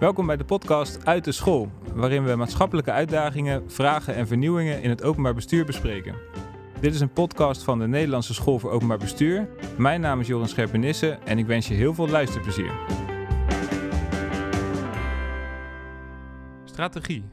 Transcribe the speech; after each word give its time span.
Welkom 0.00 0.26
bij 0.26 0.36
de 0.36 0.44
podcast 0.44 1.06
Uit 1.06 1.24
de 1.24 1.32
School, 1.32 1.72
waarin 1.94 2.24
we 2.24 2.34
maatschappelijke 2.34 2.90
uitdagingen, 2.90 3.70
vragen 3.70 4.14
en 4.14 4.26
vernieuwingen 4.26 4.82
in 4.82 4.90
het 4.90 5.02
openbaar 5.02 5.34
bestuur 5.34 5.64
bespreken. 5.64 6.14
Dit 6.80 6.94
is 6.94 7.00
een 7.00 7.12
podcast 7.12 7.62
van 7.62 7.78
de 7.78 7.86
Nederlandse 7.86 8.34
School 8.34 8.58
voor 8.58 8.70
Openbaar 8.70 8.98
Bestuur. 8.98 9.48
Mijn 9.78 10.00
naam 10.00 10.20
is 10.20 10.26
Joran 10.26 10.48
Scherpenisse 10.48 11.10
en 11.10 11.38
ik 11.38 11.46
wens 11.46 11.68
je 11.68 11.74
heel 11.74 11.94
veel 11.94 12.08
luisterplezier. 12.08 12.72
Strategie. 16.64 17.24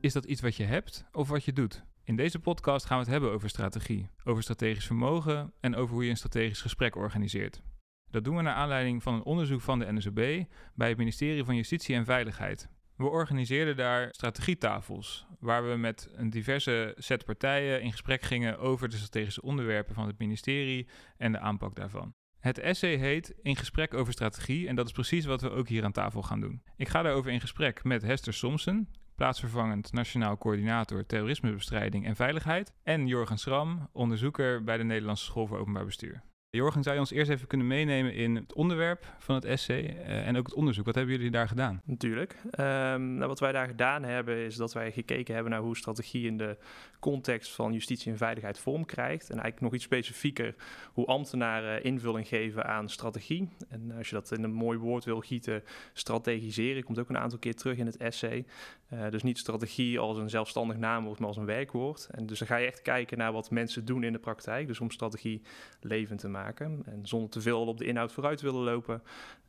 Is 0.00 0.12
dat 0.12 0.24
iets 0.24 0.40
wat 0.40 0.56
je 0.56 0.64
hebt 0.64 1.04
of 1.12 1.28
wat 1.28 1.44
je 1.44 1.52
doet? 1.52 1.84
In 2.04 2.16
deze 2.16 2.38
podcast 2.38 2.86
gaan 2.86 2.96
we 2.98 3.02
het 3.02 3.12
hebben 3.12 3.32
over 3.32 3.48
strategie, 3.48 4.10
over 4.24 4.42
strategisch 4.42 4.86
vermogen 4.86 5.52
en 5.60 5.76
over 5.76 5.94
hoe 5.94 6.04
je 6.04 6.10
een 6.10 6.16
strategisch 6.16 6.60
gesprek 6.60 6.96
organiseert. 6.96 7.62
Dat 8.14 8.24
doen 8.24 8.36
we 8.36 8.42
naar 8.42 8.54
aanleiding 8.54 9.02
van 9.02 9.14
een 9.14 9.24
onderzoek 9.24 9.60
van 9.60 9.78
de 9.78 9.92
NSOB 9.92 10.46
bij 10.74 10.88
het 10.88 10.98
ministerie 10.98 11.44
van 11.44 11.56
Justitie 11.56 11.94
en 11.94 12.04
Veiligheid. 12.04 12.68
We 12.96 13.04
organiseerden 13.04 13.76
daar 13.76 14.08
strategietafels, 14.10 15.26
waar 15.40 15.68
we 15.68 15.76
met 15.76 16.08
een 16.12 16.30
diverse 16.30 16.94
set 16.98 17.24
partijen 17.24 17.82
in 17.82 17.90
gesprek 17.90 18.22
gingen 18.22 18.58
over 18.58 18.88
de 18.88 18.96
strategische 18.96 19.42
onderwerpen 19.42 19.94
van 19.94 20.06
het 20.06 20.18
ministerie 20.18 20.88
en 21.16 21.32
de 21.32 21.38
aanpak 21.38 21.74
daarvan. 21.74 22.14
Het 22.38 22.58
essay 22.58 22.96
heet 22.96 23.34
In 23.42 23.56
gesprek 23.56 23.94
over 23.94 24.12
strategie 24.12 24.68
en 24.68 24.74
dat 24.74 24.86
is 24.86 24.92
precies 24.92 25.24
wat 25.24 25.40
we 25.40 25.50
ook 25.50 25.68
hier 25.68 25.84
aan 25.84 25.92
tafel 25.92 26.22
gaan 26.22 26.40
doen. 26.40 26.62
Ik 26.76 26.88
ga 26.88 27.02
daarover 27.02 27.30
in 27.30 27.40
gesprek 27.40 27.84
met 27.84 28.02
Hester 28.02 28.34
Somsen, 28.34 28.88
plaatsvervangend 29.14 29.92
Nationaal 29.92 30.38
Coördinator 30.38 31.06
Terrorismebestrijding 31.06 32.06
en 32.06 32.16
Veiligheid, 32.16 32.72
en 32.82 33.06
Jorgen 33.06 33.38
Schram, 33.38 33.88
onderzoeker 33.92 34.64
bij 34.64 34.76
de 34.76 34.84
Nederlandse 34.84 35.24
School 35.24 35.46
voor 35.46 35.58
Openbaar 35.58 35.84
Bestuur. 35.84 36.22
Jorgen, 36.54 36.82
zou 36.82 36.94
je 36.94 37.00
ons 37.00 37.10
eerst 37.10 37.30
even 37.30 37.46
kunnen 37.46 37.66
meenemen 37.66 38.14
in 38.14 38.34
het 38.34 38.52
onderwerp 38.52 39.06
van 39.18 39.34
het 39.34 39.44
essay 39.44 39.82
uh, 39.82 40.26
en 40.26 40.36
ook 40.36 40.46
het 40.46 40.54
onderzoek? 40.54 40.84
Wat 40.84 40.94
hebben 40.94 41.14
jullie 41.14 41.30
daar 41.30 41.48
gedaan? 41.48 41.80
Natuurlijk. 41.84 42.36
Um, 42.44 43.14
nou, 43.14 43.26
wat 43.26 43.40
wij 43.40 43.52
daar 43.52 43.66
gedaan 43.66 44.02
hebben 44.02 44.36
is 44.36 44.56
dat 44.56 44.72
wij 44.72 44.92
gekeken 44.92 45.34
hebben 45.34 45.52
naar 45.52 45.60
hoe 45.60 45.76
strategie 45.76 46.26
in 46.26 46.36
de 46.36 46.56
context 47.00 47.54
van 47.54 47.72
justitie 47.72 48.12
en 48.12 48.18
veiligheid 48.18 48.58
vorm 48.58 48.84
krijgt. 48.84 49.22
En 49.22 49.32
eigenlijk 49.32 49.60
nog 49.60 49.74
iets 49.74 49.84
specifieker 49.84 50.54
hoe 50.92 51.06
ambtenaren 51.06 51.84
invulling 51.84 52.28
geven 52.28 52.64
aan 52.64 52.88
strategie. 52.88 53.48
En 53.68 53.92
als 53.96 54.08
je 54.08 54.14
dat 54.14 54.32
in 54.32 54.42
een 54.42 54.52
mooi 54.52 54.78
woord 54.78 55.04
wil 55.04 55.20
gieten, 55.20 55.62
strategiseren 55.92 56.84
komt 56.84 56.98
ook 56.98 57.08
een 57.08 57.18
aantal 57.18 57.38
keer 57.38 57.54
terug 57.54 57.76
in 57.76 57.86
het 57.86 57.96
essay. 57.96 58.44
Uh, 58.92 59.10
dus 59.10 59.22
niet 59.22 59.38
strategie 59.38 59.98
als 59.98 60.18
een 60.18 60.30
zelfstandig 60.30 60.76
naamwoord, 60.76 61.18
maar 61.18 61.28
als 61.28 61.36
een 61.36 61.44
werkwoord. 61.44 62.08
En 62.10 62.26
dus 62.26 62.38
dan 62.38 62.48
ga 62.48 62.56
je 62.56 62.66
echt 62.66 62.82
kijken 62.82 63.18
naar 63.18 63.32
wat 63.32 63.50
mensen 63.50 63.84
doen 63.84 64.04
in 64.04 64.12
de 64.12 64.18
praktijk. 64.18 64.66
Dus 64.66 64.80
om 64.80 64.90
strategie 64.90 65.42
levend 65.80 66.20
te 66.20 66.28
maken. 66.28 66.43
En 66.52 66.98
zonder 67.02 67.30
te 67.30 67.40
veel 67.40 67.66
op 67.66 67.78
de 67.78 67.84
inhoud 67.84 68.12
vooruit 68.12 68.40
willen 68.40 68.62
lopen, 68.62 69.02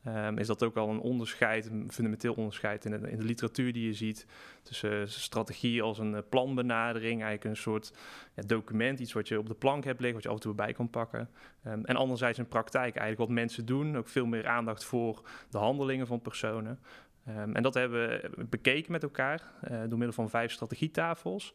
um, 0.08 0.38
is 0.38 0.48
dat 0.48 0.64
ook 0.64 0.76
al 0.76 0.90
een 0.90 1.00
onderscheid, 1.00 1.66
een 1.66 1.92
fundamenteel 1.92 2.34
onderscheid 2.34 2.86
in 2.86 2.92
de, 2.92 3.12
in 3.12 3.18
de 3.18 3.24
literatuur 3.24 3.74
die 3.74 3.86
je 3.86 3.94
ziet. 3.94 4.26
Tussen 4.64 4.92
uh, 4.92 5.06
strategie 5.06 5.82
als 5.82 6.00
een 6.00 6.14
uh, 6.14 6.20
planbenadering, 6.30 7.22
eigenlijk 7.22 7.44
een 7.44 7.62
soort 7.62 7.94
ja, 8.36 8.44
document, 8.44 9.00
iets 9.00 9.14
wat 9.14 9.28
je 9.28 9.40
op 9.40 9.48
de 9.48 9.54
plank 9.54 9.84
hebt 9.84 10.00
liggen, 10.00 10.14
wat 10.16 10.24
je 10.24 10.30
af 10.30 10.36
en 10.36 10.42
toe 10.42 10.54
bij 10.54 10.74
kan 10.74 10.90
pakken. 10.90 11.30
Um, 11.68 11.86
en 11.86 11.96
anderzijds 11.96 12.40
in 12.40 12.48
praktijk 12.48 12.96
eigenlijk 12.96 13.18
wat 13.18 13.38
mensen 13.38 13.66
doen, 13.66 13.98
ook 13.98 14.08
veel 14.08 14.26
meer 14.26 14.48
aandacht 14.48 14.84
voor 14.84 15.22
de 15.50 15.58
handelingen 15.58 16.08
van 16.08 16.22
personen. 16.22 16.80
Um, 17.30 17.56
en 17.56 17.64
dat 17.64 17.74
hebben 17.74 18.08
we 18.10 18.46
bekeken 18.50 18.92
met 18.92 19.04
elkaar 19.04 19.42
uh, 19.64 19.80
door 19.80 19.98
middel 19.98 20.12
van 20.12 20.30
vijf 20.30 20.52
strategietafels. 20.52 21.54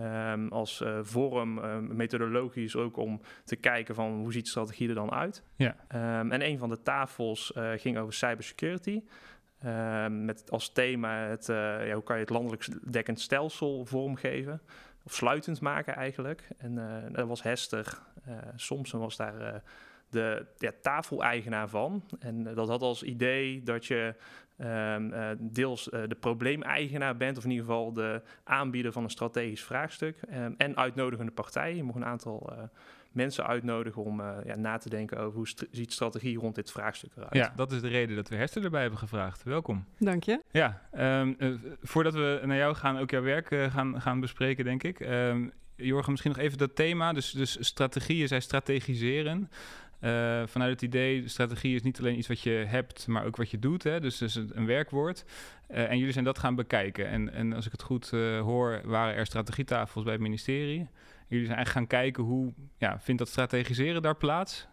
Um, 0.00 0.48
als 0.48 0.80
uh, 0.80 0.98
vorm, 1.02 1.58
uh, 1.58 1.76
methodologisch 1.78 2.76
ook 2.76 2.96
om 2.96 3.20
te 3.44 3.56
kijken 3.56 3.94
van 3.94 4.12
hoe 4.12 4.32
ziet 4.32 4.48
strategie 4.48 4.88
er 4.88 4.94
dan 4.94 5.12
uit. 5.12 5.42
Ja. 5.56 5.76
Um, 6.20 6.32
en 6.32 6.46
een 6.46 6.58
van 6.58 6.68
de 6.68 6.82
tafels 6.82 7.52
uh, 7.56 7.70
ging 7.76 7.98
over 7.98 8.12
cybersecurity. 8.12 9.02
Met 10.08 10.50
als 10.50 10.72
thema 10.72 11.16
het, 11.16 11.46
ja, 11.46 11.92
hoe 11.92 12.02
kan 12.02 12.16
je 12.16 12.22
het 12.22 12.30
landelijk 12.30 12.92
dekkend 12.92 13.20
stelsel 13.20 13.84
vormgeven. 13.84 14.60
Of 15.04 15.14
sluitend 15.14 15.60
maken 15.60 15.94
eigenlijk. 15.94 16.48
En 16.58 16.74
dat 17.12 17.28
was 17.28 17.42
Hester. 17.42 17.98
soms 18.56 18.90
was 18.90 19.16
daar 19.16 19.62
de 20.08 20.46
ja, 20.58 20.72
tafeleigenaar 20.80 21.68
van. 21.68 22.04
En 22.18 22.42
dat 22.42 22.68
had 22.68 22.82
als 22.82 23.02
idee 23.02 23.62
dat 23.62 23.86
je 23.86 24.14
um, 24.62 25.12
uh, 25.12 25.28
deels 25.38 25.88
uh, 25.88 26.00
de 26.08 26.14
probleemeigenaar 26.14 27.16
bent, 27.16 27.36
of 27.36 27.44
in 27.44 27.50
ieder 27.50 27.66
geval 27.66 27.92
de 27.92 28.22
aanbieder 28.44 28.92
van 28.92 29.04
een 29.04 29.10
strategisch 29.10 29.62
vraagstuk. 29.64 30.20
Um, 30.34 30.54
en 30.56 30.76
uitnodigende 30.76 31.32
partijen. 31.32 31.76
Je 31.76 31.82
mocht 31.82 31.96
een 31.96 32.04
aantal 32.04 32.52
uh, 32.52 32.62
mensen 33.12 33.46
uitnodigen 33.46 34.02
om 34.02 34.22
ja, 34.44 34.56
na 34.56 34.78
te 34.78 34.88
denken 34.88 35.18
over 35.18 35.36
hoe 35.36 35.48
st 35.48 35.66
ziet 35.70 35.92
strategie 35.92 36.38
rond 36.38 36.54
dit 36.54 36.70
vraagstuk 36.70 37.10
eruit. 37.16 37.34
Ja, 37.34 37.52
dat 37.56 37.72
is 37.72 37.80
de 37.80 37.88
reden 37.88 38.16
dat 38.16 38.28
we 38.28 38.36
Hester 38.36 38.64
erbij 38.64 38.80
hebben 38.80 38.98
gevraagd. 38.98 39.42
Welkom. 39.42 39.84
Dank 39.98 40.24
je. 40.24 40.42
Ja, 40.50 40.82
um, 41.20 41.36
voordat 41.82 42.14
we 42.14 42.40
naar 42.44 42.56
jou 42.56 42.74
gaan, 42.74 42.98
ook 42.98 43.10
jouw 43.10 43.22
werk 43.22 43.48
gaan, 43.70 44.00
gaan 44.00 44.20
bespreken, 44.20 44.64
denk 44.64 44.82
ik. 44.82 45.06
Jorgen, 45.76 46.10
misschien 46.10 46.32
nog 46.32 46.40
even 46.40 46.58
dat 46.58 46.76
thema. 46.76 47.12
Dus, 47.12 47.30
dus 47.30 47.56
strategieën, 47.60 48.28
zij 48.28 48.40
strategiseren. 48.40 49.50
Uh, 50.04 50.42
vanuit 50.46 50.70
het 50.70 50.82
idee, 50.82 51.28
strategie 51.28 51.74
is 51.74 51.82
niet 51.82 51.98
alleen 51.98 52.18
iets 52.18 52.28
wat 52.28 52.40
je 52.40 52.50
hebt, 52.50 53.06
maar 53.06 53.24
ook 53.24 53.36
wat 53.36 53.50
je 53.50 53.58
doet. 53.58 53.82
Hè? 53.82 54.00
Dus, 54.00 54.18
dus 54.18 54.34
een 54.34 54.66
werkwoord. 54.66 55.24
Uh, 55.70 55.90
en 55.90 55.98
jullie 55.98 56.12
zijn 56.12 56.24
dat 56.24 56.38
gaan 56.38 56.54
bekijken. 56.54 57.08
En, 57.08 57.32
en 57.32 57.52
als 57.52 57.66
ik 57.66 57.72
het 57.72 57.82
goed 57.82 58.10
uh, 58.14 58.40
hoor, 58.40 58.80
waren 58.84 59.14
er 59.14 59.26
strategietafels 59.26 60.04
bij 60.04 60.12
het 60.12 60.22
ministerie. 60.22 60.88
Jullie 61.28 61.46
zijn 61.46 61.56
eigenlijk 61.56 61.70
gaan 61.70 62.00
kijken 62.00 62.22
hoe 62.22 62.52
ja, 62.78 63.00
vindt 63.00 63.20
dat 63.20 63.28
strategiseren 63.28 64.02
daar 64.02 64.16
plaats? 64.16 64.66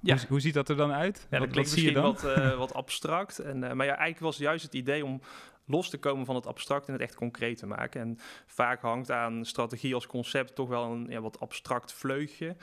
Ja. 0.00 0.14
Hoe, 0.16 0.24
hoe, 0.28 0.40
ziet 0.40 0.54
dat 0.54 0.68
er 0.68 0.76
dan 0.76 0.92
uit? 0.92 1.26
Ja, 1.30 1.38
dat 1.38 1.48
klinkt 1.48 1.70
misschien 1.70 2.00
wat, 2.00 2.24
uh, 2.24 2.56
wat 2.58 2.74
abstract. 2.74 3.38
En, 3.38 3.62
uh, 3.62 3.72
maar 3.72 3.86
ja, 3.86 3.96
eigenlijk 3.96 4.18
was 4.18 4.36
juist 4.36 4.64
het 4.64 4.74
idee 4.74 5.04
om 5.04 5.20
los 5.68 5.90
te 5.90 5.98
komen 5.98 6.26
van 6.26 6.34
het 6.34 6.46
abstract 6.46 6.86
en 6.86 6.92
het 6.92 7.02
echt 7.02 7.14
concreet 7.14 7.58
te 7.58 7.66
maken. 7.66 8.00
En 8.00 8.18
vaak 8.46 8.80
hangt 8.80 9.10
aan 9.10 9.44
strategie 9.44 9.94
als 9.94 10.06
concept 10.06 10.54
toch 10.54 10.68
wel 10.68 10.84
een 10.84 11.06
ja, 11.08 11.20
wat 11.20 11.40
abstract 11.40 11.92
vleugje. 11.92 12.56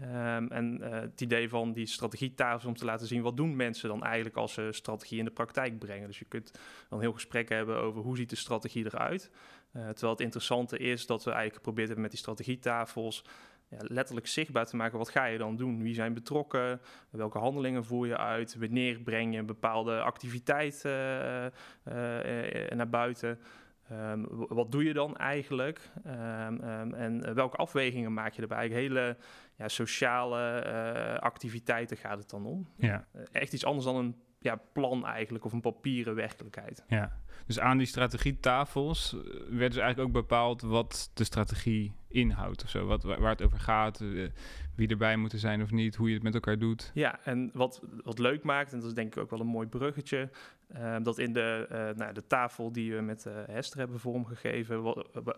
Um, 0.00 0.48
en 0.48 0.78
uh, 0.80 0.90
het 0.90 1.20
idee 1.20 1.48
van 1.48 1.72
die 1.72 1.86
strategietafels 1.86 2.64
om 2.64 2.76
te 2.76 2.84
laten 2.84 3.06
zien 3.06 3.22
wat 3.22 3.36
doen 3.36 3.56
mensen 3.56 3.88
dan 3.88 4.04
eigenlijk 4.04 4.36
als 4.36 4.52
ze 4.52 4.68
strategie 4.72 5.18
in 5.18 5.24
de 5.24 5.30
praktijk 5.30 5.78
brengen. 5.78 6.06
Dus 6.06 6.18
je 6.18 6.24
kunt 6.24 6.50
dan 6.88 7.00
heel 7.00 7.12
gesprek 7.12 7.48
hebben 7.48 7.76
over 7.76 8.02
hoe 8.02 8.16
ziet 8.16 8.30
de 8.30 8.36
strategie 8.36 8.84
eruit. 8.84 9.30
Uh, 9.76 9.88
terwijl 9.88 10.12
het 10.12 10.20
interessante 10.20 10.78
is 10.78 11.06
dat 11.06 11.24
we 11.24 11.30
eigenlijk 11.30 11.56
geprobeerd 11.56 11.86
hebben 11.86 12.02
met 12.04 12.12
die 12.12 12.20
strategietafels 12.20 13.24
ja, 13.70 13.78
letterlijk 13.80 14.26
zichtbaar 14.26 14.66
te 14.66 14.76
maken. 14.76 14.98
Wat 14.98 15.08
ga 15.08 15.24
je 15.24 15.38
dan 15.38 15.56
doen? 15.56 15.82
Wie 15.82 15.94
zijn 15.94 16.14
betrokken? 16.14 16.80
Welke 17.10 17.38
handelingen 17.38 17.84
voer 17.84 18.06
je 18.06 18.16
uit? 18.16 18.56
Wanneer 18.58 19.00
breng 19.00 19.32
je 19.32 19.38
een 19.38 19.46
bepaalde 19.46 20.00
activiteit 20.00 20.82
uh, 20.86 21.44
uh, 21.44 22.70
naar 22.70 22.88
buiten? 22.88 23.38
Um, 23.92 24.26
wat 24.48 24.72
doe 24.72 24.84
je 24.84 24.92
dan 24.92 25.16
eigenlijk? 25.16 25.90
Um, 26.06 26.64
um, 26.64 26.94
en 26.94 27.34
welke 27.34 27.56
afwegingen 27.56 28.12
maak 28.12 28.32
je 28.32 28.42
erbij? 28.42 28.68
Hele 28.68 29.16
ja, 29.56 29.68
sociale 29.68 31.20
activiteiten 31.20 31.96
gaat 31.96 32.18
het 32.18 32.30
dan 32.30 32.46
om. 32.46 32.68
Ja. 32.76 33.06
echt 33.32 33.52
iets 33.52 33.64
anders 33.64 33.84
dan 33.84 33.96
een 33.96 34.16
ja, 34.38 34.60
plan 34.72 35.06
eigenlijk 35.06 35.44
of 35.44 35.52
een 35.52 35.60
papieren 35.60 36.14
werkelijkheid. 36.14 36.84
Ja, 36.88 37.18
dus 37.46 37.60
aan 37.60 37.78
die 37.78 37.86
strategietafels 37.86 39.12
werd 39.48 39.72
dus 39.72 39.82
eigenlijk 39.82 40.00
ook 40.00 40.12
bepaald 40.12 40.62
wat 40.62 41.10
de 41.14 41.24
strategie 41.24 41.92
inhoudt 42.10 42.62
of 42.62 42.70
zo. 42.70 42.86
Wat, 42.86 43.02
waar 43.02 43.30
het 43.30 43.42
over 43.42 43.60
gaat, 43.60 44.00
uh, 44.00 44.28
wie 44.74 44.88
erbij 44.88 45.16
moeten 45.16 45.38
zijn 45.38 45.62
of 45.62 45.70
niet, 45.70 45.96
hoe 45.96 46.08
je 46.08 46.14
het 46.14 46.22
met 46.22 46.34
elkaar 46.34 46.58
doet. 46.58 46.90
Ja, 46.94 47.18
en 47.24 47.50
wat, 47.52 47.82
wat 48.04 48.18
leuk 48.18 48.42
maakt, 48.42 48.72
en 48.72 48.78
dat 48.78 48.88
is 48.88 48.94
denk 48.94 49.14
ik 49.14 49.22
ook 49.22 49.30
wel 49.30 49.40
een 49.40 49.46
mooi 49.46 49.66
bruggetje, 49.66 50.30
uh, 50.76 50.96
dat 51.02 51.18
in 51.18 51.32
de, 51.32 51.66
uh, 51.72 51.98
nou, 51.98 52.12
de 52.12 52.26
tafel 52.26 52.72
die 52.72 52.94
we 52.94 53.00
met 53.00 53.26
Hester 53.46 53.78
hebben 53.78 54.00
vormgegeven, 54.00 54.82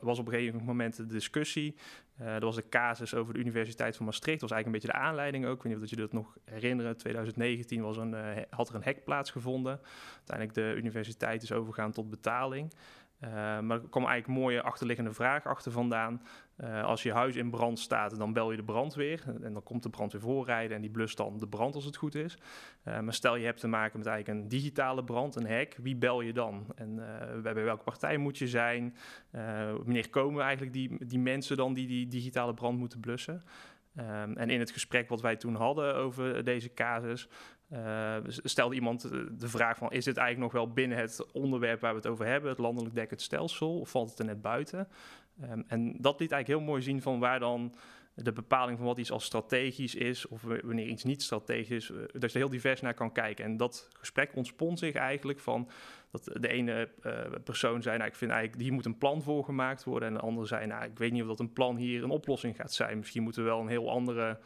was 0.00 0.19
op 0.19 0.27
een 0.27 0.32
gegeven 0.32 0.65
moment 0.65 0.97
de 0.97 1.06
discussie. 1.06 1.77
er 2.19 2.41
was 2.41 2.56
een 2.56 2.69
casus 2.69 3.15
over 3.15 3.34
de 3.34 3.41
Universiteit 3.41 3.97
van 3.97 4.06
Maastricht, 4.06 4.41
dat 4.41 4.49
was 4.50 4.59
eigenlijk 4.59 4.84
een 4.84 4.91
beetje 4.91 5.00
de 5.03 5.09
aanleiding 5.09 5.47
ook. 5.47 5.56
Ik 5.56 5.62
weet 5.62 5.72
niet 5.72 5.82
of 5.82 5.91
je 5.91 5.97
dat 5.97 6.12
nog 6.12 6.37
herinneren, 6.44 6.97
2019 6.97 7.82
was 7.82 7.97
een, 7.97 8.15
had 8.50 8.69
er 8.69 8.75
een 8.75 8.82
hek 8.82 9.05
plaatsgevonden. 9.05 9.81
Uiteindelijk 10.16 10.55
de 10.55 10.75
universiteit 10.77 11.43
is 11.43 11.52
overgegaan 11.52 11.93
tot 11.93 12.11
betaling. 12.11 12.73
Uh, 13.24 13.30
maar 13.60 13.82
er 13.82 13.88
kwam 13.88 14.04
eigenlijk 14.04 14.26
een 14.26 14.44
mooie 14.44 14.62
achterliggende 14.62 15.12
vraag 15.12 15.46
achter 15.46 15.72
vandaan. 15.72 16.22
Uh, 16.56 16.84
als 16.84 17.02
je 17.02 17.12
huis 17.12 17.36
in 17.36 17.50
brand 17.50 17.78
staat, 17.78 18.19
dan 18.19 18.32
bel 18.32 18.50
je 18.50 18.56
de 18.56 18.64
brandweer. 18.64 19.22
En 19.42 19.52
dan 19.52 19.62
komt 19.62 19.82
de 19.82 19.90
brandweer 19.90 20.20
voorrijden 20.20 20.76
en 20.76 20.82
die 20.82 20.90
blust 20.90 21.16
dan 21.16 21.38
de 21.38 21.48
brand 21.48 21.74
als 21.74 21.84
het 21.84 21.96
goed 21.96 22.14
is. 22.14 22.38
Uh, 22.84 23.00
maar 23.00 23.14
stel 23.14 23.36
je 23.36 23.44
hebt 23.44 23.60
te 23.60 23.69
maken 23.69 23.98
met 23.98 24.06
eigenlijk 24.06 24.40
een 24.40 24.48
digitale 24.48 25.04
brand, 25.04 25.36
een 25.36 25.46
hek. 25.46 25.78
Wie 25.82 25.96
bel 25.96 26.20
je 26.20 26.32
dan? 26.32 26.66
En 26.74 26.94
bij 27.42 27.54
welke 27.54 27.84
partij 27.84 28.16
moet 28.16 28.38
je 28.38 28.48
zijn? 28.48 28.96
wanneer 29.76 30.10
komen 30.10 30.42
eigenlijk 30.42 30.72
die, 30.72 31.06
die 31.06 31.19
mensen 31.19 31.56
dan 31.56 31.74
die 31.74 31.86
die 31.86 32.06
digitale 32.06 32.54
brand 32.54 32.78
moeten 32.78 33.00
blussen? 33.00 33.42
Um, 33.98 34.36
en 34.36 34.50
in 34.50 34.60
het 34.60 34.70
gesprek 34.70 35.08
wat 35.08 35.20
wij 35.20 35.36
toen 35.36 35.54
hadden 35.54 35.94
over 35.94 36.44
deze 36.44 36.74
casus, 36.74 37.28
uh, 37.72 38.16
stelde 38.26 38.74
iemand 38.74 39.10
de 39.38 39.48
vraag 39.48 39.76
van... 39.76 39.90
is 39.90 40.04
dit 40.04 40.16
eigenlijk 40.16 40.52
nog 40.52 40.62
wel 40.62 40.72
binnen 40.72 40.98
het 40.98 41.32
onderwerp 41.32 41.80
waar 41.80 41.90
we 41.90 41.96
het 41.96 42.06
over 42.06 42.26
hebben... 42.26 42.50
het 42.50 42.58
landelijk 42.58 42.94
dekkend 42.94 43.20
stelsel, 43.20 43.80
of 43.80 43.90
valt 43.90 44.10
het 44.10 44.19
er 44.19 44.24
net 44.24 44.42
buiten? 44.42 44.88
Um, 45.42 45.64
en 45.66 45.94
dat 45.98 46.20
liet 46.20 46.32
eigenlijk 46.32 46.60
heel 46.60 46.70
mooi 46.70 46.82
zien 46.82 47.02
van 47.02 47.19
waar 47.19 47.40
dan 47.40 47.74
de 48.14 48.32
bepaling 48.32 48.78
van 48.78 48.86
wat 48.86 48.98
iets 48.98 49.10
als 49.10 49.24
strategisch 49.24 49.94
is 49.94 50.28
of 50.28 50.42
wanneer 50.42 50.86
iets 50.86 51.04
niet 51.04 51.22
strategisch 51.22 51.90
is, 51.90 51.96
uh, 51.96 51.96
dat 51.96 52.32
je 52.32 52.38
er 52.38 52.44
heel 52.44 52.48
divers 52.48 52.80
naar 52.80 52.94
kan 52.94 53.12
kijken. 53.12 53.44
En 53.44 53.56
dat 53.56 53.88
gesprek 53.92 54.30
ontspond 54.34 54.78
zich 54.78 54.94
eigenlijk 54.94 55.38
van 55.40 55.69
dat 56.10 56.24
de 56.40 56.48
ene 56.48 56.88
uh, 57.02 57.12
persoon 57.44 57.82
zei, 57.82 57.96
nou, 57.96 58.08
ik 58.08 58.16
vind 58.16 58.30
eigenlijk, 58.30 58.62
hier 58.62 58.72
moet 58.72 58.84
een 58.84 58.98
plan 58.98 59.22
voor 59.22 59.44
gemaakt 59.44 59.84
worden. 59.84 60.08
En 60.08 60.14
de 60.14 60.20
andere 60.20 60.46
zei, 60.46 60.66
nou, 60.66 60.84
ik 60.84 60.98
weet 60.98 61.12
niet 61.12 61.22
of 61.22 61.28
dat 61.28 61.40
een 61.40 61.52
plan 61.52 61.76
hier 61.76 62.02
een 62.02 62.10
oplossing 62.10 62.56
gaat 62.56 62.72
zijn. 62.72 62.98
Misschien 62.98 63.22
moeten 63.22 63.42
we 63.42 63.48
wel 63.48 63.60
een 63.60 63.69
heel 63.69 63.90
andere 63.90 64.38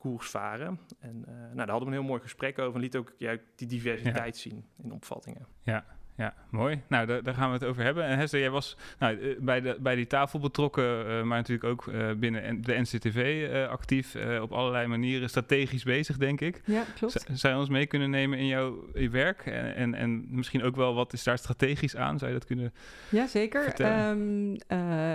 koers 0.00 0.30
varen. 0.30 0.80
En 0.98 1.24
uh, 1.28 1.34
nou, 1.34 1.56
daar 1.56 1.68
hadden 1.68 1.88
we 1.88 1.94
een 1.94 2.00
heel 2.00 2.10
mooi 2.10 2.20
gesprek 2.20 2.58
over 2.58 2.74
en 2.74 2.80
liet 2.80 2.96
ook 2.96 3.14
ja, 3.16 3.36
die 3.54 3.68
diversiteit 3.68 4.36
zien 4.36 4.64
in 4.82 4.92
opvattingen. 4.92 5.46
Ja, 5.62 5.84
ja, 6.20 6.34
mooi. 6.50 6.82
Nou, 6.88 7.06
daar, 7.06 7.22
daar, 7.22 7.34
gaan 7.34 7.46
we 7.48 7.54
het 7.54 7.64
over 7.64 7.82
hebben. 7.82 8.04
En 8.04 8.18
Hester, 8.18 8.40
jij 8.40 8.50
was 8.50 8.76
nou, 8.98 9.20
eh, 9.20 9.36
bij, 9.38 9.60
de, 9.60 9.76
bij 9.80 9.94
die 9.94 10.06
tafel 10.06 10.38
betrokken, 10.38 10.84
uh, 10.84 11.22
maar 11.22 11.38
natuurlijk 11.38 11.64
ook 11.64 11.86
uh, 11.86 12.10
binnen 12.12 12.62
de 12.62 12.80
NCTV 12.80 13.48
actief. 13.70 14.16
op 14.40 14.52
allerlei 14.52 14.86
manieren 14.86 15.28
strategisch 15.28 15.82
bezig, 15.82 16.16
denk 16.16 16.40
ik. 16.40 16.60
Ja, 16.64 16.84
klopt. 16.94 17.12
Z 17.12 17.40
zou 17.40 17.54
je 17.54 17.60
ons 17.60 17.68
mee 17.68 17.86
kunnen 17.86 18.10
nemen 18.10 18.38
in 18.38 18.46
jouw 18.46 18.84
werk? 19.10 19.46
En, 19.46 19.74
en, 19.74 19.94
en, 19.94 20.26
misschien 20.28 20.62
ook 20.62 20.76
wel, 20.76 20.94
wat 20.94 21.12
is 21.12 21.22
daar 21.22 21.38
strategisch 21.38 21.96
aan? 21.96 22.18
Zou 22.18 22.32
je 22.32 22.38
dat 22.38 22.46
kunnen 22.46 22.72
Ja, 23.08 23.26
zeker. 23.26 23.80
Um, 24.10 24.52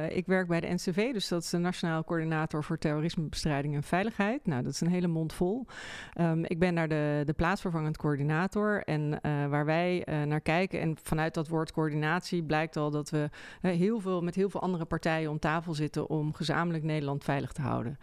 ik 0.10 0.26
werk 0.26 0.48
bij 0.48 0.60
de 0.60 0.74
NCV, 0.74 1.14
dus 1.14 1.28
dat 1.28 1.44
is 1.44 1.50
de 1.50 1.58
Nationaal 1.58 2.04
Coördinator 2.04 2.64
voor 2.64 2.78
Terrorismebestrijding 2.78 3.76
en 3.76 3.84
Veiligheid. 3.84 4.46
Nou, 4.46 4.64
dat 4.64 4.72
is 4.72 4.82
een 4.82 4.88
hele 4.90 5.08
mond 5.08 5.34
vol. 5.34 5.66
Um, 6.22 6.46
ik 6.46 6.60
ben 6.60 6.76
daar 6.76 6.88
de, 6.88 7.22
de 7.26 7.34
plaatsvervangend 7.34 7.98
coördinator. 7.98 8.84
En 8.84 9.20
waar 9.50 9.66
wij 9.66 10.04
naar 10.26 10.42
kijken... 10.42 10.85
En 10.86 10.98
vanuit 11.04 11.34
dat 11.34 11.48
woord 11.48 11.72
coördinatie 11.72 12.44
blijkt 12.44 12.78
al 12.78 12.92
dat 12.92 13.10
we 13.10 13.30
heel 13.62 14.00
veel, 14.00 14.22
met 14.22 14.36
heel 14.36 14.50
veel 14.50 14.62
andere 14.62 14.86
partijen 14.86 15.30
om 15.30 15.40
tafel 15.40 15.74
zitten 15.74 16.10
om 16.10 16.34
gezamenlijk 16.34 16.84
Nederland 16.84 17.24
veilig 17.24 17.52
te 17.52 17.62
houden. 17.62 17.98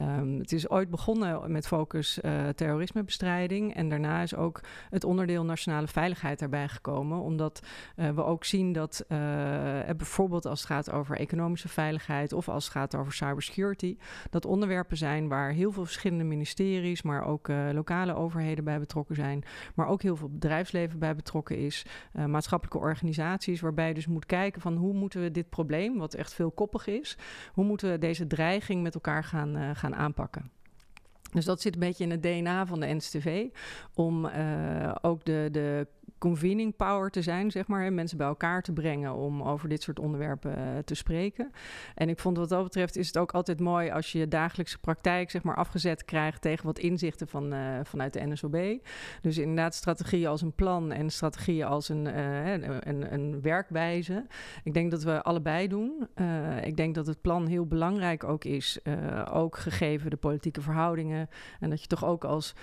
Um, 0.00 0.38
het 0.38 0.52
is 0.52 0.70
ooit 0.70 0.90
begonnen 0.90 1.52
met 1.52 1.66
focus 1.66 2.18
uh, 2.22 2.48
terrorismebestrijding 2.48 3.74
en 3.74 3.88
daarna 3.88 4.22
is 4.22 4.34
ook 4.34 4.60
het 4.90 5.04
onderdeel 5.04 5.44
nationale 5.44 5.86
veiligheid 5.86 6.42
erbij 6.42 6.68
gekomen, 6.68 7.20
omdat 7.20 7.62
uh, 7.96 8.10
we 8.10 8.24
ook 8.24 8.44
zien 8.44 8.72
dat 8.72 9.04
uh, 9.08 9.18
bijvoorbeeld 9.96 10.46
als 10.46 10.60
het 10.60 10.68
gaat 10.68 10.90
over 10.90 11.16
economische 11.16 11.68
veiligheid 11.68 12.32
of 12.32 12.48
als 12.48 12.64
het 12.64 12.72
gaat 12.72 12.94
over 12.96 13.12
cybersecurity, 13.12 13.96
dat 14.30 14.44
onderwerpen 14.44 14.96
zijn 14.96 15.28
waar 15.28 15.50
heel 15.50 15.72
veel 15.72 15.84
verschillende 15.84 16.24
ministeries, 16.24 17.02
maar 17.02 17.24
ook 17.24 17.48
lokale 17.72 18.14
overheden 18.14 18.64
bij 18.64 18.78
betrokken 18.78 19.14
zijn, 19.14 19.44
maar 19.74 19.86
ook 19.88 20.02
heel 20.02 20.16
veel 20.16 20.28
bedrijfsleven 20.28 20.98
bij 20.98 21.14
betrokken 21.14 21.58
is. 21.58 21.84
Uh, 22.26 22.32
maatschappelijke 22.32 22.86
organisaties, 22.86 23.60
waarbij 23.60 23.88
je 23.88 23.94
dus 23.94 24.06
moet 24.06 24.26
kijken 24.26 24.60
van 24.60 24.76
hoe 24.76 24.94
moeten 24.94 25.20
we 25.20 25.30
dit 25.30 25.48
probleem, 25.48 25.98
wat 25.98 26.14
echt 26.14 26.34
veelkoppig 26.34 26.86
is, 26.86 27.16
hoe 27.52 27.64
moeten 27.64 27.90
we 27.90 27.98
deze 27.98 28.26
dreiging 28.26 28.82
met 28.82 28.94
elkaar 28.94 29.24
gaan, 29.24 29.56
uh, 29.56 29.70
gaan 29.74 29.94
aanpakken. 29.94 30.50
Dus 31.32 31.44
dat 31.44 31.60
zit 31.60 31.74
een 31.74 31.80
beetje 31.80 32.04
in 32.04 32.10
het 32.10 32.22
DNA 32.22 32.66
van 32.66 32.80
de 32.80 32.94
NSTV. 32.94 33.46
Om 33.94 34.26
uh, 34.26 34.94
ook 35.02 35.24
de, 35.24 35.48
de 35.52 35.86
convening 36.18 36.76
power 36.76 37.10
te 37.10 37.22
zijn, 37.22 37.50
zeg 37.50 37.66
maar. 37.66 37.82
Hè, 37.82 37.90
mensen 37.90 38.18
bij 38.18 38.26
elkaar 38.26 38.62
te 38.62 38.72
brengen 38.72 39.14
om 39.14 39.42
over 39.42 39.68
dit 39.68 39.82
soort 39.82 39.98
onderwerpen 39.98 40.58
uh, 40.58 40.78
te 40.84 40.94
spreken. 40.94 41.50
En 41.94 42.08
ik 42.08 42.18
vond 42.18 42.36
wat 42.36 42.48
dat 42.48 42.62
betreft 42.62 42.96
is 42.96 43.06
het 43.06 43.18
ook 43.18 43.32
altijd 43.32 43.60
mooi 43.60 43.90
als 43.90 44.12
je 44.12 44.18
je 44.18 44.28
dagelijkse 44.28 44.78
praktijk, 44.78 45.30
zeg 45.30 45.42
maar, 45.42 45.56
afgezet 45.56 46.04
krijgt 46.04 46.42
tegen 46.42 46.66
wat 46.66 46.78
inzichten 46.78 47.28
van, 47.28 47.54
uh, 47.54 47.78
vanuit 47.82 48.12
de 48.12 48.26
NSOB. 48.26 48.56
Dus 49.20 49.38
inderdaad 49.38 49.74
strategieën 49.74 50.26
als 50.28 50.42
een 50.42 50.54
plan 50.54 50.92
en 50.92 51.10
strategieën 51.10 51.66
als 51.66 51.88
een, 51.88 52.06
uh, 52.06 52.52
een, 52.52 53.12
een, 53.12 53.42
werkwijze. 53.42 54.26
Ik 54.64 54.74
denk 54.74 54.90
dat 54.90 55.02
we 55.02 55.22
allebei 55.22 55.68
doen. 55.68 56.08
ik 56.62 56.76
denk 56.76 56.94
dat 56.94 57.06
het 57.06 57.20
plan 57.20 57.46
heel 57.46 57.66
belangrijk 57.66 58.24
ook 58.24 58.44
is, 58.44 58.78
ook 59.30 59.56
gegeven 59.56 60.10
de 60.10 60.16
politieke 60.16 60.60
verhoudingen. 60.60 61.28
En 61.60 61.70
dat 61.70 61.80
je 61.80 61.86
toch 61.86 62.04
ook 62.04 62.24
als 62.24 62.54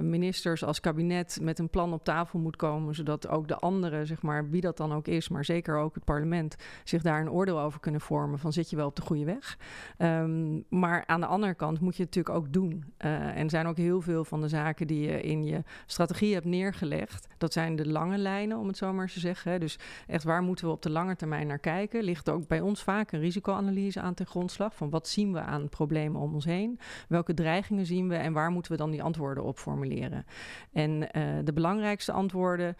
ministers, 0.00 0.64
als 0.64 0.80
kabinet 0.80 1.38
met 1.40 1.58
een 1.58 1.70
plan 1.70 1.92
op 1.92 2.04
tafel 2.04 2.38
moet 2.38 2.56
komen, 2.62 2.94
zodat 2.94 3.28
ook 3.28 3.48
de 3.48 3.56
anderen, 3.56 4.06
zeg 4.06 4.22
maar, 4.22 4.50
wie 4.50 4.60
dat 4.60 4.76
dan 4.76 4.92
ook 4.92 5.06
is, 5.06 5.28
maar 5.28 5.44
zeker 5.44 5.76
ook 5.76 5.94
het 5.94 6.04
parlement, 6.04 6.56
zich 6.84 7.02
daar 7.02 7.20
een 7.20 7.30
oordeel 7.30 7.60
over 7.60 7.80
kunnen 7.80 8.00
vormen 8.00 8.38
van 8.38 8.52
zit 8.52 8.70
je 8.70 8.76
wel 8.76 8.86
op 8.86 8.96
de 8.96 9.02
goede 9.02 9.24
weg. 9.24 9.58
Um, 9.98 10.64
maar 10.68 11.04
aan 11.06 11.20
de 11.20 11.26
andere 11.26 11.54
kant 11.54 11.80
moet 11.80 11.96
je 11.96 12.02
het 12.02 12.14
natuurlijk 12.14 12.44
ook 12.44 12.52
doen. 12.52 12.84
Uh, 12.98 13.36
en 13.36 13.50
zijn 13.50 13.66
ook 13.66 13.76
heel 13.76 14.00
veel 14.00 14.24
van 14.24 14.40
de 14.40 14.48
zaken 14.48 14.86
die 14.86 15.00
je 15.08 15.20
in 15.20 15.44
je 15.44 15.62
strategie 15.86 16.34
hebt 16.34 16.46
neergelegd. 16.46 17.26
Dat 17.38 17.52
zijn 17.52 17.76
de 17.76 17.88
lange 17.88 18.18
lijnen, 18.18 18.58
om 18.58 18.66
het 18.66 18.76
zo 18.76 18.92
maar 18.92 19.08
te 19.08 19.20
zeggen. 19.20 19.60
Dus 19.60 19.78
echt 20.06 20.24
waar 20.24 20.42
moeten 20.42 20.66
we 20.66 20.72
op 20.72 20.82
de 20.82 20.90
lange 20.90 21.16
termijn 21.16 21.46
naar 21.46 21.58
kijken? 21.58 22.02
Ligt 22.02 22.30
ook 22.30 22.46
bij 22.46 22.60
ons 22.60 22.82
vaak 22.82 23.12
een 23.12 23.20
risicoanalyse 23.20 24.00
aan 24.00 24.14
ten 24.14 24.26
grondslag 24.26 24.74
van 24.74 24.90
wat 24.90 25.08
zien 25.08 25.32
we 25.32 25.40
aan 25.40 25.68
problemen 25.68 26.20
om 26.20 26.34
ons 26.34 26.44
heen? 26.44 26.78
Welke 27.08 27.34
dreigingen 27.34 27.86
zien 27.86 28.08
we 28.08 28.14
en 28.14 28.32
waar 28.32 28.50
moeten 28.50 28.72
we 28.72 28.78
dan 28.78 28.90
die 28.90 29.02
antwoorden 29.02 29.44
op 29.44 29.58
formuleren? 29.58 30.24
En 30.72 30.90
uh, 30.90 31.22
de 31.44 31.52
belangrijkste 31.52 32.12
antwoorden 32.12 32.51
uh, 32.58 32.74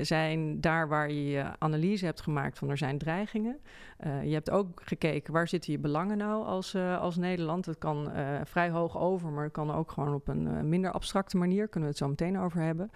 zijn 0.00 0.60
daar 0.60 0.88
waar 0.88 1.10
je 1.10 1.44
analyse 1.58 2.04
hebt 2.04 2.20
gemaakt 2.20 2.58
van 2.58 2.70
er 2.70 2.78
zijn 2.78 2.98
dreigingen. 2.98 3.60
Uh, 4.06 4.24
je 4.24 4.32
hebt 4.32 4.50
ook 4.50 4.80
gekeken 4.84 5.32
waar 5.32 5.48
zitten 5.48 5.72
je 5.72 5.78
belangen 5.78 6.16
nou 6.16 6.44
als, 6.44 6.74
uh, 6.74 7.00
als 7.00 7.16
Nederland. 7.16 7.66
Het 7.66 7.78
kan 7.78 8.12
vrij 8.44 8.70
hoog 8.70 8.98
over, 8.98 9.30
maar 9.30 9.44
het 9.44 9.52
kan 9.52 9.72
ook 9.72 9.90
gewoon 9.90 10.14
op 10.14 10.28
een 10.28 10.68
minder 10.68 10.90
abstracte 10.90 11.36
manier. 11.36 11.68
Kunnen 11.68 11.88
we 11.88 11.94
het 11.94 12.04
zo 12.04 12.08
meteen 12.08 12.38
over 12.38 12.60
hebben. 12.60 12.90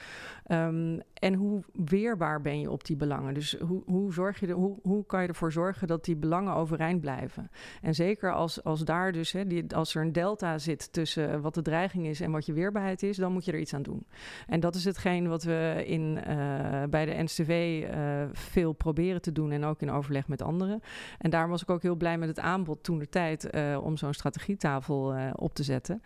Um, 0.49 1.01
en 1.15 1.35
hoe 1.35 1.63
weerbaar 1.73 2.41
ben 2.41 2.61
je 2.61 2.71
op 2.71 2.85
die 2.85 2.97
belangen? 2.97 3.35
Dus 3.35 3.57
hoe, 3.59 3.83
hoe, 3.87 4.13
zorg 4.13 4.41
je 4.41 4.51
hoe, 4.51 4.79
hoe 4.83 5.07
kan 5.07 5.23
je 5.23 5.29
ervoor 5.29 5.53
zorgen 5.53 5.87
dat 5.87 6.05
die 6.05 6.17
belangen 6.17 6.55
overeind 6.55 7.01
blijven? 7.01 7.51
En 7.83 7.95
zeker 7.95 8.33
als, 8.33 8.65
als 8.65 8.85
daar 8.85 9.13
dus, 9.13 9.33
hè, 9.33 9.47
die, 9.47 9.75
als 9.75 9.95
er 9.95 10.03
een 10.03 10.13
delta 10.13 10.59
zit 10.59 10.93
tussen 10.93 11.41
wat 11.41 11.55
de 11.55 11.63
dreiging 11.63 12.07
is 12.07 12.21
en 12.21 12.31
wat 12.31 12.47
je 12.47 12.53
weerbaarheid 12.53 13.03
is, 13.03 13.17
dan 13.17 13.33
moet 13.33 13.45
je 13.45 13.53
er 13.53 13.59
iets 13.59 13.75
aan 13.75 13.83
doen. 13.83 14.07
En 14.47 14.61
dat 14.61 14.75
is 14.75 14.85
hetgeen 14.85 15.29
wat 15.29 15.43
we 15.43 15.83
in, 15.87 16.15
bij 16.91 17.05
de 17.05 17.23
NCV 17.23 17.85
veel 18.33 18.73
proberen 18.73 19.23
te 19.23 19.33
doen 19.33 19.51
en 19.51 19.65
ook 19.65 19.81
in 19.81 19.91
overleg 19.91 20.29
met 20.29 20.43
anderen. 20.43 20.83
En 21.19 21.31
daar 21.31 21.49
was 21.49 21.63
ik 21.63 21.71
ook 21.71 21.83
heel 21.83 21.95
blij 21.95 22.19
met 22.19 22.29
het 22.29 22.41
aanbod 22.41 22.83
toen 22.83 22.99
de 22.99 23.09
tijd 23.09 23.55
uh, 23.55 23.79
om 23.83 23.97
zo'n 23.97 24.15
strategietafel 24.15 25.15
op 25.35 25.55
te 25.55 25.63
zetten. 25.63 26.03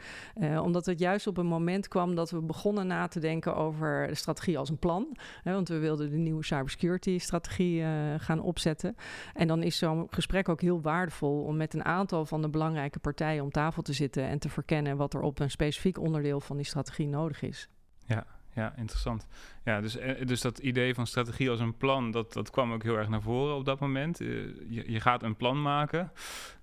omdat 0.62 0.86
het 0.86 0.98
juist 0.98 1.26
op 1.26 1.36
een 1.36 1.46
moment 1.46 1.88
kwam 1.88 2.14
dat 2.14 2.30
we 2.30 2.40
begonnen 2.40 2.86
na 2.86 3.08
te 3.08 3.20
denken 3.20 3.56
over 3.56 4.06
de 4.06 4.14
strategie 4.14 4.58
als 4.58 4.68
een 4.68 4.78
plan. 4.78 5.16
Hè, 5.42 5.52
want 5.52 5.68
we 5.68 5.78
wilden 5.78 6.10
de 6.10 6.16
nieuwe 6.16 6.44
cybersecurity-strategie 6.44 7.84
gaan 8.18 8.40
opzetten. 8.40 8.96
En 9.34 9.48
dan 9.48 9.62
is 9.62 9.78
zo'n 9.78 10.06
gesprek 10.10 10.48
ook 10.48 10.60
heel 10.60 10.80
waardevol 10.80 11.42
om 11.42 11.56
met 11.56 11.74
een 11.74 11.84
aantal 11.84 12.26
van 12.26 12.42
de 12.42 12.48
belangrijke 12.48 12.98
partijen 12.98 13.42
om 13.42 13.50
tafel 13.50 13.82
te 13.82 13.92
zitten 13.92 14.24
en 14.24 14.38
te 14.38 14.48
verkennen 14.48 14.96
wat 14.96 15.14
er 15.14 15.20
op 15.20 15.38
een 15.38 15.50
specifiek 15.50 15.98
onderdeel 15.98 16.40
van 16.40 16.56
die 16.56 16.66
strategie 16.66 17.08
nodig 17.08 17.42
is. 17.42 17.68
Ja, 18.06 18.26
ja, 18.58 18.72
interessant. 18.76 19.26
Ja, 19.64 19.80
dus, 19.80 19.96
dus 20.26 20.40
dat 20.40 20.58
idee 20.58 20.94
van 20.94 21.06
strategie 21.06 21.50
als 21.50 21.60
een 21.60 21.76
plan, 21.76 22.10
dat, 22.10 22.32
dat 22.32 22.50
kwam 22.50 22.72
ook 22.72 22.82
heel 22.82 22.96
erg 22.96 23.08
naar 23.08 23.22
voren 23.22 23.54
op 23.54 23.64
dat 23.64 23.80
moment. 23.80 24.18
Je, 24.18 24.84
je 24.86 25.00
gaat 25.00 25.22
een 25.22 25.36
plan 25.36 25.62
maken, 25.62 26.12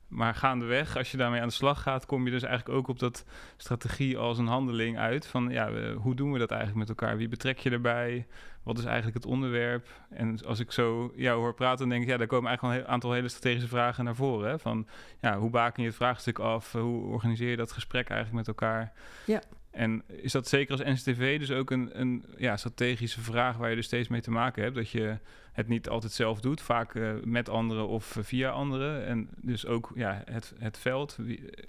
maar 0.07 0.35
gaandeweg, 0.35 0.97
als 0.97 1.11
je 1.11 1.17
daarmee 1.17 1.41
aan 1.41 1.47
de 1.47 1.53
slag 1.53 1.81
gaat, 1.81 2.05
kom 2.05 2.25
je 2.25 2.31
dus 2.31 2.43
eigenlijk 2.43 2.77
ook 2.77 2.87
op 2.87 2.99
dat 2.99 3.25
strategie 3.57 4.17
als 4.17 4.37
een 4.37 4.47
handeling 4.47 4.97
uit. 4.97 5.27
Van 5.27 5.49
ja, 5.49 5.93
hoe 5.93 6.15
doen 6.15 6.31
we 6.31 6.39
dat 6.39 6.51
eigenlijk 6.51 6.79
met 6.79 6.89
elkaar? 6.89 7.17
Wie 7.17 7.27
betrek 7.27 7.59
je 7.59 7.69
erbij? 7.69 8.27
Wat 8.63 8.77
is 8.77 8.85
eigenlijk 8.85 9.15
het 9.15 9.25
onderwerp? 9.25 9.87
En 10.09 10.45
als 10.45 10.59
ik 10.59 10.71
zo 10.71 11.11
jou 11.15 11.39
hoor 11.39 11.53
praten, 11.53 11.89
denk 11.89 12.03
ik, 12.03 12.09
ja, 12.09 12.17
daar 12.17 12.27
komen 12.27 12.47
eigenlijk 12.47 12.79
een 12.79 12.87
aantal 12.87 13.11
hele 13.11 13.27
strategische 13.27 13.67
vragen 13.67 14.03
naar 14.03 14.15
voren. 14.15 14.49
Hè? 14.49 14.59
Van 14.59 14.87
ja, 15.21 15.37
hoe 15.37 15.49
baken 15.49 15.83
je 15.83 15.87
het 15.89 15.97
vraagstuk 15.97 16.39
af? 16.39 16.71
Hoe 16.71 17.05
organiseer 17.05 17.49
je 17.49 17.57
dat 17.57 17.71
gesprek 17.71 18.09
eigenlijk 18.09 18.37
met 18.37 18.47
elkaar? 18.47 18.93
Ja. 19.25 19.41
En 19.75 20.03
is 20.07 20.31
dat 20.31 20.47
zeker 20.47 20.71
als 20.71 21.01
NCTV 21.01 21.39
dus 21.39 21.51
ook 21.51 21.71
een, 21.71 21.99
een 21.99 22.25
ja, 22.37 22.57
strategische 22.57 23.21
vraag 23.21 23.57
waar 23.57 23.69
je 23.69 23.75
dus 23.75 23.85
steeds 23.85 24.07
mee 24.07 24.21
te 24.21 24.31
maken 24.31 24.63
hebt? 24.63 24.75
Dat 24.75 24.89
je 24.89 25.17
het 25.55 25.67
niet 25.67 25.89
altijd 25.89 26.11
zelf 26.11 26.39
doet, 26.39 26.61
vaak 26.61 26.93
uh, 26.93 27.11
met 27.23 27.49
anderen 27.49 27.87
of 27.87 28.17
via 28.21 28.49
anderen. 28.49 29.05
En 29.05 29.29
dus 29.35 29.65
ook 29.65 29.91
ja, 29.95 30.21
het, 30.25 30.53
het 30.57 30.77
veld 30.77 31.17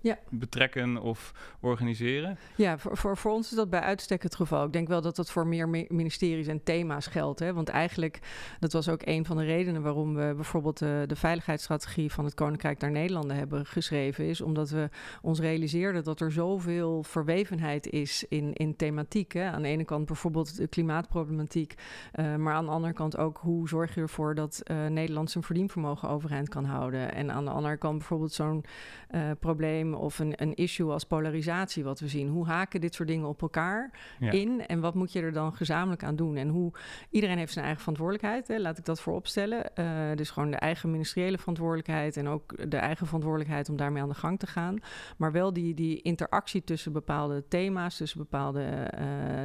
ja. 0.02 0.18
betrekken 0.30 1.02
of 1.02 1.32
organiseren. 1.60 2.38
Ja, 2.56 2.78
voor, 2.78 2.96
voor, 2.96 3.16
voor 3.16 3.32
ons 3.32 3.50
is 3.50 3.56
dat 3.56 3.70
bij 3.70 3.80
uitstek 3.80 4.22
het 4.22 4.34
geval. 4.34 4.64
Ik 4.64 4.72
denk 4.72 4.88
wel 4.88 5.00
dat 5.00 5.16
dat 5.16 5.30
voor 5.30 5.46
meer 5.46 5.68
ministeries 5.88 6.46
en 6.46 6.62
thema's 6.62 7.06
geldt. 7.06 7.38
Hè? 7.40 7.52
Want 7.52 7.68
eigenlijk, 7.68 8.20
dat 8.60 8.72
was 8.72 8.88
ook 8.88 9.02
een 9.04 9.24
van 9.24 9.36
de 9.36 9.44
redenen 9.44 9.82
waarom 9.82 10.14
we 10.14 10.32
bijvoorbeeld 10.34 10.78
de, 10.78 11.04
de 11.06 11.16
veiligheidsstrategie 11.16 12.12
van 12.12 12.24
het 12.24 12.34
Koninkrijk 12.34 12.80
naar 12.80 12.90
Nederlanden 12.90 13.36
hebben 13.36 13.66
geschreven, 13.66 14.24
is 14.24 14.40
omdat 14.40 14.70
we 14.70 14.88
ons 15.22 15.40
realiseerden 15.40 16.04
dat 16.04 16.20
er 16.20 16.32
zoveel 16.32 17.02
verwevenheid 17.02 17.86
is 17.86 18.24
in, 18.28 18.52
in 18.52 18.76
thematiek. 18.76 19.32
Hè? 19.32 19.50
Aan 19.50 19.62
de 19.62 19.68
ene 19.68 19.84
kant 19.84 20.06
bijvoorbeeld 20.06 20.56
de 20.56 20.66
klimaatproblematiek, 20.66 21.74
uh, 22.14 22.36
maar 22.36 22.54
aan 22.54 22.64
de 22.64 22.70
andere 22.70 22.92
kant 22.92 23.16
ook 23.16 23.38
hoe 23.38 23.68
zorg 23.76 23.94
je 23.94 24.00
ervoor 24.00 24.34
dat 24.34 24.62
uh, 24.64 24.86
Nederland 24.86 25.30
zijn 25.30 25.44
verdienvermogen 25.44 26.08
overeind 26.08 26.48
kan 26.48 26.64
houden? 26.64 27.14
En 27.14 27.30
aan 27.30 27.44
de 27.44 27.50
andere 27.50 27.76
kant 27.76 27.98
bijvoorbeeld 27.98 28.32
zo'n 28.32 28.64
uh, 29.10 29.30
probleem 29.40 29.94
of 29.94 30.18
een, 30.18 30.32
een 30.36 30.54
issue 30.54 30.90
als 30.90 31.04
polarisatie, 31.04 31.84
wat 31.84 32.00
we 32.00 32.08
zien. 32.08 32.28
Hoe 32.28 32.46
haken 32.46 32.80
dit 32.80 32.94
soort 32.94 33.08
dingen 33.08 33.28
op 33.28 33.42
elkaar 33.42 33.90
in? 34.18 34.66
En 34.66 34.80
wat 34.80 34.94
moet 34.94 35.12
je 35.12 35.20
er 35.20 35.32
dan 35.32 35.54
gezamenlijk 35.54 36.04
aan 36.04 36.16
doen? 36.16 36.36
En 36.36 36.48
hoe 36.48 36.72
iedereen 37.10 37.38
heeft 37.38 37.52
zijn 37.52 37.64
eigen 37.64 37.82
verantwoordelijkheid, 37.82 38.48
hè, 38.48 38.58
laat 38.58 38.78
ik 38.78 38.84
dat 38.84 39.00
vooropstellen. 39.00 39.70
Uh, 39.74 39.86
dus 40.14 40.30
gewoon 40.30 40.50
de 40.50 40.56
eigen 40.56 40.90
ministeriële 40.90 41.38
verantwoordelijkheid 41.38 42.16
en 42.16 42.28
ook 42.28 42.70
de 42.70 42.76
eigen 42.76 43.06
verantwoordelijkheid 43.06 43.68
om 43.68 43.76
daarmee 43.76 44.02
aan 44.02 44.08
de 44.08 44.14
gang 44.14 44.38
te 44.38 44.46
gaan. 44.46 44.78
Maar 45.16 45.32
wel 45.32 45.52
die, 45.52 45.74
die 45.74 46.02
interactie 46.02 46.64
tussen 46.64 46.92
bepaalde 46.92 47.48
thema's, 47.48 47.96
tussen 47.96 48.18
bepaalde 48.18 48.90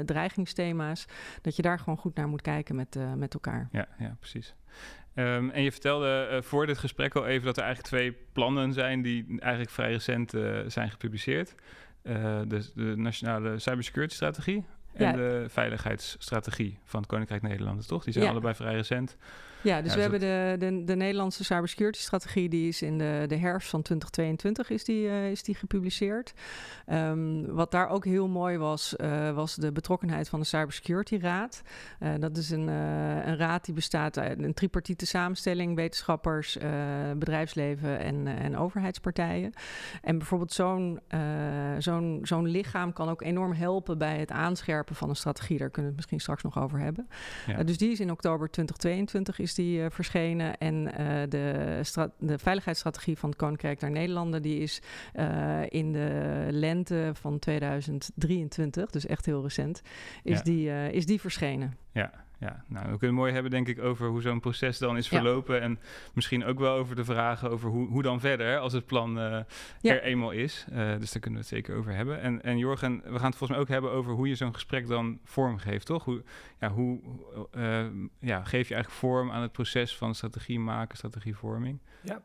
dreigingsthema's, 0.05 1.05
dat 1.41 1.55
je 1.55 1.61
daar 1.61 1.79
gewoon 1.79 1.97
goed 1.97 2.15
naar 2.15 2.27
moet 2.27 2.41
kijken 2.41 2.75
met, 2.75 2.97
met 3.15 3.33
elkaar. 3.33 3.69
Ja, 3.71 3.88
ja 3.97 4.17
precies. 4.21 4.55
Um, 5.15 5.49
en 5.49 5.63
je 5.63 5.71
vertelde 5.71 6.29
uh, 6.31 6.41
voor 6.41 6.65
dit 6.65 6.77
gesprek 6.77 7.15
al 7.15 7.27
even 7.27 7.45
dat 7.45 7.57
er 7.57 7.63
eigenlijk 7.63 7.93
twee 7.93 8.25
plannen 8.33 8.73
zijn 8.73 9.01
die 9.01 9.25
eigenlijk 9.39 9.71
vrij 9.71 9.91
recent 9.91 10.33
uh, 10.33 10.59
zijn 10.67 10.91
gepubliceerd. 10.91 11.55
Uh, 12.03 12.41
dus 12.47 12.73
de 12.73 12.93
Nationale 12.95 13.59
Cybersecurity 13.59 14.15
Strategie 14.15 14.65
en 14.93 15.05
ja. 15.05 15.12
de 15.12 15.45
Veiligheidsstrategie 15.50 16.79
van 16.86 17.00
het 17.00 17.10
Koninkrijk 17.10 17.41
Nederland, 17.41 17.88
toch? 17.88 18.03
Die 18.03 18.13
zijn 18.13 18.25
ja. 18.25 18.31
allebei 18.31 18.55
vrij 18.55 18.75
recent. 18.75 19.17
Ja, 19.63 19.81
dus 19.81 19.95
we 19.95 20.01
hebben 20.01 20.19
de, 20.19 20.55
de, 20.60 20.83
de 20.83 20.95
Nederlandse 20.95 21.43
cybersecurity-strategie, 21.43 22.50
die 22.50 22.67
is 22.67 22.81
in 22.81 22.98
de, 22.98 23.24
de 23.27 23.36
herfst 23.36 23.69
van 23.69 23.81
2022 23.81 24.69
is 24.69 24.83
die, 24.83 25.05
uh, 25.05 25.31
is 25.31 25.43
die 25.43 25.55
gepubliceerd. 25.55 26.33
Um, 26.88 27.45
wat 27.45 27.71
daar 27.71 27.89
ook 27.89 28.05
heel 28.05 28.27
mooi 28.27 28.57
was, 28.57 28.93
uh, 28.98 29.31
was 29.31 29.55
de 29.55 29.71
betrokkenheid 29.71 30.29
van 30.29 30.39
de 30.39 30.45
Cybersecurity 30.45 31.17
Raad. 31.17 31.62
Uh, 32.00 32.10
dat 32.19 32.38
is 32.38 32.50
een, 32.50 32.67
een 32.67 33.38
raad 33.38 33.65
die 33.65 33.74
bestaat 33.74 34.19
uit 34.19 34.43
een 34.43 34.53
tripartite 34.53 35.05
samenstelling, 35.05 35.75
wetenschappers, 35.75 36.57
bedrijfsleven 37.17 38.00
en, 38.00 38.27
en 38.27 38.57
overheidspartijen. 38.57 39.53
En 40.01 40.17
bijvoorbeeld 40.17 40.51
zo'n 40.51 41.00
zo'n 41.77 42.19
zo'n 42.24 42.48
lichaam 42.48 42.93
kan 42.93 43.10
ook 43.10 43.21
enorm 43.21 43.53
helpen 43.53 43.98
bij 43.98 44.17
het 44.17 44.31
aanscherpen 44.31 44.80
van 44.88 45.09
een 45.09 45.15
strategie. 45.15 45.57
Daar 45.57 45.69
kunnen 45.69 45.81
we 45.81 45.88
het 45.88 45.95
misschien 45.95 46.19
straks 46.19 46.43
nog 46.43 46.63
over 46.63 46.79
hebben. 46.79 47.07
Ja. 47.47 47.63
dus 47.63 47.77
die 47.77 47.91
is 47.91 48.00
in 48.00 48.11
oktober 48.11 48.50
2022 48.50 49.39
is 49.39 49.53
die 49.53 49.79
uh, 49.79 49.85
verschenen. 49.89 50.57
En 50.57 50.75
uh, 50.75 50.91
de, 51.29 52.11
de 52.19 52.38
veiligheidsstrategie 52.38 53.17
van 53.17 53.29
het 53.29 53.38
Koninkrijk 53.38 53.79
der 53.79 53.91
Nederlanden... 53.91 54.41
die 54.41 54.59
is 54.59 54.81
in 55.67 55.91
de 55.91 56.47
lente 56.50 57.11
van 57.13 57.39
2023, 57.39 58.89
dus 58.89 59.05
echt 59.05 59.25
heel 59.25 59.41
recent... 59.41 59.81
is, 60.23 60.38
ja. 60.38 60.43
die, 60.43 60.91
is 60.91 61.05
die 61.05 61.21
verschenen. 61.21 61.77
Ja, 61.91 62.11
ja, 62.41 62.63
nou, 62.67 62.91
we 62.91 62.98
kunnen 62.98 63.17
mooi 63.17 63.33
hebben, 63.33 63.51
denk 63.51 63.67
ik, 63.67 63.79
over 63.79 64.07
hoe 64.07 64.21
zo'n 64.21 64.39
proces 64.39 64.77
dan 64.77 64.98
is 64.98 65.07
verlopen. 65.07 65.55
Ja. 65.55 65.62
En 65.62 65.79
misschien 66.13 66.45
ook 66.45 66.60
wel 66.60 66.75
over 66.75 66.95
de 66.95 67.05
vragen 67.05 67.50
over 67.50 67.69
hoe, 67.69 67.88
hoe 67.88 68.01
dan 68.01 68.19
verder, 68.19 68.57
als 68.57 68.74
het 68.74 68.86
plan 68.86 69.17
uh, 69.17 69.39
ja. 69.81 69.93
er 69.93 70.03
eenmaal 70.03 70.31
is. 70.31 70.65
Uh, 70.69 70.77
dus 71.00 71.12
daar 71.12 71.21
kunnen 71.21 71.39
we 71.39 71.45
het 71.45 71.55
zeker 71.55 71.75
over 71.75 71.93
hebben. 71.93 72.21
En, 72.21 72.43
en 72.43 72.57
Jorgen, 72.57 73.01
we 73.03 73.19
gaan 73.19 73.29
het 73.29 73.36
volgens 73.36 73.50
mij 73.50 73.60
ook 73.60 73.67
hebben 73.67 73.91
over 73.91 74.13
hoe 74.13 74.27
je 74.27 74.36
zo'n 74.36 74.53
gesprek 74.53 74.88
dan 74.88 75.19
vormgeeft, 75.24 75.86
toch? 75.86 76.03
Hoe, 76.03 76.24
ja, 76.60 76.69
hoe 76.69 77.00
uh, 77.55 77.86
ja, 78.19 78.43
geef 78.43 78.67
je 78.67 78.74
eigenlijk 78.74 78.89
vorm 78.89 79.31
aan 79.31 79.41
het 79.41 79.51
proces 79.51 79.98
van 79.98 80.15
strategie 80.15 80.60
maken, 80.60 80.98
strategievorming? 80.98 81.79
Ja, 82.03 82.21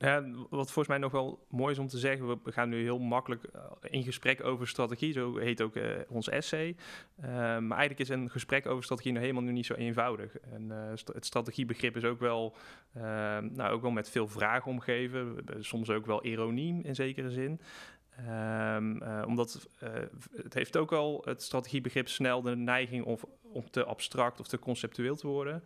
ja, 0.00 0.24
wat 0.50 0.72
volgens 0.72 0.88
mij 0.88 0.98
nog 0.98 1.12
wel 1.12 1.46
mooi 1.48 1.72
is 1.72 1.78
om 1.78 1.88
te 1.88 1.98
zeggen, 1.98 2.42
we 2.42 2.52
gaan 2.52 2.68
nu 2.68 2.82
heel 2.82 2.98
makkelijk 2.98 3.44
uh, 3.54 3.62
in 3.80 4.02
gesprek 4.02 4.44
over 4.44 4.68
strategie, 4.68 5.12
zo 5.12 5.36
heet 5.36 5.62
ook 5.62 5.76
uh, 5.76 5.84
ons 6.08 6.28
essay. 6.28 6.76
Uh, 7.18 7.26
maar 7.58 7.78
eigenlijk 7.78 7.98
is 7.98 8.08
een 8.08 8.30
gesprek 8.30 8.66
over 8.66 8.84
strategie 8.84 9.12
nog 9.12 9.22
helemaal 9.22 9.42
nu 9.42 9.52
niet 9.52 9.66
zo 9.66 9.74
eenvoudig. 9.74 10.38
En 10.38 10.70
het 11.12 11.26
strategiebegrip 11.26 11.96
is 11.96 12.04
ook 12.04 12.20
wel, 12.20 12.56
nou, 13.40 13.68
ook 13.68 13.82
wel 13.82 13.90
met 13.90 14.10
veel 14.10 14.28
vragen 14.28 14.70
omgeven, 14.70 15.44
soms 15.58 15.90
ook 15.90 16.06
wel 16.06 16.24
ironie 16.24 16.82
in 16.82 16.94
zekere 16.94 17.30
zin. 17.30 17.60
Um, 18.28 19.02
omdat 19.24 19.68
het 20.34 20.54
heeft 20.54 20.76
ook 20.76 20.92
al 20.92 21.22
het 21.24 21.42
strategiebegrip 21.42 22.08
snel 22.08 22.42
de 22.42 22.56
neiging 22.56 23.04
om, 23.04 23.18
om 23.42 23.70
te 23.70 23.84
abstract 23.84 24.40
of 24.40 24.48
te 24.48 24.58
conceptueel 24.58 25.16
te 25.16 25.26
worden. 25.26 25.62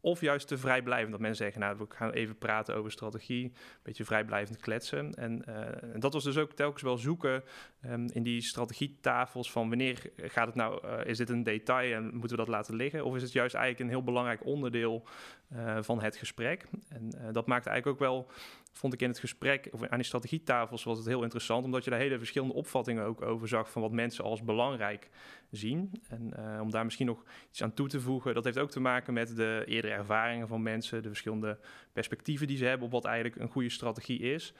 Of 0.00 0.20
juist 0.20 0.48
te 0.48 0.58
vrijblijvend. 0.58 1.10
Dat 1.10 1.20
mensen 1.20 1.44
zeggen, 1.44 1.60
nou, 1.60 1.78
we 1.78 1.86
gaan 1.88 2.10
even 2.10 2.38
praten 2.38 2.74
over 2.74 2.90
strategie. 2.90 3.44
Een 3.44 3.52
beetje 3.82 4.04
vrijblijvend 4.04 4.60
kletsen. 4.60 5.14
En 5.14 5.44
uh, 5.48 6.00
dat 6.00 6.12
was 6.12 6.24
dus 6.24 6.36
ook 6.36 6.52
telkens 6.52 6.82
wel 6.82 6.98
zoeken 6.98 7.42
um, 7.86 8.06
in 8.12 8.22
die 8.22 8.42
strategietafels 8.42 9.52
van 9.52 9.68
wanneer 9.68 10.10
gaat 10.16 10.46
het 10.46 10.54
nou, 10.54 10.86
uh, 10.86 11.04
is 11.04 11.16
dit 11.16 11.28
een 11.28 11.42
detail 11.42 11.94
en 11.94 12.02
moeten 12.02 12.30
we 12.30 12.36
dat 12.36 12.48
laten 12.48 12.74
liggen? 12.74 13.04
Of 13.04 13.16
is 13.16 13.22
het 13.22 13.32
juist 13.32 13.54
eigenlijk 13.54 13.84
een 13.84 13.96
heel 13.96 14.04
belangrijk 14.04 14.44
onderdeel 14.44 15.06
uh, 15.52 15.78
van 15.80 16.02
het 16.02 16.16
gesprek? 16.16 16.66
En 16.88 17.32
dat 17.32 17.46
maakt 17.46 17.66
eigenlijk 17.66 17.86
ook 17.86 18.08
wel 18.08 18.30
vond 18.72 18.92
ik 18.92 19.02
in 19.02 19.08
het 19.08 19.18
gesprek, 19.18 19.68
of 19.72 19.86
aan 19.86 19.98
die 19.98 20.06
strategietafels 20.06 20.84
was 20.84 20.98
het 20.98 21.06
heel 21.06 21.22
interessant, 21.22 21.64
omdat 21.64 21.84
je 21.84 21.90
daar 21.90 21.98
hele 21.98 22.18
verschillende 22.18 22.54
opvattingen 22.54 23.04
ook 23.04 23.22
over 23.22 23.48
zag 23.48 23.70
van 23.70 23.82
wat 23.82 23.92
mensen 23.92 24.24
als 24.24 24.42
belangrijk 24.42 25.10
zien. 25.50 26.02
En 26.08 26.34
uh, 26.38 26.60
om 26.60 26.70
daar 26.70 26.84
misschien 26.84 27.06
nog 27.06 27.24
iets 27.50 27.62
aan 27.62 27.74
toe 27.74 27.88
te 27.88 28.00
voegen, 28.00 28.34
dat 28.34 28.44
heeft 28.44 28.58
ook 28.58 28.70
te 28.70 28.80
maken 28.80 29.12
met 29.12 29.36
de 29.36 29.62
eerdere 29.66 29.94
ervaringen 29.94 30.48
van 30.48 30.62
mensen, 30.62 31.02
de 31.02 31.08
verschillende 31.08 31.58
perspectieven 31.92 32.46
die 32.46 32.56
ze 32.56 32.64
hebben 32.64 32.86
op 32.86 32.92
wat 32.92 33.04
eigenlijk 33.04 33.36
een 33.36 33.50
goede 33.50 33.70
strategie 33.70 34.18
is. 34.18 34.54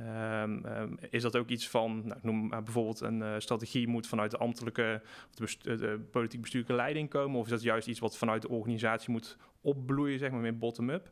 Um, 0.00 0.64
um, 0.66 0.98
is 1.10 1.22
dat 1.22 1.36
ook 1.36 1.48
iets 1.48 1.68
van, 1.68 2.06
nou, 2.06 2.20
noem 2.22 2.46
maar 2.46 2.62
bijvoorbeeld 2.62 3.00
een 3.00 3.18
uh, 3.18 3.34
strategie 3.38 3.88
moet 3.88 4.06
vanuit 4.06 4.30
de 4.30 4.36
ambtelijke 4.36 5.00
of 5.28 5.34
de, 5.34 5.42
bestu 5.42 5.76
de 5.76 5.98
politiek 6.10 6.40
bestuurlijke 6.40 6.76
leiding 6.76 7.08
komen? 7.08 7.38
Of 7.38 7.44
is 7.44 7.50
dat 7.50 7.62
juist 7.62 7.88
iets 7.88 8.00
wat 8.00 8.16
vanuit 8.16 8.42
de 8.42 8.48
organisatie 8.48 9.10
moet 9.10 9.36
opbloeien, 9.60 10.18
zeg 10.18 10.30
maar, 10.30 10.40
meer 10.40 10.58
bottom-up? 10.58 11.10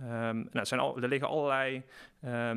Um, 0.00 0.48
nou, 0.52 0.66
zijn 0.66 0.80
al, 0.80 1.02
er 1.02 1.08
liggen 1.08 1.28
allerlei 1.28 1.82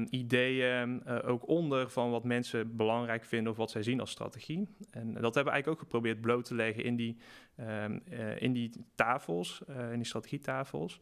ideeën 0.09 1.01
uh, 1.07 1.17
ook 1.25 1.47
onder 1.47 1.89
van 1.89 2.11
wat 2.11 2.23
mensen 2.23 2.75
belangrijk 2.75 3.25
vinden 3.25 3.51
of 3.51 3.57
wat 3.57 3.71
zij 3.71 3.83
zien 3.83 3.99
als 3.99 4.11
strategie. 4.11 4.67
En 4.91 5.13
dat 5.13 5.35
hebben 5.35 5.43
we 5.43 5.49
eigenlijk 5.49 5.67
ook 5.67 5.79
geprobeerd 5.79 6.21
bloot 6.21 6.45
te 6.45 6.55
leggen 6.55 6.83
in 6.83 6.95
die, 6.95 7.17
uh, 7.59 8.41
in 8.41 8.53
die 8.53 8.71
tafels, 8.95 9.61
in 9.91 9.95
die 9.95 10.05
strategietafels. 10.05 10.99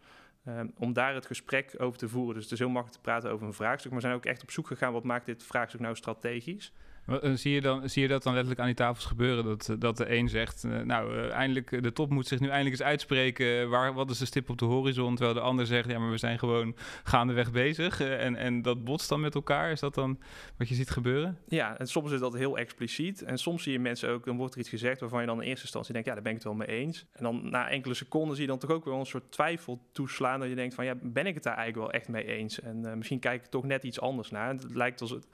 Om 0.77 0.93
daar 0.93 1.13
het 1.13 1.25
gesprek 1.25 1.75
over 1.77 1.99
te 1.99 2.09
voeren. 2.09 2.33
Dus 2.33 2.43
het 2.43 2.51
is 2.53 2.59
heel 2.59 2.69
makkelijk 2.69 2.95
te 2.95 3.09
praten 3.09 3.31
over 3.31 3.47
een 3.47 3.53
vraagstuk, 3.53 3.91
maar 3.91 4.01
we 4.01 4.05
zijn 4.05 4.17
ook 4.17 4.25
echt 4.25 4.41
op 4.41 4.51
zoek 4.51 4.67
gegaan 4.67 4.93
wat 4.93 5.03
maakt 5.03 5.25
dit 5.25 5.43
vraagstuk 5.43 5.81
nou 5.81 5.95
strategisch. 5.95 6.73
Eh, 7.09 7.31
zie 7.33 7.53
je, 7.53 7.61
dan, 7.61 7.89
zie 7.89 8.01
je 8.01 8.07
dat 8.07 8.23
dan 8.23 8.33
letterlijk 8.33 8.61
aan 8.61 8.67
die 8.67 8.75
tafels 8.75 9.05
gebeuren? 9.05 9.43
Dat, 9.43 9.75
dat 9.79 9.97
de 9.97 10.15
een 10.15 10.29
zegt, 10.29 10.63
uh, 10.63 10.79
nou, 10.81 11.29
eindelijk, 11.29 11.83
de 11.83 11.93
top 11.93 12.09
moet 12.09 12.27
zich 12.27 12.39
nu 12.39 12.47
eindelijk 12.47 12.79
eens 12.79 12.87
uitspreken. 12.89 13.69
Waar, 13.69 13.93
wat 13.93 14.09
is 14.09 14.17
de 14.17 14.25
stip 14.25 14.49
op 14.49 14.57
de 14.57 14.65
horizon? 14.65 15.15
Terwijl 15.15 15.35
de 15.35 15.43
ander 15.43 15.65
zegt, 15.65 15.89
ja, 15.89 15.99
maar 15.99 16.11
we 16.11 16.17
zijn 16.17 16.39
gewoon 16.39 16.75
gaandeweg 17.03 17.51
bezig. 17.51 18.01
En, 18.01 18.35
en 18.35 18.61
dat 18.61 18.83
botst 18.83 19.09
dan 19.09 19.19
met 19.19 19.35
elkaar. 19.35 19.71
Is 19.71 19.79
dat 19.79 19.95
dan 19.95 20.19
wat 20.57 20.69
je 20.69 20.75
ziet 20.75 20.89
gebeuren? 20.89 21.37
Ja, 21.47 21.77
en 21.77 21.87
soms 21.87 22.11
is 22.11 22.19
dat 22.19 22.33
heel 22.33 22.57
expliciet. 22.57 23.23
En 23.23 23.37
soms 23.37 23.63
zie 23.63 23.71
je 23.71 23.79
mensen 23.79 24.09
ook, 24.09 24.25
dan 24.25 24.37
wordt 24.37 24.53
er 24.53 24.59
iets 24.59 24.69
gezegd 24.69 24.99
waarvan 24.99 25.21
je 25.21 25.27
dan 25.27 25.41
in 25.41 25.47
eerste 25.47 25.63
instantie 25.63 25.93
denkt, 25.93 26.07
ja, 26.07 26.13
daar 26.13 26.23
ben 26.23 26.31
ik 26.31 26.37
het 26.37 26.47
wel 26.47 26.57
mee 26.57 26.67
eens. 26.67 27.05
En 27.13 27.23
dan 27.23 27.49
na 27.49 27.69
enkele 27.69 27.93
seconden 27.93 28.35
zie 28.35 28.45
je 28.45 28.49
dan 28.49 28.59
toch 28.59 28.71
ook 28.71 28.85
wel 28.85 28.99
een 28.99 29.05
soort 29.05 29.31
twijfel 29.31 29.79
toeslaan. 29.91 30.39
Dat 30.39 30.49
je 30.49 30.55
denkt 30.55 30.75
van, 30.75 30.85
ja, 30.85 30.95
ben 31.01 31.25
ik 31.25 31.33
het 31.33 31.43
daar 31.43 31.57
eigenlijk 31.57 31.91
wel 31.91 31.99
echt 31.99 32.09
mee 32.09 32.25
eens? 32.25 32.61
En 32.61 32.97
misschien 32.97 33.19
kijk 33.19 33.43
ik 33.43 33.49
toch 33.49 33.63
net 33.63 33.83
iets 33.83 33.99
anders 33.99 34.29
naar. 34.29 34.49
Het 34.49 34.75
lijkt 34.75 35.01
als 35.01 35.09
het 35.09 35.27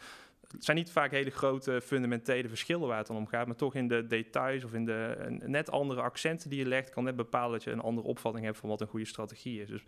het 0.55 0.65
zijn 0.65 0.77
niet 0.77 0.91
vaak 0.91 1.11
hele 1.11 1.29
grote 1.29 1.81
fundamentele 1.81 2.47
verschillen 2.47 2.87
waar 2.87 2.97
het 2.97 3.07
dan 3.07 3.15
om 3.15 3.27
gaat, 3.27 3.47
maar 3.47 3.55
toch 3.55 3.75
in 3.75 3.87
de 3.87 4.07
details 4.07 4.63
of 4.63 4.73
in 4.73 4.85
de 4.85 5.15
net 5.45 5.71
andere 5.71 6.01
accenten 6.01 6.49
die 6.49 6.59
je 6.59 6.65
legt, 6.65 6.89
kan 6.89 7.03
net 7.03 7.15
bepalen 7.15 7.51
dat 7.51 7.63
je 7.63 7.71
een 7.71 7.79
andere 7.79 8.07
opvatting 8.07 8.45
hebt 8.45 8.57
van 8.57 8.69
wat 8.69 8.81
een 8.81 8.87
goede 8.87 9.05
strategie 9.05 9.61
is. 9.61 9.69
Dus 9.69 9.83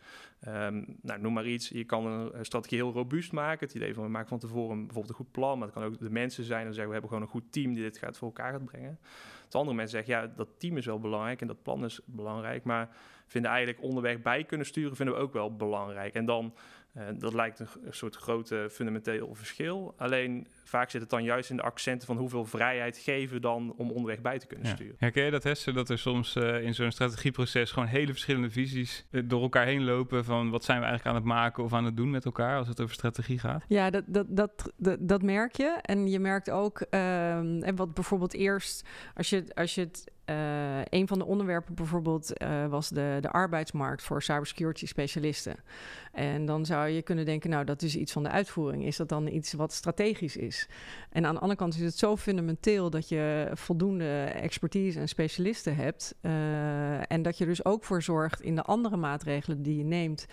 um, 0.48 0.98
nou, 1.02 1.20
noem 1.20 1.34
maar 1.34 1.46
iets, 1.46 1.70
je 1.70 1.84
kan 1.84 2.06
een 2.06 2.46
strategie 2.46 2.78
heel 2.78 2.92
robuust 2.92 3.32
maken. 3.32 3.68
Het 3.68 3.76
idee 3.76 3.94
van 3.94 4.04
we 4.04 4.10
maken 4.10 4.30
van 4.30 4.40
tevoren 4.40 4.78
bijvoorbeeld 4.78 5.10
een 5.10 5.26
goed 5.26 5.32
plan, 5.32 5.58
maar 5.58 5.68
het 5.68 5.78
kan 5.78 5.86
ook 5.86 6.00
de 6.00 6.10
mensen 6.10 6.44
zijn 6.44 6.66
en 6.66 6.74
zeggen 6.74 6.88
we 6.88 6.92
hebben 6.92 7.10
gewoon 7.10 7.26
een 7.26 7.42
goed 7.42 7.52
team 7.52 7.74
die 7.74 7.84
dit 7.84 7.98
gaat 7.98 8.18
voor 8.18 8.28
elkaar 8.28 8.52
gaat 8.52 8.66
brengen. 8.66 9.00
Dat 9.44 9.56
andere 9.56 9.76
mensen 9.76 9.98
zeggen 9.98 10.22
ja, 10.22 10.34
dat 10.36 10.50
team 10.58 10.78
is 10.78 10.86
wel 10.86 11.00
belangrijk 11.00 11.42
en 11.42 11.48
dat 11.48 11.62
plan 11.62 11.86
is 11.86 12.00
belangrijk, 12.06 12.64
maar 12.64 12.90
vinden 13.28 13.52
eigenlijk 13.52 13.82
onderweg 13.82 14.22
bij 14.22 14.44
kunnen 14.44 14.68
sturen 14.68 14.96
vinden 14.96 15.16
we 15.16 15.22
ook 15.22 15.34
wel 15.34 15.56
belangrijk. 15.56 16.14
En 16.14 16.26
dan 16.26 16.54
uh, 16.98 17.04
dat 17.14 17.34
lijkt 17.34 17.60
een, 17.60 17.68
een, 17.84 17.94
soort 17.94 18.16
grote 18.16 18.68
fundamenteel 18.72 19.36
verschil. 19.36 19.94
Alleen 19.98 20.48
vaak 20.70 20.90
zit 20.90 21.02
het 21.02 21.10
dan 21.10 21.24
juist 21.24 21.50
in 21.50 21.56
de 21.56 21.62
accenten 21.62 22.08
van 22.08 22.18
hoeveel 22.18 22.46
vrijheid 22.46 22.98
geven 22.98 23.42
dan 23.42 23.74
om 23.78 23.92
onderweg 23.92 24.22
bij 24.22 24.40
te 24.40 24.48
kunnen 24.48 24.68
ja. 24.68 24.76
sturen. 24.76 24.96
Herken 24.98 25.24
je 25.24 25.32
dat, 25.32 25.44
Hesse, 25.44 25.72
dat 25.72 25.90
er 25.90 26.00
soms 26.00 26.36
uh, 26.36 26.64
in 26.64 26.76
zo'n 26.76 26.92
strategieproces 26.92 27.72
gewoon 27.72 27.88
hele 27.88 28.12
verschillende 28.12 28.50
visies 28.50 29.06
uh, 29.12 29.22
door 29.26 29.42
elkaar 29.42 29.66
heen 29.66 29.84
lopen 29.84 30.26
van 30.26 30.50
wat 30.50 30.64
zijn 30.64 30.80
we 30.80 30.86
eigenlijk 30.86 31.16
aan 31.16 31.24
het 31.24 31.32
maken 31.34 31.64
of 31.64 31.74
aan 31.74 31.86
het 31.86 31.98
doen 31.98 32.10
met 32.10 32.26
elkaar 32.26 32.58
als 32.58 32.68
het 32.68 32.82
over 32.82 32.94
strategie 32.94 33.40
gaat? 33.40 33.64
Ja, 33.68 33.90
dat, 33.90 34.04
dat, 34.08 34.26
dat, 34.30 34.72
dat, 34.78 34.98
dat 35.02 35.22
merk 35.22 35.56
je. 35.56 35.78
En 35.82 36.08
je 36.08 36.20
merkt 36.20 36.50
ook, 36.50 36.86
uh, 36.92 37.36
en 37.38 37.76
wat 37.76 37.94
bijvoorbeeld 37.94 38.34
eerst, 38.34 38.88
als 39.16 39.30
je, 39.30 39.44
als 39.54 39.76
je 39.76 39.82
het 39.82 40.12
uh, 40.30 40.82
een 40.90 41.08
van 41.08 41.20
de 41.20 41.26
onderwerpen 41.26 41.76
bijvoorbeeld 41.76 42.34
was 42.70 42.90
de, 42.90 43.18
de 43.22 43.30
arbeidsmarkt 43.30 44.04
voor 44.04 44.24
cybersecurity 44.24 44.86
specialisten. 44.86 45.56
En 46.12 46.46
dan 46.46 46.66
zou 46.66 46.88
je 46.88 47.02
kunnen 47.02 47.26
denken, 47.26 47.50
nou, 47.50 47.66
dat 47.66 47.82
is 47.82 47.96
iets 47.96 48.12
van 48.12 48.24
de 48.24 48.30
uitvoering. 48.30 48.86
Is 48.86 48.98
dat 48.98 49.10
dan 49.10 49.28
iets 49.28 49.54
wat 49.54 49.74
strategisch 49.74 50.38
is? 50.38 50.57
En 51.10 51.26
aan 51.26 51.34
de 51.34 51.40
andere 51.40 51.60
kant 51.60 51.76
is 51.76 51.82
het 51.82 51.98
zo 51.98 52.18
fundamenteel 52.18 52.90
dat 52.90 53.10
je 53.10 53.50
voldoende 53.54 54.24
expertise 54.24 55.00
en 55.00 55.08
specialisten 55.08 55.76
hebt. 55.76 56.16
en 57.08 57.22
dat 57.22 57.38
je 57.38 57.46
dus 57.46 57.66
ook 57.66 57.84
voor 57.84 58.04
zorgt 58.04 58.42
in 58.42 58.56
de 58.56 58.62
andere 58.62 58.98
maatregelen 58.98 59.62
die 59.62 59.78
je 59.78 59.84
neemt 59.84 60.26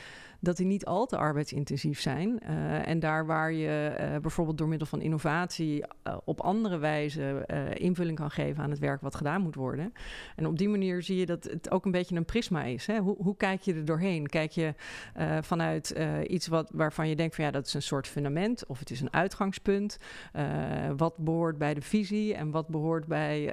dat 0.44 0.56
die 0.56 0.66
niet 0.66 0.84
al 0.84 1.06
te 1.06 1.16
arbeidsintensief 1.16 2.00
zijn. 2.00 2.40
Uh, 2.42 2.88
en 2.88 3.00
daar 3.00 3.26
waar 3.26 3.52
je 3.52 3.96
uh, 4.00 4.16
bijvoorbeeld 4.18 4.58
door 4.58 4.68
middel 4.68 4.86
van 4.86 5.00
innovatie 5.00 5.84
uh, 6.06 6.16
op 6.24 6.40
andere 6.40 6.78
wijze 6.78 7.46
invulling 7.74 8.18
kan 8.18 8.30
geven 8.30 8.62
aan 8.62 8.70
het 8.70 8.78
werk 8.78 9.00
wat 9.00 9.14
gedaan 9.14 9.42
moet 9.42 9.54
worden. 9.54 9.92
En 10.36 10.46
op 10.46 10.58
die 10.58 10.68
manier 10.68 11.02
zie 11.02 11.16
je 11.16 11.26
dat 11.26 11.44
het 11.44 11.70
ook 11.70 11.84
een 11.84 11.90
beetje 11.90 12.16
een 12.16 12.24
prisma 12.24 12.64
is. 12.64 12.86
Hè? 12.86 12.98
Hoe, 12.98 13.16
hoe 13.18 13.36
kijk 13.36 13.60
je 13.60 13.74
er 13.74 13.84
doorheen? 13.84 14.26
Kijk 14.26 14.50
je 14.50 14.74
vanuit 15.40 15.94
iets 16.26 16.46
wat, 16.46 16.70
waarvan 16.72 17.08
je 17.08 17.16
denkt 17.16 17.34
van 17.34 17.44
ja, 17.44 17.50
dat 17.50 17.66
is 17.66 17.74
een 17.74 17.82
soort 17.82 18.08
fundament 18.08 18.66
of 18.66 18.78
het 18.78 18.90
is 18.90 19.00
een 19.00 19.12
uitgangspunt. 19.12 19.98
wat 20.96 21.16
behoort 21.16 21.58
bij 21.58 21.74
de 21.74 21.82
visie 21.82 22.34
en 22.34 22.50
wat 22.50 22.68
behoort 22.68 23.06
bij 23.06 23.50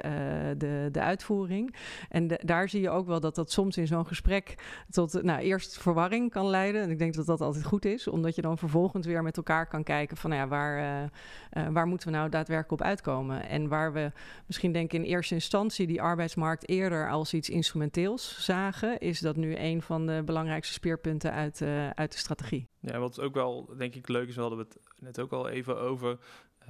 de, 0.58 0.88
de 0.92 1.00
uitvoering. 1.00 1.74
En 2.08 2.28
daar 2.28 2.68
zie 2.68 2.80
je 2.80 2.90
ook 2.90 3.06
wel 3.06 3.20
dat 3.20 3.34
dat 3.34 3.52
soms 3.52 3.76
in 3.76 3.86
zo'n 3.86 4.06
gesprek 4.06 4.54
tot 4.90 5.22
nou, 5.22 5.40
eerst 5.40 5.78
verwarring 5.78 6.30
kan 6.30 6.46
leiden. 6.46 6.81
En 6.82 6.90
ik 6.90 6.98
denk 6.98 7.14
dat 7.14 7.26
dat 7.26 7.40
altijd 7.40 7.64
goed 7.64 7.84
is, 7.84 8.08
omdat 8.08 8.34
je 8.34 8.42
dan 8.42 8.58
vervolgens 8.58 9.06
weer 9.06 9.22
met 9.22 9.36
elkaar 9.36 9.66
kan 9.66 9.82
kijken 9.82 10.16
van 10.16 10.32
ja, 10.32 10.48
waar, 10.48 11.10
uh, 11.52 11.68
waar 11.68 11.86
moeten 11.86 12.08
we 12.08 12.16
nou 12.16 12.28
daadwerkelijk 12.28 12.80
op 12.80 12.86
uitkomen? 12.86 13.48
En 13.48 13.68
waar 13.68 13.92
we 13.92 14.12
misschien 14.46 14.72
denken 14.72 14.98
in 14.98 15.04
eerste 15.04 15.34
instantie 15.34 15.86
die 15.86 16.02
arbeidsmarkt 16.02 16.68
eerder 16.68 17.10
als 17.10 17.34
iets 17.34 17.50
instrumenteels 17.50 18.44
zagen, 18.44 18.98
is 18.98 19.20
dat 19.20 19.36
nu 19.36 19.56
een 19.56 19.82
van 19.82 20.06
de 20.06 20.22
belangrijkste 20.24 20.72
speerpunten 20.72 21.32
uit, 21.32 21.60
uh, 21.60 21.90
uit 21.90 22.12
de 22.12 22.18
strategie. 22.18 22.68
Ja, 22.80 22.98
wat 22.98 23.20
ook 23.20 23.34
wel 23.34 23.74
denk 23.76 23.94
ik 23.94 24.08
leuk 24.08 24.28
is, 24.28 24.34
we 24.34 24.40
hadden 24.40 24.58
we 24.58 24.64
het 24.64 24.78
net 24.98 25.20
ook 25.20 25.32
al 25.32 25.48
even 25.48 25.80
over 25.80 26.18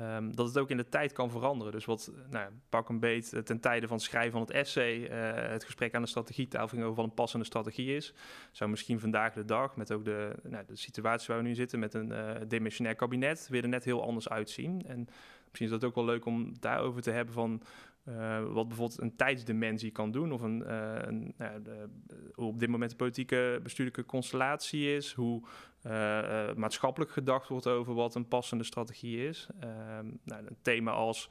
Um, 0.01 0.35
dat 0.35 0.47
het 0.47 0.59
ook 0.59 0.71
in 0.71 0.77
de 0.77 0.89
tijd 0.89 1.13
kan 1.13 1.31
veranderen. 1.31 1.73
Dus 1.73 1.85
wat, 1.85 2.13
nou, 2.31 2.51
pak 2.69 2.89
een 2.89 3.01
beet, 3.01 3.41
ten 3.45 3.61
tijde 3.61 3.87
van 3.87 3.97
het 3.97 4.07
schrijven 4.07 4.33
van 4.33 4.41
het 4.41 4.51
essay, 4.51 4.97
uh, 4.97 5.09
het 5.51 5.65
gesprek 5.65 5.95
aan 5.95 6.03
de 6.03 6.09
strategietafel 6.09 6.69
ging 6.69 6.83
over 6.83 6.97
wat 6.97 7.05
een 7.05 7.15
passende 7.15 7.45
strategie 7.47 7.97
is. 7.97 8.15
Zou 8.51 8.71
misschien 8.71 9.01
vandaag 9.01 9.33
de 9.33 9.45
dag, 9.45 9.77
met 9.77 9.93
ook 9.93 10.05
de, 10.05 10.33
nou, 10.43 10.65
de 10.67 10.77
situatie 10.77 11.27
waar 11.29 11.43
we 11.43 11.49
nu 11.49 11.55
zitten, 11.55 11.79
met 11.79 11.95
een 11.95 12.11
uh, 12.11 12.31
demissionair 12.49 12.95
kabinet, 12.95 13.49
weer 13.51 13.63
er 13.63 13.69
net 13.69 13.85
heel 13.85 14.03
anders 14.03 14.29
uitzien. 14.29 14.83
En 14.87 15.09
misschien 15.49 15.67
is 15.67 15.81
dat 15.81 15.85
ook 15.85 15.95
wel 15.95 16.05
leuk 16.05 16.25
om 16.25 16.53
daarover 16.61 17.03
te 17.03 17.11
hebben 17.11 17.35
van 17.35 17.63
uh, 18.09 18.43
wat 18.53 18.69
bijvoorbeeld 18.69 19.01
een 19.01 19.17
tijdsdimensie 19.17 19.91
kan 19.91 20.11
doen, 20.11 20.33
of 20.33 20.41
een, 20.41 20.73
een 21.09 21.35
nou, 21.37 21.63
de, 21.63 21.89
hoe 22.33 22.47
op 22.47 22.59
dit 22.59 22.69
moment 22.69 22.91
de 22.91 22.97
politieke 22.97 23.61
bestuurlijke 23.63 24.05
constellatie 24.05 24.95
is, 24.97 25.13
hoe 25.13 25.43
uh, 25.87 26.55
maatschappelijk 26.55 27.11
gedacht 27.11 27.49
wordt 27.49 27.67
over 27.67 27.95
wat 27.95 28.15
een 28.15 28.29
passende 28.29 28.65
strategie 28.65 29.29
is. 29.29 29.47
Ehm, 29.61 30.07
nou, 30.25 30.47
een 30.47 30.57
thema 30.63 30.91
als 30.91 31.31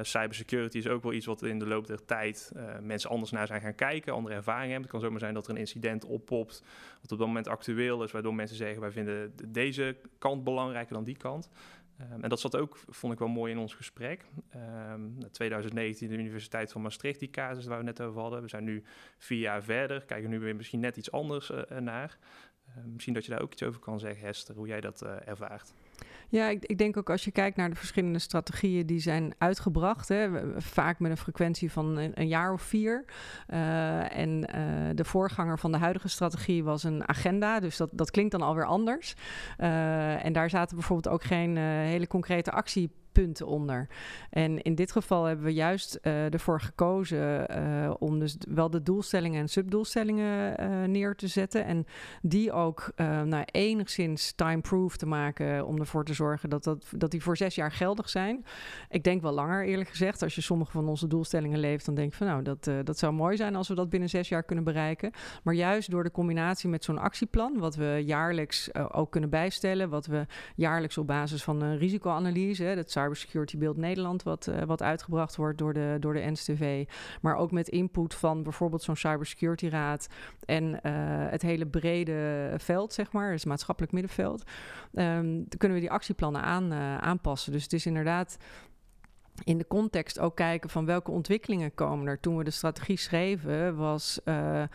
cybersecurity 0.00 0.78
is 0.78 0.88
ook 0.88 1.02
wel 1.02 1.12
iets 1.12 1.26
wat 1.26 1.42
in 1.42 1.58
de 1.58 1.66
loop 1.66 1.86
der 1.86 2.04
tijd 2.04 2.52
mensen 2.80 3.10
anders 3.10 3.30
naar 3.30 3.46
zijn 3.46 3.60
gaan 3.60 3.74
kijken, 3.74 4.12
andere 4.12 4.34
ervaringen 4.34 4.70
hebben. 4.70 4.82
Het 4.82 4.90
kan 4.90 5.00
zomaar 5.00 5.20
zijn 5.20 5.34
dat 5.34 5.44
er 5.46 5.50
een 5.50 5.56
incident 5.56 6.04
oppopt 6.04 6.62
wat 7.02 7.12
op 7.12 7.18
dat 7.18 7.26
moment 7.26 7.48
actueel 7.48 8.02
is, 8.02 8.12
waardoor 8.12 8.34
mensen 8.34 8.56
zeggen 8.56 8.80
wij 8.80 8.90
vinden 8.90 9.34
deze 9.48 9.96
kant 10.18 10.44
belangrijker 10.44 10.94
dan 10.94 11.04
die 11.04 11.16
kant. 11.16 11.50
Um, 12.10 12.22
en 12.22 12.28
dat 12.28 12.40
zat 12.40 12.56
ook, 12.56 12.78
vond 12.88 13.12
ik 13.12 13.18
wel 13.18 13.28
mooi 13.28 13.52
in 13.52 13.58
ons 13.58 13.74
gesprek. 13.74 14.24
Um, 14.92 15.30
2019, 15.30 16.08
de 16.08 16.14
Universiteit 16.14 16.72
van 16.72 16.82
Maastricht, 16.82 17.18
die 17.18 17.30
casus 17.30 17.66
waar 17.66 17.78
we 17.78 17.84
net 17.84 18.00
over 18.00 18.20
hadden. 18.20 18.42
We 18.42 18.48
zijn 18.48 18.64
nu 18.64 18.82
vier 19.18 19.38
jaar 19.38 19.62
verder, 19.62 20.04
kijken 20.04 20.30
nu 20.30 20.40
weer 20.40 20.56
misschien 20.56 20.80
net 20.80 20.96
iets 20.96 21.12
anders 21.12 21.50
uh, 21.50 21.78
naar. 21.78 22.18
Uh, 22.68 22.84
misschien 22.84 23.14
dat 23.14 23.24
je 23.24 23.30
daar 23.30 23.42
ook 23.42 23.52
iets 23.52 23.62
over 23.62 23.80
kan 23.80 24.00
zeggen, 24.00 24.26
Hester, 24.26 24.54
hoe 24.54 24.66
jij 24.66 24.80
dat 24.80 25.02
uh, 25.02 25.28
ervaart. 25.28 25.72
Ja, 26.28 26.48
ik, 26.48 26.64
ik, 26.64 26.78
denk 26.78 26.96
ook 26.96 27.10
als 27.10 27.24
je 27.24 27.30
kijkt 27.30 27.56
naar 27.56 27.70
de 27.70 27.76
verschillende 27.76 28.18
strategieën 28.18 28.86
die 28.86 29.00
zijn 29.00 29.34
uitgebracht, 29.38 30.08
hè, 30.08 30.28
vaak 30.60 30.98
met 30.98 31.10
een 31.10 31.16
frequentie 31.16 31.72
van 31.72 31.96
een, 31.96 32.28
jaar 32.28 32.52
of 32.52 32.62
vier. 32.62 33.04
Uh, 33.48 34.18
en 34.18 34.30
uh, 34.54 34.90
de 34.94 35.04
voorganger 35.04 35.58
van 35.58 35.72
de 35.72 35.78
huidige 35.78 36.08
strategie 36.08 36.64
was 36.64 36.82
een 36.82 37.08
agenda, 37.08 37.60
dus 37.60 37.76
dat, 37.76 37.88
dat 37.92 38.10
klinkt 38.10 38.32
dan 38.32 38.42
alweer 38.42 38.66
anders. 38.66 39.14
Uh, 39.58 40.24
en 40.24 40.32
daar 40.32 40.50
zaten 40.50 40.76
bijvoorbeeld 40.76 41.14
ook 41.14 41.22
geen 41.22 41.56
hele 41.56 42.06
concrete 42.06 42.50
actie 42.50 42.90
punten 43.12 43.46
onder. 43.46 43.88
En 44.30 44.62
in 44.62 44.74
dit 44.74 44.92
geval 44.92 45.24
hebben 45.24 45.44
we 45.44 45.52
juist 45.52 45.98
uh, 46.02 46.32
ervoor 46.32 46.60
gekozen 46.60 47.46
uh, 47.50 47.94
om 47.98 48.18
dus 48.18 48.36
wel 48.48 48.70
de 48.70 48.82
doelstellingen 48.82 49.40
en 49.40 49.48
subdoelstellingen 49.48 50.60
uh, 50.60 50.84
neer 50.84 51.14
te 51.14 51.26
zetten. 51.26 51.64
En 51.64 51.86
die 52.22 52.52
ook 52.52 52.92
nou, 52.96 53.44
enigszins 53.44 54.32
time-proof 54.32 54.96
te 54.96 55.06
maken 55.06 55.66
om 55.66 55.78
ervoor 55.78 56.04
te 56.04 56.14
zorgen 56.14 56.50
dat, 56.50 56.64
dat, 56.64 56.86
dat 56.96 57.10
die 57.10 57.22
voor 57.22 57.36
zes 57.36 57.54
jaar 57.54 57.72
geldig 57.72 58.08
zijn. 58.08 58.44
Ik 58.88 59.04
denk 59.04 59.22
wel 59.22 59.32
langer 59.32 59.64
eerlijk 59.64 59.88
gezegd. 59.88 60.22
Als 60.22 60.34
je 60.34 60.40
sommige 60.40 60.70
van 60.70 60.88
onze 60.88 61.06
doelstellingen 61.06 61.58
leeft, 61.58 61.86
dan 61.86 61.94
denk 61.94 62.10
ik 62.12 62.16
van 62.16 62.26
nou, 62.26 62.42
dat, 62.42 62.70
dat 62.84 62.98
zou 62.98 63.12
mooi 63.12 63.36
zijn 63.36 63.56
als 63.56 63.68
we 63.68 63.74
dat 63.74 63.90
binnen 63.90 64.08
zes 64.08 64.28
jaar 64.28 64.42
kunnen 64.42 64.64
bereiken. 64.64 65.10
Maar 65.42 65.54
juist 65.54 65.90
door 65.90 66.02
de 66.02 66.10
combinatie 66.10 66.68
met 66.68 66.84
zo'n 66.84 66.98
actieplan, 66.98 67.58
wat 67.58 67.74
we 67.74 68.02
jaarlijks 68.04 68.74
ook 68.74 69.10
kunnen 69.10 69.30
bijstellen, 69.30 69.88
wat 69.88 70.06
we 70.06 70.26
jaarlijks 70.54 70.98
op 70.98 71.06
basis 71.06 71.42
van 71.42 71.62
een 71.62 71.78
risicoanalyse, 71.78 72.72
dat 72.74 72.90
Cybersecurity 73.02 73.58
Beeld 73.58 73.76
Nederland, 73.76 74.22
wat, 74.22 74.46
uh, 74.46 74.62
wat 74.62 74.82
uitgebracht 74.82 75.36
wordt 75.36 75.58
door 75.58 75.72
de, 75.72 75.96
door 76.00 76.14
de 76.14 76.30
NSTV. 76.30 76.88
Maar 77.20 77.36
ook 77.36 77.50
met 77.50 77.68
input 77.68 78.14
van 78.14 78.42
bijvoorbeeld 78.42 78.82
zo'n 78.82 78.96
Cybersecurity 78.96 79.68
Raad 79.68 80.08
en 80.44 80.64
uh, 80.64 80.80
het 81.30 81.42
hele 81.42 81.66
brede 81.66 82.52
veld, 82.56 82.92
zeg 82.92 83.12
maar, 83.12 83.32
dus 83.32 83.44
maatschappelijk 83.44 83.92
middenveld. 83.92 84.42
Um, 84.92 85.38
dan 85.38 85.58
kunnen 85.58 85.78
we 85.78 85.84
die 85.84 85.92
actieplannen 85.92 86.42
aan, 86.42 86.72
uh, 86.72 86.98
aanpassen. 86.98 87.52
Dus 87.52 87.62
het 87.62 87.72
is 87.72 87.86
inderdaad 87.86 88.38
in 89.44 89.58
de 89.58 89.66
context 89.66 90.18
ook 90.18 90.36
kijken 90.36 90.70
van 90.70 90.84
welke 90.84 91.10
ontwikkelingen 91.10 91.74
komen 91.74 92.06
er. 92.06 92.20
Toen 92.20 92.36
we 92.36 92.44
de 92.44 92.50
strategie 92.50 92.96
schreven, 92.96 93.76
was 93.76 94.20
uh, 94.24 94.34
uh, 94.34 94.66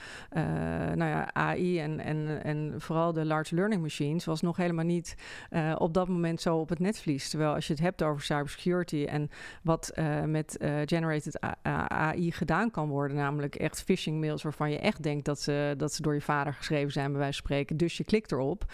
nou 0.93 1.09
ja, 1.09 1.33
AI 1.33 1.79
en, 1.79 1.99
en, 1.99 2.43
en 2.43 2.73
vooral 2.77 3.13
de 3.13 3.25
large 3.25 3.55
learning 3.55 3.81
machines 3.81 4.25
was 4.25 4.41
nog 4.41 4.57
helemaal 4.57 4.85
niet 4.85 5.15
uh, 5.51 5.75
op 5.77 5.93
dat 5.93 6.07
moment 6.07 6.41
zo 6.41 6.57
op 6.57 6.69
het 6.69 6.79
netvlies. 6.79 7.29
Terwijl 7.29 7.53
als 7.53 7.67
je 7.67 7.73
het 7.73 7.81
hebt 7.81 8.03
over 8.03 8.21
cybersecurity 8.21 9.05
en 9.05 9.29
wat 9.63 9.91
met 10.25 10.57
generated 10.85 11.39
AI 11.61 12.31
gedaan 12.31 12.71
kan 12.71 12.87
worden, 12.89 13.17
namelijk 13.17 13.55
echt 13.55 13.83
phishing 13.83 14.19
mails 14.19 14.43
waarvan 14.43 14.71
je 14.71 14.79
echt 14.79 15.03
denkt 15.03 15.25
dat 15.25 15.41
ze, 15.41 15.73
dat 15.77 15.93
ze 15.93 16.01
door 16.01 16.13
je 16.13 16.21
vader 16.21 16.53
geschreven 16.53 16.91
zijn, 16.91 17.11
bij 17.11 17.19
wijze 17.19 17.37
van 17.37 17.45
spreken. 17.47 17.77
Dus 17.77 17.97
je 17.97 18.03
klikt 18.03 18.31
erop. 18.31 18.65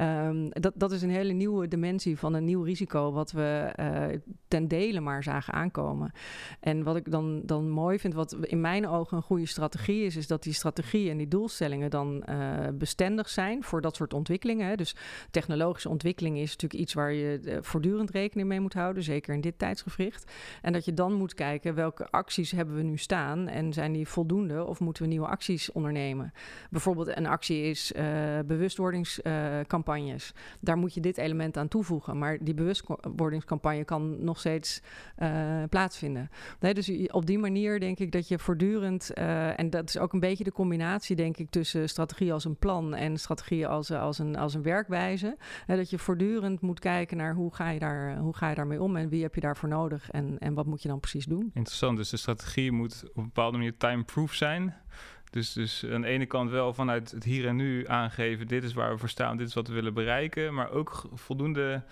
Um, 0.00 0.48
dat, 0.50 0.72
dat 0.76 0.92
is 0.92 1.02
een 1.02 1.10
hele 1.10 1.32
nieuwe 1.32 1.68
dimensie 1.68 2.18
van 2.18 2.34
een 2.34 2.44
nieuw 2.44 2.62
risico, 2.62 3.12
wat 3.12 3.32
we 3.32 3.72
ten 4.48 4.68
dele 4.68 5.00
maar 5.00 5.22
zagen 5.22 5.41
aankomen. 5.50 6.12
En 6.60 6.82
wat 6.82 6.96
ik 6.96 7.10
dan, 7.10 7.40
dan 7.44 7.70
mooi 7.70 7.98
vind, 7.98 8.14
wat 8.14 8.36
in 8.40 8.60
mijn 8.60 8.88
ogen 8.88 9.16
een 9.16 9.22
goede 9.22 9.46
strategie 9.46 10.04
is, 10.04 10.16
is 10.16 10.26
dat 10.26 10.42
die 10.42 10.52
strategie 10.52 11.10
en 11.10 11.16
die 11.16 11.28
doelstellingen 11.28 11.90
dan 11.90 12.22
uh, 12.28 12.58
bestendig 12.74 13.28
zijn 13.28 13.64
voor 13.64 13.80
dat 13.80 13.96
soort 13.96 14.14
ontwikkelingen. 14.14 14.66
Hè. 14.66 14.76
Dus 14.76 14.96
technologische 15.30 15.88
ontwikkeling 15.88 16.38
is 16.38 16.50
natuurlijk 16.50 16.80
iets 16.80 16.94
waar 16.94 17.12
je 17.12 17.40
uh, 17.42 17.56
voortdurend 17.60 18.10
rekening 18.10 18.48
mee 18.48 18.60
moet 18.60 18.74
houden, 18.74 19.02
zeker 19.02 19.34
in 19.34 19.40
dit 19.40 19.58
tijdsgevricht. 19.58 20.32
En 20.62 20.72
dat 20.72 20.84
je 20.84 20.94
dan 20.94 21.12
moet 21.12 21.34
kijken 21.34 21.74
welke 21.74 22.10
acties 22.10 22.50
hebben 22.50 22.74
we 22.74 22.82
nu 22.82 22.96
staan 22.96 23.48
en 23.48 23.72
zijn 23.72 23.92
die 23.92 24.08
voldoende 24.08 24.64
of 24.64 24.80
moeten 24.80 25.02
we 25.02 25.08
nieuwe 25.08 25.26
acties 25.26 25.72
ondernemen. 25.72 26.32
Bijvoorbeeld 26.70 27.16
een 27.16 27.26
actie 27.26 27.62
is 27.62 27.92
uh, 27.92 28.04
bewustwordingscampagnes. 28.46 30.34
Daar 30.60 30.76
moet 30.76 30.94
je 30.94 31.00
dit 31.00 31.18
element 31.18 31.56
aan 31.56 31.68
toevoegen, 31.68 32.18
maar 32.18 32.38
die 32.40 32.54
bewustwordingscampagne 32.54 33.84
kan 33.84 34.24
nog 34.24 34.38
steeds 34.38 34.82
plaatsvinden. 35.68 36.30
Nee, 36.60 36.74
dus 36.74 36.90
op 37.10 37.26
die 37.26 37.38
manier 37.38 37.80
denk 37.80 37.98
ik 37.98 38.12
dat 38.12 38.28
je 38.28 38.38
voortdurend, 38.38 39.10
uh, 39.14 39.58
en 39.58 39.70
dat 39.70 39.88
is 39.88 39.98
ook 39.98 40.12
een 40.12 40.20
beetje 40.20 40.44
de 40.44 40.52
combinatie, 40.52 41.16
denk 41.16 41.36
ik, 41.36 41.50
tussen 41.50 41.88
strategie 41.88 42.32
als 42.32 42.44
een 42.44 42.56
plan 42.56 42.94
en 42.94 43.16
strategie 43.16 43.66
als, 43.66 43.90
als, 43.90 44.18
een, 44.18 44.36
als 44.36 44.54
een 44.54 44.62
werkwijze. 44.62 45.36
Dat 45.66 45.90
je 45.90 45.98
voortdurend 45.98 46.60
moet 46.60 46.80
kijken 46.80 47.16
naar 47.16 47.34
hoe 47.34 47.54
ga 47.54 47.70
je, 47.70 47.78
daar, 47.78 48.16
hoe 48.16 48.36
ga 48.36 48.48
je 48.48 48.54
daarmee 48.54 48.82
om 48.82 48.96
en 48.96 49.08
wie 49.08 49.22
heb 49.22 49.34
je 49.34 49.40
daarvoor 49.40 49.68
nodig 49.68 50.10
en, 50.10 50.38
en 50.38 50.54
wat 50.54 50.66
moet 50.66 50.82
je 50.82 50.88
dan 50.88 51.00
precies 51.00 51.24
doen. 51.24 51.50
Interessant, 51.54 51.96
dus 51.96 52.10
de 52.10 52.16
strategie 52.16 52.72
moet 52.72 53.02
op 53.08 53.16
een 53.16 53.24
bepaalde 53.24 53.56
manier 53.56 53.76
time-proof 53.76 54.34
zijn. 54.34 54.74
Dus, 55.30 55.52
dus 55.52 55.86
aan 55.90 56.00
de 56.00 56.06
ene 56.06 56.26
kant 56.26 56.50
wel 56.50 56.74
vanuit 56.74 57.10
het 57.10 57.24
hier 57.24 57.46
en 57.46 57.56
nu 57.56 57.88
aangeven: 57.88 58.46
dit 58.46 58.64
is 58.64 58.72
waar 58.72 58.92
we 58.92 58.98
voor 58.98 59.08
staan, 59.08 59.36
dit 59.36 59.48
is 59.48 59.54
wat 59.54 59.68
we 59.68 59.74
willen 59.74 59.94
bereiken. 59.94 60.54
Maar 60.54 60.70
ook 60.70 61.08
voldoende 61.14 61.82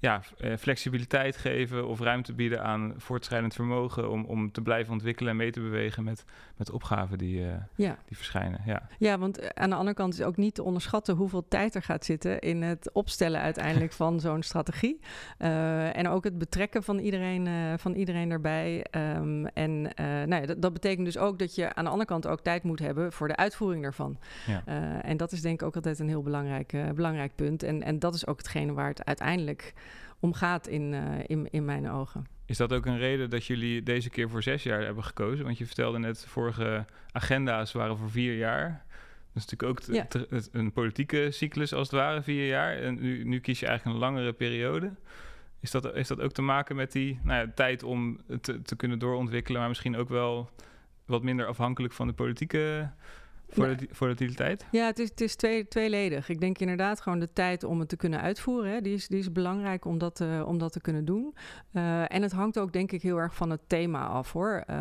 ja, 0.00 0.22
eh, 0.38 0.56
flexibiliteit 0.56 1.36
geven 1.36 1.86
of 1.86 2.00
ruimte 2.00 2.32
bieden 2.32 2.62
aan 2.62 2.94
voortschrijdend 2.96 3.54
vermogen 3.54 4.10
om, 4.10 4.24
om 4.24 4.52
te 4.52 4.62
blijven 4.62 4.92
ontwikkelen 4.92 5.30
en 5.30 5.36
mee 5.36 5.50
te 5.50 5.60
bewegen 5.60 6.04
met, 6.04 6.24
met 6.56 6.70
opgaven 6.70 7.18
die, 7.18 7.40
uh, 7.40 7.52
ja. 7.74 7.96
die 8.06 8.16
verschijnen. 8.16 8.60
Ja. 8.66 8.88
ja, 8.98 9.18
want 9.18 9.38
eh, 9.38 9.48
aan 9.54 9.70
de 9.70 9.76
andere 9.76 9.96
kant 9.96 10.14
is 10.14 10.22
ook 10.22 10.36
niet 10.36 10.54
te 10.54 10.62
onderschatten 10.62 11.14
hoeveel 11.14 11.48
tijd 11.48 11.74
er 11.74 11.82
gaat 11.82 12.04
zitten 12.04 12.38
in 12.38 12.62
het 12.62 12.90
opstellen 12.92 13.40
uiteindelijk 13.40 13.92
van 14.02 14.20
zo'n 14.20 14.42
strategie. 14.42 15.00
Uh, 15.38 15.96
en 15.96 16.08
ook 16.08 16.24
het 16.24 16.38
betrekken 16.38 16.82
van 16.82 16.98
iedereen, 16.98 17.46
uh, 17.46 17.72
van 17.76 17.94
iedereen 17.94 18.30
erbij. 18.30 18.84
Um, 18.90 19.46
en 19.46 19.82
nou 19.82 20.34
ja, 20.34 20.46
dat, 20.46 20.62
dat, 20.62 20.72
betekent 20.72 21.04
dus 21.04 21.18
ook 21.18 21.38
dat 21.38 21.54
je 21.54 21.74
aan 21.74 21.84
de 21.84 21.90
andere 21.90 22.08
kant 22.08 22.26
ook 22.26 22.40
tijd 22.40 22.62
moet 22.62 22.78
hebben 22.78 23.12
voor 23.12 23.28
de 23.28 23.36
uitvoering 23.36 23.82
daarvan. 23.82 24.18
Ja. 24.46 24.62
en 25.02 25.16
dat 25.16 25.32
is 25.32 25.40
denk 25.40 25.60
ik 25.60 25.66
ook 25.66 25.74
altijd 25.74 25.98
een 25.98 26.08
heel 26.08 26.22
belangrijk, 26.22 26.74
belangrijk 26.94 27.34
punt. 27.34 27.62
En, 27.62 27.82
en 27.82 27.98
dat 27.98 28.14
is 28.14 28.26
ook 28.26 28.38
hetgene 28.38 28.72
waar 28.72 28.88
het 28.88 29.04
uiteindelijk 29.04 29.74
om 30.20 30.34
gaat 30.34 30.66
in, 30.66 30.92
uh, 30.92 31.02
in, 31.26 31.50
in 31.50 31.64
mijn 31.64 31.90
ogen. 31.90 32.26
Is 32.46 32.56
dat 32.56 32.72
ook 32.72 32.86
een 32.86 32.98
reden 32.98 33.30
dat 33.30 33.44
jullie 33.44 33.82
deze 33.82 34.10
keer 34.10 34.28
voor 34.28 34.42
zes 34.42 34.62
jaar 34.62 34.82
hebben 34.82 35.04
gekozen? 35.04 35.44
Want 35.44 35.58
je 35.58 35.66
vertelde 35.66 35.98
net, 35.98 36.26
vorige 36.26 36.84
agenda's 37.12 37.72
waren 37.72 37.96
voor 37.96 38.10
vier 38.10 38.36
jaar. 38.36 38.84
Dat 39.32 39.42
is 39.42 39.50
natuurlijk 39.50 39.78
ook 39.78 39.94
ja. 39.94 40.06
een 40.52 40.72
politieke 40.72 41.28
cyclus 41.30 41.72
als 41.72 41.90
het 41.90 42.00
ware, 42.00 42.22
vier 42.22 42.46
jaar. 42.46 42.76
En 42.76 43.00
nu, 43.00 43.24
nu 43.24 43.40
kies 43.40 43.60
je 43.60 43.66
eigenlijk 43.66 43.96
een 43.96 44.02
langere 44.02 44.32
periode. 44.32 44.92
Is 45.60 45.70
dat, 45.70 45.94
is 45.94 46.08
dat 46.08 46.20
ook 46.20 46.32
te 46.32 46.42
maken 46.42 46.76
met 46.76 46.92
die 46.92 47.20
nou 47.22 47.46
ja, 47.46 47.52
tijd 47.54 47.82
om 47.82 48.20
te, 48.40 48.62
te 48.62 48.76
kunnen 48.76 48.98
doorontwikkelen, 48.98 49.60
maar 49.60 49.68
misschien 49.68 49.96
ook 49.96 50.08
wel 50.08 50.50
wat 51.04 51.22
minder 51.22 51.46
afhankelijk 51.46 51.92
van 51.92 52.06
de 52.06 52.12
politieke 52.12 52.90
Volatiliteit? 53.90 54.66
Ja, 54.70 54.86
het 54.86 54.98
is, 54.98 55.08
het 55.08 55.20
is 55.20 55.36
twee, 55.36 55.68
tweeledig. 55.68 56.28
Ik 56.28 56.40
denk 56.40 56.58
inderdaad 56.58 57.00
gewoon 57.00 57.18
de 57.18 57.32
tijd 57.32 57.64
om 57.64 57.78
het 57.78 57.88
te 57.88 57.96
kunnen 57.96 58.20
uitvoeren. 58.20 58.72
Hè. 58.72 58.80
Die, 58.80 58.94
is, 58.94 59.08
die 59.08 59.18
is 59.18 59.32
belangrijk 59.32 59.84
om 59.84 59.98
dat, 59.98 60.20
uh, 60.20 60.46
om 60.46 60.58
dat 60.58 60.72
te 60.72 60.80
kunnen 60.80 61.04
doen. 61.04 61.34
Uh, 61.72 62.14
en 62.14 62.22
het 62.22 62.32
hangt 62.32 62.58
ook 62.58 62.72
denk 62.72 62.92
ik 62.92 63.02
heel 63.02 63.16
erg 63.16 63.34
van 63.34 63.50
het 63.50 63.60
thema 63.66 64.06
af 64.06 64.32
hoor. 64.32 64.64
Uh, 64.70 64.76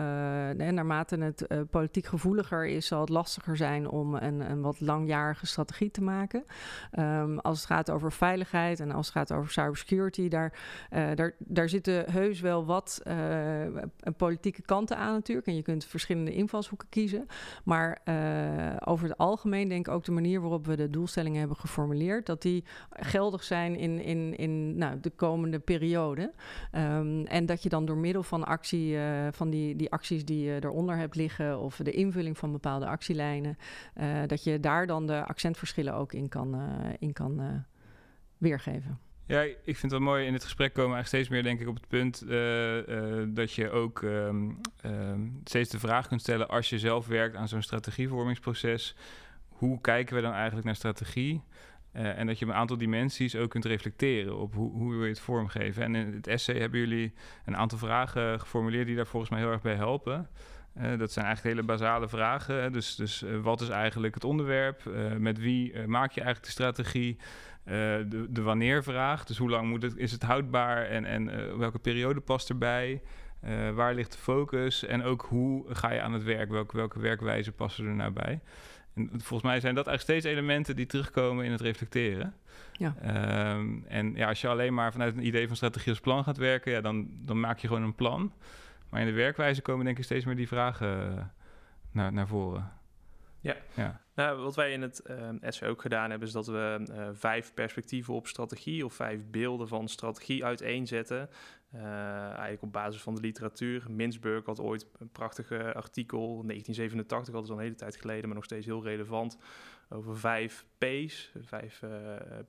naarmate 0.71 1.17
het 1.17 1.69
politiek 1.69 2.05
gevoeliger 2.05 2.65
is, 2.65 2.87
zal 2.87 2.99
het 2.99 3.09
lastiger 3.09 3.57
zijn 3.57 3.89
om 3.89 4.15
een, 4.15 4.51
een 4.51 4.61
wat 4.61 4.79
langjarige 4.79 5.45
strategie 5.45 5.91
te 5.91 6.01
maken. 6.01 6.43
Um, 6.99 7.39
als 7.39 7.57
het 7.57 7.67
gaat 7.67 7.89
over 7.89 8.11
veiligheid 8.11 8.79
en 8.79 8.91
als 8.91 9.05
het 9.05 9.15
gaat 9.15 9.33
over 9.33 9.51
cybersecurity, 9.51 10.27
daar, 10.27 10.53
daar, 11.15 11.35
daar 11.37 11.69
zitten 11.69 12.11
heus 12.11 12.39
wel 12.39 12.65
wat 12.65 13.01
politieke 14.17 14.61
kanten 14.61 14.97
aan 14.97 15.13
natuurlijk. 15.13 15.47
En 15.47 15.55
je 15.55 15.61
kunt 15.61 15.85
verschillende 15.85 16.33
invalshoeken 16.33 16.89
kiezen. 16.89 17.27
Maar 17.63 18.01
uh, 18.59 18.75
over 18.85 19.07
het 19.07 19.17
algemeen 19.17 19.67
denk 19.67 19.87
ik 19.87 19.93
ook 19.93 20.03
de 20.03 20.11
manier 20.11 20.41
waarop 20.41 20.65
we 20.65 20.75
de 20.75 20.89
doelstellingen 20.89 21.39
hebben 21.39 21.57
geformuleerd, 21.57 22.25
dat 22.25 22.41
die 22.41 22.63
geldig 22.89 23.43
zijn 23.43 23.75
in, 23.75 24.01
in, 24.01 24.37
in 24.37 24.77
nou, 24.77 24.99
de 24.99 25.09
komende 25.09 25.59
periode. 25.59 26.31
Um, 26.75 27.25
en 27.25 27.45
dat 27.45 27.63
je 27.63 27.69
dan 27.69 27.85
door 27.85 27.97
middel 27.97 28.23
van 28.23 28.43
actie, 28.45 28.93
uh, 28.93 29.27
van 29.31 29.49
die, 29.49 29.75
die 29.75 29.91
acties 29.91 30.25
die 30.25 30.43
je 30.43 30.63
eronder 30.63 30.97
hebt 30.97 31.15
liggen, 31.15 31.59
of 31.59 31.75
de 31.75 31.91
invulling 31.91 32.37
van 32.37 32.51
bepaalde 32.51 32.85
actielijnen, 32.85 33.57
uh, 33.97 34.05
dat 34.27 34.43
je 34.43 34.59
daar 34.59 34.87
dan 34.87 35.07
de 35.07 35.25
accentverschillen 35.25 35.93
ook 35.93 36.13
in 36.13 36.29
kan, 36.29 36.61
in 36.99 37.13
kan 37.13 37.65
weergeven. 38.37 39.08
Ja, 39.29 39.41
ik 39.41 39.57
vind 39.63 39.81
het 39.81 39.91
wel 39.91 39.99
mooi. 39.99 40.25
In 40.25 40.33
het 40.33 40.43
gesprek 40.43 40.73
komen 40.73 40.95
eigenlijk 40.95 41.07
steeds 41.07 41.29
meer, 41.29 41.43
denk 41.43 41.59
ik, 41.59 41.67
op 41.67 41.75
het 41.75 41.87
punt 41.87 42.23
uh, 42.27 42.87
uh, 42.87 43.25
dat 43.27 43.53
je 43.53 43.69
ook 43.69 44.01
um, 44.01 44.59
um, 44.85 45.41
steeds 45.43 45.69
de 45.69 45.79
vraag 45.79 46.07
kunt 46.07 46.21
stellen 46.21 46.47
als 46.47 46.69
je 46.69 46.79
zelf 46.79 47.07
werkt 47.07 47.35
aan 47.35 47.47
zo'n 47.47 47.61
strategievormingsproces. 47.61 48.95
Hoe 49.47 49.81
kijken 49.81 50.15
we 50.15 50.21
dan 50.21 50.33
eigenlijk 50.33 50.65
naar 50.65 50.75
strategie? 50.75 51.43
Uh, 51.93 52.17
en 52.17 52.27
dat 52.27 52.39
je 52.39 52.45
een 52.45 52.53
aantal 52.53 52.77
dimensies 52.77 53.35
ook 53.35 53.49
kunt 53.49 53.65
reflecteren 53.65 54.37
op 54.37 54.53
hoe, 54.53 54.71
hoe 54.71 54.91
wil 54.91 55.03
je 55.03 55.09
het 55.09 55.19
vormgeven. 55.19 55.83
En 55.83 55.95
in 55.95 56.13
het 56.13 56.27
essay 56.27 56.57
hebben 56.59 56.79
jullie 56.79 57.13
een 57.45 57.57
aantal 57.57 57.77
vragen 57.77 58.39
geformuleerd 58.39 58.87
die 58.87 58.95
daar 58.95 59.07
volgens 59.07 59.31
mij 59.31 59.39
heel 59.39 59.51
erg 59.51 59.61
bij 59.61 59.75
helpen. 59.75 60.29
Dat 60.97 61.11
zijn 61.11 61.25
eigenlijk 61.25 61.55
hele 61.55 61.67
basale 61.67 62.09
vragen. 62.09 62.71
Dus, 62.71 62.95
dus 62.95 63.23
wat 63.41 63.61
is 63.61 63.69
eigenlijk 63.69 64.13
het 64.13 64.23
onderwerp? 64.23 64.83
Met 65.17 65.39
wie 65.39 65.87
maak 65.87 66.11
je 66.11 66.21
eigenlijk 66.21 66.45
de 66.45 66.51
strategie? 66.51 67.17
De, 68.09 68.25
de 68.29 68.41
wanneer-vraag. 68.41 69.25
Dus 69.25 69.37
hoe 69.37 69.49
lang 69.49 69.69
moet 69.69 69.81
het, 69.81 69.97
is 69.97 70.11
het 70.11 70.23
houdbaar 70.23 70.85
en, 70.85 71.05
en 71.05 71.57
welke 71.57 71.79
periode 71.79 72.19
past 72.19 72.49
erbij? 72.49 73.01
waar 73.73 73.93
ligt 73.93 74.11
de 74.11 74.17
focus? 74.17 74.85
En 74.85 75.03
ook 75.03 75.21
hoe 75.21 75.65
ga 75.67 75.91
je 75.91 76.01
aan 76.01 76.13
het 76.13 76.23
werk? 76.23 76.49
Welke, 76.49 76.77
welke 76.77 76.99
werkwijze 76.99 77.51
passen 77.51 77.85
er 77.85 77.95
nou 77.95 78.11
bij? 78.11 78.39
En 78.93 79.09
volgens 79.11 79.51
mij 79.51 79.59
zijn 79.59 79.75
dat 79.75 79.87
eigenlijk 79.87 80.19
steeds 80.19 80.35
elementen 80.35 80.75
die 80.75 80.85
terugkomen 80.85 81.45
in 81.45 81.51
het 81.51 81.61
reflecteren. 81.61 82.33
Ja. 82.71 82.95
Um, 83.55 83.85
en 83.87 84.15
ja, 84.15 84.27
als 84.27 84.41
je 84.41 84.47
alleen 84.47 84.73
maar 84.73 84.91
vanuit 84.91 85.15
een 85.15 85.25
idee 85.25 85.47
van 85.47 85.55
strategie 85.55 85.89
als 85.89 85.99
plan 85.99 86.23
gaat 86.23 86.37
werken, 86.37 86.71
ja, 86.71 86.81
dan, 86.81 87.07
dan 87.11 87.39
maak 87.39 87.59
je 87.59 87.67
gewoon 87.67 87.83
een 87.83 87.95
plan. 87.95 88.33
Maar 88.89 89.01
in 89.01 89.07
de 89.07 89.13
werkwijze 89.13 89.61
komen 89.61 89.85
denk 89.85 89.97
ik 89.97 90.03
steeds 90.03 90.25
meer 90.25 90.35
die 90.35 90.47
vragen 90.47 91.31
naar, 91.91 92.13
naar 92.13 92.27
voren. 92.27 92.71
Ja. 93.41 93.55
ja. 93.75 94.01
Nou, 94.15 94.41
wat 94.41 94.55
wij 94.55 94.71
in 94.71 94.81
het 94.81 95.01
uh, 95.09 95.29
essay 95.41 95.69
ook 95.69 95.81
gedaan 95.81 96.09
hebben, 96.09 96.27
is 96.27 96.33
dat 96.33 96.47
we 96.47 96.85
uh, 96.89 97.07
vijf 97.13 97.53
perspectieven 97.53 98.13
op 98.13 98.27
strategie 98.27 98.85
of 98.85 98.93
vijf 98.93 99.21
beelden 99.31 99.67
van 99.67 99.87
strategie 99.87 100.45
uiteenzetten. 100.45 101.29
Uh, 101.75 101.81
eigenlijk 102.29 102.61
op 102.61 102.73
basis 102.73 103.01
van 103.01 103.15
de 103.15 103.21
literatuur. 103.21 103.85
Minsburg 103.89 104.45
had 104.45 104.59
ooit 104.59 104.87
een 104.99 105.09
prachtig 105.09 105.51
artikel, 105.51 106.19
1987, 106.19 107.33
dat 107.33 107.43
is 107.43 107.49
al 107.49 107.55
een 107.55 107.63
hele 107.63 107.75
tijd 107.75 107.95
geleden, 107.95 108.25
maar 108.25 108.35
nog 108.35 108.45
steeds 108.45 108.65
heel 108.65 108.83
relevant, 108.83 109.37
over 109.89 110.17
vijf 110.17 110.65
P's. 110.77 111.31
Vijf 111.41 111.83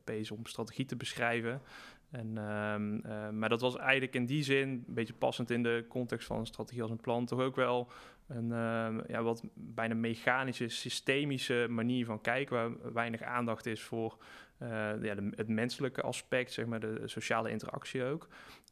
P's 0.04 0.30
om 0.30 0.46
strategie 0.46 0.84
te 0.84 0.96
beschrijven. 0.96 1.62
En, 2.10 2.36
um, 2.36 3.02
uh, 3.06 3.30
maar 3.30 3.48
dat 3.48 3.60
was 3.60 3.76
eigenlijk 3.76 4.14
in 4.14 4.26
die 4.26 4.42
zin, 4.42 4.68
een 4.68 4.84
beetje 4.86 5.14
passend 5.14 5.50
in 5.50 5.62
de 5.62 5.84
context 5.88 6.26
van 6.26 6.38
een 6.38 6.46
strategie 6.46 6.82
als 6.82 6.90
een 6.90 7.00
plan, 7.00 7.26
toch 7.26 7.40
ook 7.40 7.56
wel 7.56 7.90
een 8.26 8.44
uh, 8.44 9.04
ja, 9.08 9.22
wat 9.22 9.44
bijna 9.54 9.94
mechanische, 9.94 10.68
systemische 10.68 11.66
manier 11.68 12.04
van 12.04 12.20
kijken, 12.20 12.56
waar 12.56 12.92
weinig 12.92 13.22
aandacht 13.22 13.66
is 13.66 13.82
voor 13.82 14.16
uh, 14.62 14.68
ja, 15.02 15.14
de, 15.14 15.32
het 15.34 15.48
menselijke 15.48 16.02
aspect, 16.02 16.52
zeg 16.52 16.66
maar, 16.66 16.80
de 16.80 17.02
sociale 17.04 17.50
interactie 17.50 18.04
ook. 18.04 18.28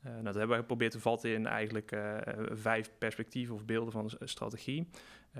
Uh, 0.06 0.12
nou, 0.12 0.24
dat 0.24 0.34
hebben 0.34 0.56
we 0.56 0.62
geprobeerd 0.62 0.92
te 0.92 1.00
vatten 1.00 1.30
in 1.30 1.46
eigenlijk 1.46 1.96
vijf 2.52 2.90
perspectieven 2.98 3.54
of 3.54 3.64
beelden 3.64 3.92
van 3.92 4.10
een 4.18 4.28
strategie. 4.28 4.88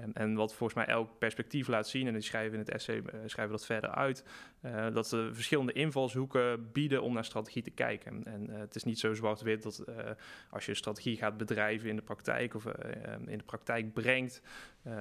En, 0.02 0.12
en, 0.12 0.34
wat 0.34 0.54
volgens 0.54 0.78
mij 0.78 0.94
elk 0.94 1.18
perspectief 1.18 1.68
laat 1.68 1.88
zien, 1.88 2.06
en 2.06 2.12
die 2.12 2.22
schrijven 2.22 2.52
in 2.52 2.58
het 2.58 2.70
essay 2.70 2.96
uh, 2.96 3.02
schrijven 3.26 3.56
dat 3.56 3.66
verder 3.66 3.90
uit, 3.90 4.24
uh, 4.62 4.86
dat 4.92 5.08
ze 5.08 5.30
verschillende 5.32 5.72
invalshoeken 5.72 6.72
bieden 6.72 7.02
om 7.02 7.12
naar 7.12 7.24
strategie 7.24 7.62
te 7.62 7.70
kijken. 7.70 8.24
En 8.24 8.50
uh, 8.50 8.58
het 8.58 8.74
is 8.74 8.84
niet 8.84 8.98
zo 8.98 9.14
zwart-wit 9.14 9.62
dat 9.62 9.84
als 10.50 10.66
je 10.66 10.74
strategie 10.74 11.16
gaat 11.16 11.36
bedrijven 11.36 11.88
in 11.88 11.96
de 11.96 12.02
praktijk 12.02 12.54
of 12.54 12.66
in 13.26 13.38
de 13.38 13.44
praktijk 13.44 13.92
brengt 13.92 14.42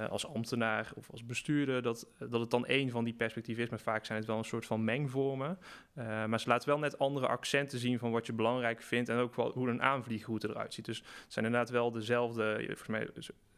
als 0.10 0.28
ambtenaar 0.28 0.92
of 0.96 1.12
als 1.12 1.26
bestuurder, 1.26 1.82
dat, 1.82 2.08
dat 2.20 2.40
het 2.40 2.52
dan 2.52 2.66
één 2.66 2.90
van 2.90 3.04
die 3.04 3.14
perspectieven 3.14 3.64
is. 3.64 3.70
Maar 3.70 3.80
vaak 3.80 4.06
zijn 4.06 4.18
het 4.18 4.28
wel 4.28 4.38
een 4.38 4.44
soort 4.44 4.66
van 4.66 4.84
mengvormen. 4.84 5.60
maar 5.96 6.40
ze 6.40 6.48
laten 6.48 6.70
wel 6.70 6.80
net 6.80 7.00
andere 7.00 7.28
accenten 7.28 7.80
zien 7.80 8.00
van 8.00 8.12
wat 8.12 8.26
je 8.26 8.34
belangrijk 8.34 8.82
vindt 8.82 9.10
en 9.10 9.18
ook 9.18 9.36
wel 9.36 9.52
hoe 9.52 9.70
een 9.70 9.82
aanvliegroute 9.82 10.50
eruit 10.50 10.74
ziet. 10.74 10.86
Dus 10.86 10.98
het 10.98 11.34
zijn 11.34 11.46
inderdaad 11.46 11.70
wel 11.70 11.92
dezelfde, 11.92 12.64
volgens 12.66 12.88
mij 12.88 13.10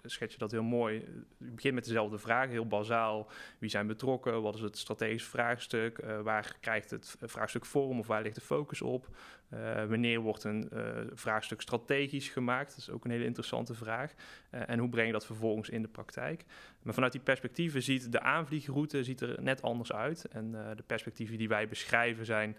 schets 0.04 0.34
je 0.34 0.40
dat 0.40 0.52
heel 0.52 0.64
mooi. 0.64 0.94
Je 1.38 1.52
begint 1.52 1.74
met 1.74 1.86
dezelfde 1.86 2.18
vraag, 2.18 2.50
heel 2.50 2.68
bazaal. 2.68 3.30
Wie 3.60 3.70
zijn 3.70 3.88
betrokken? 3.88 4.42
Wat 4.42 4.56
is 4.56 4.62
het 4.62 4.78
strategisch 4.78 5.24
vraagstuk? 5.24 5.98
Uh, 5.98 6.22
waar 6.22 6.56
krijgt 6.60 6.90
het 6.90 7.16
vraagstuk 7.22 7.66
vorm 7.66 8.00
of 8.00 8.08
waar 8.08 8.22
ligt 8.22 8.36
de 8.36 8.42
focus 8.42 8.82
op? 8.82 9.08
Uh, 9.54 9.86
wanneer 9.86 10.20
wordt 10.20 10.44
een 10.44 10.70
uh, 10.74 10.82
vraagstuk 11.14 11.62
strategisch 11.62 12.30
gemaakt? 12.30 12.70
Dat 12.70 12.78
is 12.78 12.90
ook 12.90 13.06
een 13.06 13.12
hele 13.12 13.26
interessante 13.26 13.74
vraag. 13.74 14.14
en 14.50 14.80
hoe 14.80 14.90
breng 14.90 15.08
je 15.08 15.14
dat 15.14 15.26
vervolgens 15.26 15.70
in 15.70 15.82
de 15.82 15.88
praktijk? 15.88 16.46
Maar 16.84 16.94
vanuit 16.94 17.12
die 17.12 17.22
perspectieven 17.22 17.84
ziet 17.84 18.12
de 18.12 18.22
aanvliegroute 18.22 19.04
ziet 19.04 19.22
er 19.22 19.42
net 19.42 19.62
anders 19.62 19.92
uit. 19.92 20.26
En 20.26 20.52
de 20.52 20.84
perspectieven 20.86 21.38
die 21.38 21.48
wij 21.48 21.68
beschrijven 21.68 22.26
zijn 22.26 22.58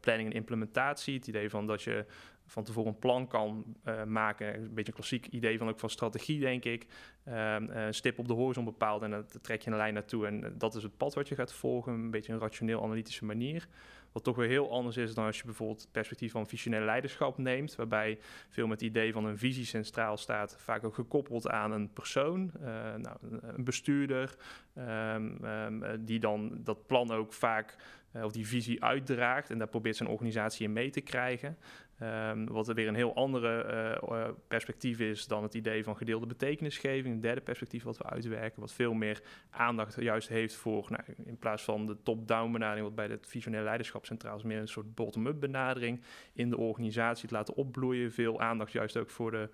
planning 0.00 0.28
en 0.30 0.36
implementatie. 0.36 1.14
Het 1.14 1.26
idee 1.26 1.50
van 1.50 1.66
dat 1.66 1.82
je 1.82 2.06
van 2.46 2.64
tevoren 2.64 2.92
een 2.92 2.98
plan 2.98 3.28
kan 3.28 3.64
uh, 3.84 4.04
maken. 4.04 4.54
Een 4.54 4.74
beetje 4.74 4.92
een 4.92 4.98
klassiek 4.98 5.26
idee 5.26 5.58
van 5.58 5.68
ook 5.68 5.78
van 5.78 5.90
strategie, 5.90 6.40
denk 6.40 6.64
ik. 6.64 6.86
Uh, 7.28 7.56
een 7.58 7.94
stip 7.94 8.18
op 8.18 8.28
de 8.28 8.34
horizon 8.34 8.64
bepaald 8.64 9.02
en 9.02 9.10
dan 9.10 9.26
trek 9.42 9.62
je 9.62 9.70
een 9.70 9.76
lijn 9.76 9.94
naartoe. 9.94 10.26
En 10.26 10.54
dat 10.58 10.74
is 10.74 10.82
het 10.82 10.96
pad 10.96 11.14
wat 11.14 11.28
je 11.28 11.34
gaat 11.34 11.52
volgen. 11.52 11.92
Een 11.92 12.10
beetje 12.10 12.32
een 12.32 12.38
rationeel-analytische 12.38 13.24
manier. 13.24 13.68
Wat 14.12 14.24
toch 14.24 14.36
weer 14.36 14.48
heel 14.48 14.70
anders 14.70 14.96
is 14.96 15.14
dan 15.14 15.24
als 15.24 15.38
je 15.38 15.44
bijvoorbeeld 15.44 15.80
het 15.80 15.92
perspectief 15.92 16.32
van 16.32 16.46
visionair 16.46 16.84
leiderschap 16.84 17.38
neemt. 17.38 17.74
Waarbij 17.74 18.18
veel 18.48 18.66
met 18.66 18.80
het 18.80 18.88
idee 18.88 19.12
van 19.12 19.24
een 19.24 19.38
visie 19.38 19.64
centraal 19.64 20.16
staat. 20.16 20.56
Vaak 20.58 20.84
ook 20.84 20.94
gekoppeld 20.94 21.48
aan 21.48 21.72
een 21.72 21.92
persoon, 21.92 22.50
nou, 22.96 23.16
een 23.40 23.64
bestuurder. 23.64 24.36
Um, 24.78 25.44
um, 25.44 26.04
die 26.04 26.20
dan 26.20 26.60
dat 26.64 26.86
plan 26.86 27.10
ook 27.10 27.32
vaak 27.32 27.76
of 28.24 28.32
die 28.32 28.46
visie 28.46 28.84
uitdraagt 28.84 29.50
en 29.50 29.58
daar 29.58 29.68
probeert 29.68 29.96
zijn 29.96 30.08
organisatie 30.08 30.66
in 30.66 30.72
mee 30.72 30.90
te 30.90 31.00
krijgen. 31.00 31.56
Um, 32.02 32.46
wat 32.48 32.68
er 32.68 32.74
weer 32.74 32.88
een 32.88 32.94
heel 32.94 33.14
andere 33.14 34.00
uh, 34.10 34.28
perspectief 34.48 35.00
is 35.00 35.26
dan 35.26 35.42
het 35.42 35.54
idee 35.54 35.84
van 35.84 35.96
gedeelde 35.96 36.26
betekenisgeving. 36.26 37.14
Een 37.14 37.20
derde 37.20 37.40
perspectief 37.40 37.82
wat 37.82 37.98
we 37.98 38.04
uitwerken, 38.04 38.60
wat 38.60 38.72
veel 38.72 38.92
meer 38.92 39.22
aandacht 39.50 40.00
juist 40.00 40.28
heeft 40.28 40.54
voor, 40.54 40.86
nou, 40.88 41.02
in 41.24 41.38
plaats 41.38 41.62
van 41.62 41.86
de 41.86 41.96
top-down 42.02 42.52
benadering, 42.52 42.86
wat 42.86 42.94
bij 42.94 43.06
het 43.06 43.26
visionair 43.26 43.64
leiderschap 43.64 44.06
centraal 44.06 44.36
is, 44.36 44.42
meer 44.42 44.60
een 44.60 44.68
soort 44.68 44.94
bottom-up 44.94 45.40
benadering 45.40 46.00
in 46.32 46.50
de 46.50 46.56
organisatie, 46.56 47.22
het 47.22 47.30
laten 47.30 47.54
opbloeien. 47.54 48.12
Veel 48.12 48.40
aandacht 48.40 48.72
juist 48.72 48.96
ook 48.96 49.10
voor 49.10 49.30
de, 49.30 49.48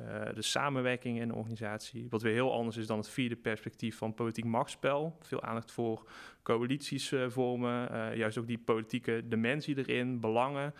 uh, 0.00 0.06
de 0.34 0.42
samenwerking 0.42 1.20
in 1.20 1.28
de 1.28 1.34
organisatie. 1.34 2.06
Wat 2.10 2.22
weer 2.22 2.32
heel 2.32 2.52
anders 2.52 2.76
is 2.76 2.86
dan 2.86 2.98
het 2.98 3.08
vierde 3.08 3.36
perspectief 3.36 3.96
van 3.96 4.14
politiek 4.14 4.44
machtsspel. 4.44 5.16
Veel 5.20 5.42
aandacht 5.42 5.72
voor 5.72 6.10
coalities 6.42 7.14
vormen, 7.26 8.16
juist 8.16 8.38
ook 8.38 8.46
die 8.46 8.58
politieke 8.58 9.22
dimensie 9.28 9.78
erin, 9.78 10.20
belangen 10.20 10.74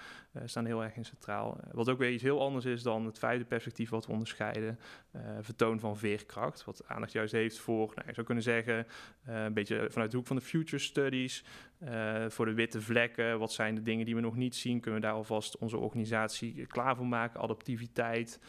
staan 0.44 0.64
heel 0.64 0.84
erg 0.84 0.96
in 0.96 1.04
centraal. 1.04 1.60
wat 1.72 1.88
ook 1.88 1.98
weer 1.98 2.10
iets 2.10 2.22
heel 2.22 2.40
anders 2.40 2.64
is 2.64 2.82
dan 2.82 3.06
het 3.06 3.18
vijfde 3.18 3.44
perspectief 3.44 3.90
wat 3.90 4.06
we 4.06 4.12
onderscheiden, 4.12 4.78
vertoon 5.40 5.80
van 5.80 5.96
veerkracht. 5.96 6.64
Wat 6.64 6.82
aandacht 6.86 7.12
juist 7.12 7.32
heeft 7.32 7.58
voor, 7.58 7.92
nou, 7.94 8.06
je 8.06 8.14
zou 8.14 8.26
kunnen 8.26 8.44
zeggen, 8.44 8.86
een 9.26 9.52
beetje 9.52 9.86
vanuit 9.90 10.10
de 10.10 10.16
hoek 10.16 10.26
van 10.26 10.36
de 10.36 10.42
future 10.42 10.82
studies, 10.82 11.44
voor 12.28 12.44
de 12.44 12.54
witte 12.54 12.80
vlekken. 12.80 13.38
Wat 13.38 13.52
zijn 13.52 13.74
de 13.74 13.82
dingen 13.82 14.04
die 14.04 14.14
we 14.14 14.20
nog 14.20 14.36
niet 14.36 14.56
zien? 14.56 14.80
Kunnen 14.80 15.00
we 15.00 15.06
daar 15.06 15.16
alvast 15.16 15.56
onze 15.58 15.76
organisatie 15.76 16.66
klaar 16.66 16.96
voor 16.96 17.06
maken? 17.06 17.40
Adaptiviteit, 17.40 18.40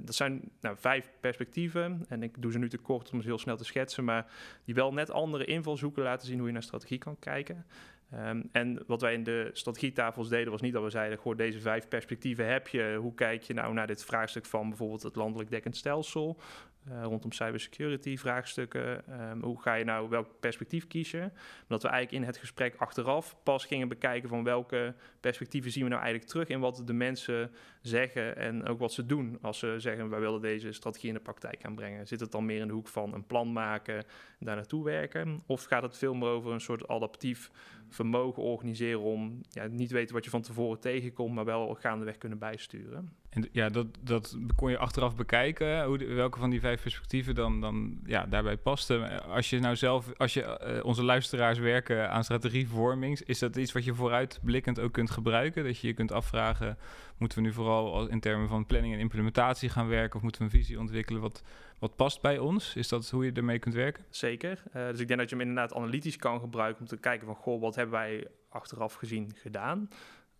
dat 0.00 0.14
zijn 0.14 0.50
nou, 0.60 0.76
vijf 0.78 1.10
perspectieven 1.20 2.04
en 2.08 2.22
ik 2.22 2.42
doe 2.42 2.52
ze 2.52 2.58
nu 2.58 2.68
te 2.68 2.78
kort 2.78 3.10
om 3.10 3.20
ze 3.20 3.26
heel 3.26 3.38
snel 3.38 3.56
te 3.56 3.64
schetsen, 3.64 4.04
maar 4.04 4.32
die 4.64 4.74
wel 4.74 4.92
net 4.92 5.10
andere 5.10 5.44
invalshoeken 5.44 6.02
laten 6.02 6.26
zien 6.26 6.38
hoe 6.38 6.46
je 6.46 6.52
naar 6.52 6.62
strategie 6.62 6.98
kan 6.98 7.18
kijken. 7.18 7.66
Um, 8.14 8.48
en 8.52 8.82
wat 8.86 9.00
wij 9.00 9.14
in 9.14 9.24
de 9.24 9.50
strategietafels 9.52 10.28
deden 10.28 10.50
was 10.50 10.60
niet 10.60 10.72
dat 10.72 10.82
we 10.82 10.90
zeiden, 10.90 11.18
goh, 11.18 11.36
deze 11.36 11.60
vijf 11.60 11.88
perspectieven 11.88 12.52
heb 12.52 12.68
je. 12.68 12.96
Hoe 13.00 13.14
kijk 13.14 13.42
je 13.42 13.54
nou 13.54 13.74
naar 13.74 13.86
dit 13.86 14.04
vraagstuk 14.04 14.46
van 14.46 14.68
bijvoorbeeld 14.68 15.02
het 15.02 15.16
landelijk 15.16 15.50
dekkend 15.50 15.76
stelsel? 15.76 16.40
Uh, 16.88 17.02
rondom 17.02 17.32
cybersecurity 17.32 18.16
vraagstukken. 18.16 19.02
Um, 19.30 19.42
hoe 19.42 19.62
ga 19.62 19.74
je 19.74 19.84
nou 19.84 20.08
welk 20.08 20.40
perspectief 20.40 20.86
kiezen? 20.86 21.32
Dat 21.68 21.82
we 21.82 21.88
eigenlijk 21.88 22.22
in 22.22 22.28
het 22.28 22.38
gesprek 22.38 22.74
achteraf 22.76 23.36
pas 23.42 23.64
gingen 23.64 23.88
bekijken 23.88 24.28
van 24.28 24.44
welke 24.44 24.94
perspectieven 25.20 25.70
zien 25.70 25.82
we 25.82 25.88
nou 25.88 26.02
eigenlijk 26.02 26.30
terug 26.30 26.48
in 26.48 26.60
wat 26.60 26.82
de 26.86 26.92
mensen 26.92 27.50
zeggen 27.86 28.36
en 28.36 28.66
ook 28.66 28.78
wat 28.78 28.92
ze 28.92 29.06
doen 29.06 29.38
als 29.40 29.58
ze 29.58 29.74
zeggen 29.78 30.08
wij 30.08 30.20
willen 30.20 30.40
deze 30.40 30.72
strategie 30.72 31.08
in 31.08 31.14
de 31.14 31.20
praktijk 31.20 31.64
aanbrengen. 31.64 32.06
Zit 32.06 32.20
het 32.20 32.32
dan 32.32 32.44
meer 32.44 32.60
in 32.60 32.66
de 32.66 32.72
hoek 32.72 32.88
van 32.88 33.14
een 33.14 33.26
plan 33.26 33.52
maken, 33.52 34.04
daar 34.38 34.56
naartoe 34.56 34.84
werken? 34.84 35.42
Of 35.46 35.64
gaat 35.64 35.82
het 35.82 35.96
veel 35.96 36.14
meer 36.14 36.28
over 36.28 36.52
een 36.52 36.60
soort 36.60 36.88
adaptief 36.88 37.50
vermogen 37.88 38.42
organiseren 38.42 39.00
om 39.00 39.40
ja, 39.48 39.66
niet 39.66 39.90
weten 39.90 40.14
wat 40.14 40.24
je 40.24 40.30
van 40.30 40.42
tevoren 40.42 40.80
tegenkomt, 40.80 41.34
maar 41.34 41.44
wel 41.44 41.74
gaandeweg 41.74 42.18
kunnen 42.18 42.38
bijsturen? 42.38 43.12
En 43.30 43.48
ja, 43.52 43.68
dat, 43.68 43.86
dat 44.00 44.38
kon 44.56 44.70
je 44.70 44.78
achteraf 44.78 45.16
bekijken, 45.16 45.84
hoe 45.84 46.06
welke 46.06 46.38
van 46.38 46.50
die 46.50 46.60
vijf 46.60 46.82
perspectieven 46.82 47.34
dan, 47.34 47.60
dan 47.60 48.00
ja, 48.04 48.26
daarbij 48.26 48.56
paste. 48.56 49.22
Als 49.22 49.50
je 49.50 49.60
nou 49.60 49.76
zelf, 49.76 50.12
als 50.16 50.34
je 50.34 50.74
uh, 50.76 50.84
onze 50.84 51.04
luisteraars 51.04 51.58
werken 51.58 52.10
aan 52.10 52.24
strategievorming, 52.24 53.20
is 53.20 53.38
dat 53.38 53.56
iets 53.56 53.72
wat 53.72 53.84
je 53.84 53.94
vooruitblikkend 53.94 54.80
ook 54.80 54.92
kunt 54.92 55.10
gebruiken? 55.10 55.64
Dat 55.64 55.78
je 55.78 55.86
je 55.86 55.94
kunt 55.94 56.12
afvragen, 56.12 56.78
moeten 57.18 57.38
we 57.38 57.44
nu 57.44 57.52
vooral 57.52 58.08
in 58.08 58.20
termen 58.20 58.48
van 58.48 58.66
planning 58.66 58.94
en 58.94 59.00
implementatie 59.00 59.68
gaan 59.68 59.88
werken 59.88 60.16
of 60.16 60.22
moeten 60.22 60.40
we 60.40 60.46
een 60.46 60.60
visie 60.60 60.78
ontwikkelen 60.78 61.20
wat, 61.20 61.42
wat 61.78 61.96
past 61.96 62.20
bij 62.20 62.38
ons? 62.38 62.76
Is 62.76 62.88
dat 62.88 63.10
hoe 63.10 63.24
je 63.24 63.32
ermee 63.32 63.58
kunt 63.58 63.74
werken? 63.74 64.04
Zeker. 64.10 64.62
Uh, 64.66 64.88
dus 64.88 65.00
ik 65.00 65.08
denk 65.08 65.20
dat 65.20 65.30
je 65.30 65.36
hem 65.36 65.48
inderdaad 65.48 65.74
analytisch 65.74 66.16
kan 66.16 66.40
gebruiken 66.40 66.80
om 66.80 66.86
te 66.86 66.96
kijken 66.96 67.26
van, 67.26 67.36
goh, 67.36 67.60
wat 67.60 67.74
hebben 67.74 67.94
wij 67.94 68.26
achteraf 68.48 68.94
gezien 68.94 69.32
gedaan? 69.34 69.88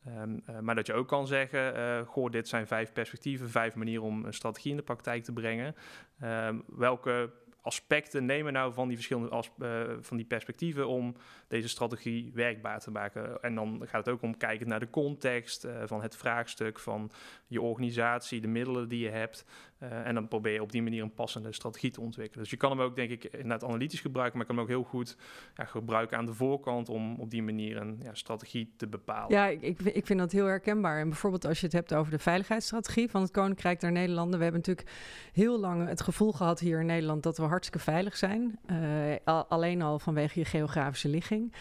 Um, 0.09 0.43
uh, 0.51 0.59
maar 0.59 0.75
dat 0.75 0.87
je 0.87 0.93
ook 0.93 1.09
kan 1.09 1.27
zeggen, 1.27 1.77
uh, 1.77 2.01
goh, 2.07 2.31
dit 2.31 2.49
zijn 2.49 2.67
vijf 2.67 2.93
perspectieven, 2.93 3.51
vijf 3.51 3.75
manieren 3.75 4.05
om 4.05 4.25
een 4.25 4.35
strategie 4.35 4.71
in 4.71 4.77
de 4.77 4.83
praktijk 4.83 5.25
te 5.25 5.33
brengen. 5.33 5.75
Um, 6.23 6.65
welke 6.67 7.33
aspecten 7.65 8.25
nemen 8.25 8.53
nou 8.53 8.73
van 8.73 8.87
die 8.87 8.97
verschillende 8.97 9.45
uh, 9.59 9.83
van 10.01 10.17
die 10.17 10.27
perspectieven 10.27 10.89
om 10.89 11.17
deze 11.49 11.69
strategie 11.69 12.31
werkbaar 12.35 12.81
te 12.81 12.91
maken. 12.91 13.43
En 13.43 13.55
dan 13.55 13.83
gaat 13.85 14.07
het 14.07 14.15
ook 14.15 14.23
om 14.23 14.37
kijken 14.37 14.69
naar 14.69 14.81
de 14.81 14.91
context 14.91 15.65
uh, 15.65 15.83
van 15.85 16.03
het 16.03 16.17
vraagstuk, 16.17 16.79
van 16.79 17.11
je 17.47 17.61
organisatie, 17.61 18.41
de 18.41 18.49
middelen 18.49 18.89
die 18.89 19.01
je 19.01 19.11
hebt. 19.11 19.45
Uh, 19.85 20.07
en 20.07 20.15
dan 20.15 20.29
probeer 20.29 20.53
je 20.53 20.63
op 20.63 20.73
die 20.73 20.83
manier 20.83 21.03
een 21.03 21.15
passende 21.15 21.53
strategie 21.53 21.91
te 21.91 22.01
ontwikkelen. 22.01 22.43
Dus 22.43 22.51
je 22.51 22.57
kan 22.57 22.71
hem 22.71 22.81
ook, 22.81 22.97
denk 22.97 23.11
ik, 23.11 23.25
inderdaad 23.25 23.65
analytisch 23.65 24.01
gebruiken, 24.01 24.37
maar 24.37 24.47
kan 24.47 24.57
hem 24.57 24.65
ook 24.65 24.71
heel 24.71 24.83
goed 24.83 25.17
ja, 25.55 25.65
gebruiken 25.65 26.19
aan 26.19 26.27
de 26.27 26.35
voorkant 26.35 26.89
om 26.89 27.15
op 27.21 27.31
die 27.31 27.43
manier 27.43 27.77
een 27.77 28.01
ja, 28.03 28.15
strategie 28.15 28.73
te 28.77 28.87
bepalen. 28.87 29.37
Ja, 29.37 29.47
ik, 29.47 29.81
ik 29.81 30.07
vind 30.07 30.19
dat 30.19 30.33
heel 30.33 30.47
herkenbaar. 30.47 31.01
En 31.01 31.09
bijvoorbeeld 31.09 31.47
als 31.47 31.61
je 31.61 31.67
het 31.67 31.75
hebt 31.75 31.95
over 31.95 32.13
de 32.13 32.19
veiligheidsstrategie 32.19 33.11
van 33.11 33.23
het 33.23 33.31
Koninkrijk 33.31 33.81
der 33.81 33.93
Nederlanden. 33.93 34.39
We 34.39 34.45
hebben 34.45 34.63
natuurlijk 34.67 34.97
heel 35.33 35.61
lang 35.61 35.89
het 35.89 36.01
gevoel 36.01 36.33
gehad 36.33 36.61
hier 36.61 36.81
in 36.81 36.87
Nederland 36.87 37.23
dat 37.23 37.37
we 37.37 37.43
hartstikke 37.43 37.85
veilig 37.85 38.17
zijn. 38.17 38.59
Uh, 38.71 39.43
alleen 39.49 39.83
al 39.83 39.99
vanwege 39.99 40.39
je 40.39 40.45
geografische 40.45 41.09
ligging. 41.09 41.55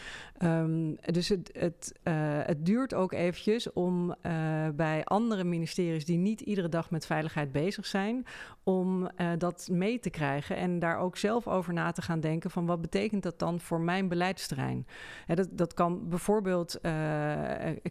Um, 0.44 0.96
dus 0.96 1.30
het, 1.30 1.50
het, 1.54 1.94
uh, 2.04 2.14
het 2.44 2.66
duurt 2.66 2.94
ook 2.94 3.12
eventjes 3.12 3.74
om 3.74 4.16
bij 4.76 5.04
andere 5.04 5.44
ministeries 5.44 6.06
die 6.06 6.18
niet 6.18 6.42
iedere 6.42 6.70
dag 6.70 6.92
met 6.92 7.06
veiligheid 7.06 7.52
bezig 7.52 7.86
zijn, 7.86 8.13
om 8.64 9.02
uh, 9.04 9.32
dat 9.38 9.68
mee 9.72 10.00
te 10.00 10.10
krijgen 10.10 10.56
en 10.56 10.80
daar 10.80 10.98
ook 10.98 11.18
zelf 11.18 11.48
over 11.48 11.74
na 11.74 11.92
te 11.92 12.02
gaan 12.02 12.20
denken 12.20 12.52
van 12.52 12.66
wat 12.66 12.82
betekent 12.82 13.24
dat 13.24 13.40
dan 13.40 13.60
voor 13.60 13.82
mijn 13.82 14.08
beleidsterrein. 14.08 14.88
Dat, 15.28 15.48
dat 15.52 15.74
kan 15.74 16.10
bijvoorbeeld 16.10 16.80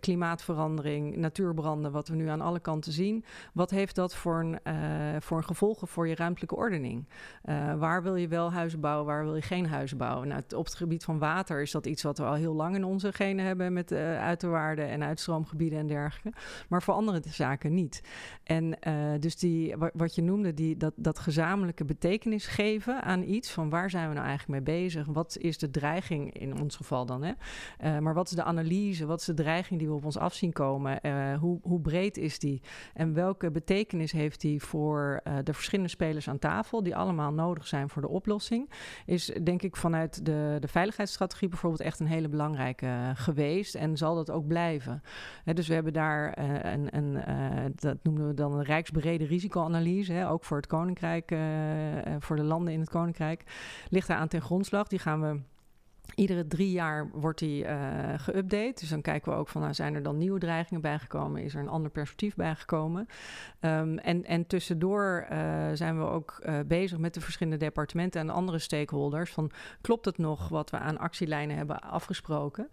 klimaatverandering, 0.00 1.16
natuurbranden, 1.16 1.92
wat 1.92 2.08
we 2.08 2.14
nu 2.14 2.28
aan 2.28 2.40
alle 2.40 2.60
kanten 2.60 2.92
zien. 2.92 3.24
Wat 3.52 3.70
heeft 3.70 3.94
dat 3.94 4.14
voor 4.14 4.40
een, 4.40 4.58
voor 5.22 5.36
een 5.36 5.44
gevolgen 5.44 5.88
voor 5.88 6.08
je 6.08 6.14
ruimtelijke 6.14 6.56
ordening? 6.56 7.08
waar 7.78 8.02
wil 8.02 8.16
je 8.16 8.28
wel 8.28 8.52
huizen 8.52 8.80
bouwen, 8.80 9.06
waar 9.06 9.24
wil 9.24 9.34
je 9.34 9.42
geen 9.42 9.66
huizen 9.66 9.98
bouwen? 9.98 10.28
Nou, 10.28 10.42
op 10.56 10.64
het 10.64 10.74
gebied 10.74 11.04
van 11.04 11.18
water 11.18 11.62
is 11.62 11.70
dat 11.70 11.86
iets 11.86 12.02
wat 12.02 12.18
we 12.18 12.24
al 12.24 12.34
heel 12.34 12.54
lang 12.54 12.74
in 12.74 12.84
onze 12.84 13.12
genen 13.12 13.44
hebben 13.44 13.72
met 13.72 13.92
uh, 13.92 14.20
uiterwaarden 14.20 14.88
en 14.88 15.04
uitstroomgebieden 15.04 15.78
en 15.78 15.86
dergelijke. 15.86 16.38
Maar 16.68 16.82
voor 16.82 16.94
andere 16.94 17.20
zaken 17.28 17.74
niet. 17.74 18.02
En 18.44 18.76
uh, 18.88 18.94
dus 19.20 19.36
die, 19.36 19.74
wat 20.02 20.14
je 20.14 20.22
noemde, 20.22 20.54
die, 20.54 20.76
dat, 20.76 20.92
dat 20.96 21.18
gezamenlijke 21.18 21.84
betekenis 21.84 22.46
geven 22.46 23.02
aan 23.02 23.22
iets. 23.22 23.50
Van 23.50 23.70
waar 23.70 23.90
zijn 23.90 24.08
we 24.08 24.14
nou 24.14 24.26
eigenlijk 24.26 24.64
mee 24.64 24.76
bezig? 24.76 25.06
Wat 25.06 25.36
is 25.38 25.58
de 25.58 25.70
dreiging 25.70 26.38
in 26.38 26.60
ons 26.60 26.76
geval 26.76 27.06
dan? 27.06 27.22
Hè? 27.22 27.32
Uh, 27.84 27.98
maar 27.98 28.14
wat 28.14 28.26
is 28.26 28.36
de 28.36 28.42
analyse? 28.42 29.06
Wat 29.06 29.20
is 29.20 29.26
de 29.26 29.34
dreiging 29.34 29.78
die 29.78 29.88
we 29.88 29.94
op 29.94 30.04
ons 30.04 30.18
af 30.18 30.34
zien 30.34 30.52
komen? 30.52 31.00
hoe, 31.38 31.58
hoe 31.62 31.80
breed 31.80 32.16
is 32.16 32.38
die? 32.38 32.62
En 32.94 33.14
welke 33.14 33.50
betekenis 33.50 34.12
heeft 34.12 34.40
die 34.40 34.62
voor 34.62 35.20
de 35.44 35.52
verschillende 35.52 35.90
spelers 35.90 36.28
aan 36.28 36.38
tafel, 36.38 36.82
die 36.82 36.96
allemaal 36.96 37.32
nodig 37.32 37.66
zijn 37.66 37.88
voor 37.88 38.02
de 38.02 38.08
oplossing? 38.08 38.70
Is 39.06 39.24
denk 39.42 39.62
ik 39.62 39.76
vanuit 39.76 40.24
de, 40.24 40.56
de 40.60 40.68
veiligheidsstrategie 40.68 41.48
bijvoorbeeld 41.48 41.82
echt 41.82 42.00
een 42.00 42.06
hele 42.06 42.28
belangrijke 42.28 43.12
geweest 43.14 43.74
en 43.74 43.96
zal 43.96 44.14
dat 44.14 44.30
ook 44.30 44.46
blijven. 44.46 45.02
dus 45.44 45.68
we 45.68 45.74
hebben 45.74 45.92
daar 45.92 46.38
een, 46.72 46.96
een 46.96 47.20
dat 47.74 47.96
noemen 48.02 48.26
we 48.26 48.34
dan 48.34 48.52
een 48.52 48.64
rijksbrede 48.64 49.24
risicoanalyse, 49.24 49.91
ook 50.26 50.44
voor 50.44 50.56
het 50.56 50.66
Koninkrijk, 50.66 51.34
voor 52.18 52.36
de 52.36 52.42
landen 52.42 52.72
in 52.72 52.80
het 52.80 52.90
Koninkrijk, 52.90 53.44
ligt 53.88 54.08
daar 54.08 54.16
aan 54.18 54.28
ten 54.28 54.42
grondslag. 54.42 54.88
Die 54.88 54.98
gaan 54.98 55.20
we 55.20 55.40
Iedere 56.14 56.46
drie 56.46 56.70
jaar 56.70 57.10
wordt 57.12 57.38
die 57.38 57.64
uh, 57.64 57.70
geüpdate. 58.16 58.80
Dus 58.80 58.88
dan 58.88 59.00
kijken 59.00 59.32
we 59.32 59.38
ook 59.38 59.48
van, 59.48 59.60
nou, 59.60 59.74
zijn 59.74 59.94
er 59.94 60.02
dan 60.02 60.18
nieuwe 60.18 60.38
dreigingen 60.38 60.82
bijgekomen? 60.82 61.42
Is 61.42 61.54
er 61.54 61.60
een 61.60 61.68
ander 61.68 61.90
perspectief 61.90 62.34
bijgekomen? 62.34 63.06
Um, 63.60 63.98
en, 63.98 64.24
en 64.24 64.46
tussendoor 64.46 65.26
zijn 65.72 65.98
we 65.98 66.04
ook 66.04 66.46
bezig 66.66 66.98
met 66.98 67.14
de 67.14 67.20
verschillende 67.20 67.58
departementen 67.58 68.20
en 68.20 68.30
andere 68.30 68.58
stakeholders. 68.58 69.32
Van, 69.32 69.50
klopt 69.80 70.04
het 70.04 70.18
nog 70.18 70.48
wat 70.48 70.70
we 70.70 70.78
aan 70.78 70.98
actielijnen 70.98 71.56
hebben 71.56 71.80
afgesproken? 71.80 72.68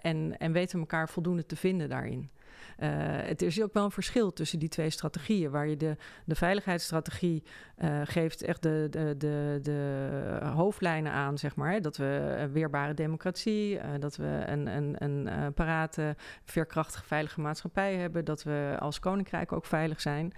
en, 0.00 0.38
en 0.38 0.52
weten 0.52 0.74
we 0.74 0.80
elkaar 0.80 1.08
voldoende 1.08 1.46
te 1.46 1.56
vinden 1.56 1.88
daarin? 1.88 2.30
Uh, 2.78 2.88
het 3.26 3.42
is 3.42 3.62
ook 3.62 3.72
wel 3.72 3.84
een 3.84 3.90
verschil 3.90 4.32
tussen 4.32 4.58
die 4.58 4.68
twee 4.68 4.90
strategieën, 4.90 5.50
waar 5.50 5.66
je 5.66 5.76
de, 5.76 5.96
de 6.24 6.34
veiligheidsstrategie 6.34 7.42
uh, 7.78 8.00
geeft 8.04 8.42
echt 8.42 8.62
de, 8.62 8.86
de, 8.90 9.14
de, 9.18 9.58
de 9.62 10.38
hoofdlijnen 10.54 11.12
aan, 11.12 11.38
zeg 11.38 11.56
maar. 11.56 11.72
Hè? 11.72 11.80
Dat 11.80 11.96
we 11.96 12.36
een 12.38 12.52
weerbare 12.52 12.94
democratie, 12.94 13.74
uh, 13.74 13.82
dat 13.98 14.16
we 14.16 14.42
een, 14.46 14.66
een, 14.66 14.96
een 15.04 15.52
parate, 15.52 16.16
veerkrachtige, 16.44 17.04
veilige 17.04 17.40
maatschappij 17.40 17.94
hebben, 17.94 18.24
dat 18.24 18.42
we 18.42 18.76
als 18.78 19.00
koninkrijk 19.00 19.52
ook 19.52 19.66
veilig 19.66 20.00
zijn. 20.00 20.32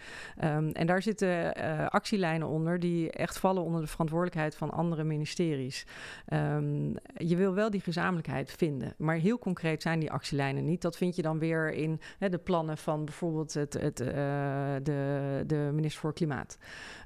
Um, 0.44 0.70
en 0.70 0.86
daar 0.86 1.02
zitten 1.02 1.54
actielijnen 1.90 2.48
onder 2.48 2.80
die 2.80 3.10
echt 3.10 3.38
vallen 3.38 3.62
onder 3.62 3.80
de 3.80 3.86
verantwoordelijkheid 3.86 4.54
van 4.56 4.70
andere 4.70 5.04
ministeries. 5.04 5.86
Um, 6.32 6.94
je 7.14 7.36
wil 7.36 7.54
wel 7.54 7.70
die 7.70 7.80
gezamenlijkheid 7.80 8.52
vinden, 8.52 8.94
maar 8.98 9.16
heel 9.16 9.38
concreet 9.38 9.82
zijn 9.82 9.98
die 9.98 10.12
actielijnen 10.12 10.64
niet. 10.64 10.82
Dat 10.82 10.96
vind 10.96 11.16
je 11.16 11.22
dan 11.22 11.38
weer 11.38 11.72
in 11.72 12.00
hè, 12.18 12.28
plannen 12.38 12.78
van 12.78 13.04
bijvoorbeeld 13.04 13.54
het, 13.54 13.72
het, 13.72 13.96
de, 13.96 15.42
de 15.46 15.70
minister 15.72 16.00
voor 16.00 16.12
Klimaat. 16.12 16.58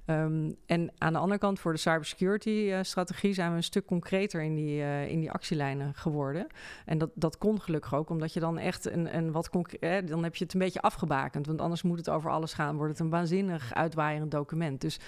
Ehm, 0.05 0.53
en 0.67 0.93
aan 0.99 1.13
de 1.13 1.19
andere 1.19 1.41
kant, 1.41 1.61
voor 1.61 1.73
de 1.73 1.79
cybersecurity-strategie 1.79 3.33
zijn 3.33 3.51
we 3.51 3.57
een 3.57 3.63
stuk 3.63 3.87
concreter 3.87 4.43
in 4.43 4.55
die, 4.55 5.09
in 5.09 5.21
die 5.21 5.31
actielijnen 5.31 5.95
geworden. 5.95 6.47
En 6.85 6.99
dat, 6.99 7.11
dat 7.15 7.39
kon 7.39 7.61
gelukkig 7.61 7.95
ook, 7.95 8.11
omdat 8.11 8.33
je 8.33 8.41
dan 8.41 8.59
echt 8.59 8.91
een, 8.91 9.17
een 9.17 9.33
wat. 9.33 9.49
Dan 10.05 10.23
heb 10.23 10.37
je 10.37 10.45
het 10.45 10.55
een 10.55 10.61
beetje 10.61 10.81
afgebakend. 10.81 11.47
Want 11.47 11.61
anders 11.61 11.83
moet 11.83 11.99
het 11.99 12.11
over 12.11 12.31
alles 12.31 12.53
gaan. 12.53 12.77
Wordt 12.77 12.93
het 12.93 13.01
een 13.01 13.11
waanzinnig 13.11 13.75
uitwaaierend 13.75 14.31
document. 14.31 14.81
Dus 14.81 15.01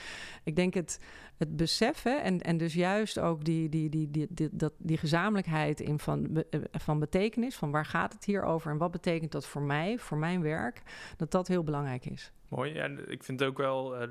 ik 0.44 0.56
denk 0.56 0.74
het, 0.74 0.98
het 1.36 1.56
beseffen 1.56 2.22
en, 2.22 2.40
en 2.40 2.56
dus 2.56 2.74
juist 2.74 3.18
ook 3.18 3.44
die, 3.44 3.68
die, 3.68 3.88
die, 3.88 4.10
die, 4.10 4.26
die, 4.30 4.48
dat, 4.52 4.72
die 4.78 4.96
gezamenlijkheid 4.96 5.80
in 5.80 5.98
van, 5.98 6.44
eh, 6.50 6.60
van 6.72 6.98
betekenis. 6.98 7.56
Van 7.56 7.70
waar 7.70 7.86
gaat 7.86 8.12
het 8.12 8.24
hier 8.24 8.42
over 8.42 8.70
en 8.70 8.78
wat 8.78 8.90
betekent 8.90 9.32
dat 9.32 9.46
voor 9.46 9.62
mij, 9.62 9.98
voor 9.98 10.18
mijn 10.18 10.42
werk. 10.42 10.82
Dat 11.16 11.30
dat 11.30 11.48
heel 11.48 11.64
belangrijk 11.64 12.06
is. 12.06 12.32
Mooi. 12.54 12.72
En 12.72 13.10
ik 13.10 13.24
vind 13.24 13.40
het 13.40 13.48
ook 13.48 13.58
wel, 13.58 14.02
uh, 14.02 14.08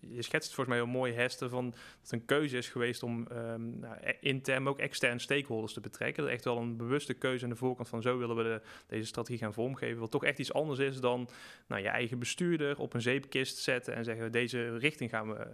je 0.00 0.22
schetst 0.22 0.54
volgens 0.54 0.76
mij 0.76 0.84
heel 0.84 0.94
mooi, 0.94 1.12
Hester, 1.12 1.48
van 1.48 1.70
dat 1.70 1.78
het 2.00 2.12
een 2.12 2.24
keuze 2.24 2.56
is 2.56 2.68
geweest 2.68 3.02
om 3.02 3.26
um, 3.32 3.78
nou, 3.78 3.96
e-, 4.00 4.16
intern, 4.20 4.68
ook 4.68 4.78
extern 4.78 5.20
stakeholders 5.20 5.72
te 5.72 5.80
betrekken. 5.80 6.22
Dat 6.22 6.32
echt 6.32 6.44
wel 6.44 6.56
een 6.56 6.76
bewuste 6.76 7.14
keuze 7.14 7.44
aan 7.44 7.50
de 7.50 7.56
voorkant 7.56 7.88
van 7.88 8.02
zo 8.02 8.18
willen 8.18 8.36
we 8.36 8.42
de, 8.42 8.60
deze 8.86 9.06
strategie 9.06 9.38
gaan 9.38 9.52
vormgeven. 9.52 10.00
Wat 10.00 10.10
toch 10.10 10.24
echt 10.24 10.38
iets 10.38 10.52
anders 10.52 10.78
is 10.78 11.00
dan 11.00 11.28
nou, 11.66 11.82
je 11.82 11.88
eigen 11.88 12.18
bestuurder 12.18 12.78
op 12.78 12.94
een 12.94 13.02
zeepkist 13.02 13.56
zetten 13.56 13.94
en 13.94 14.04
zeggen 14.04 14.32
deze 14.32 14.76
richting 14.78 15.10
gaan 15.10 15.28
we 15.28 15.36
uh, 15.38 15.46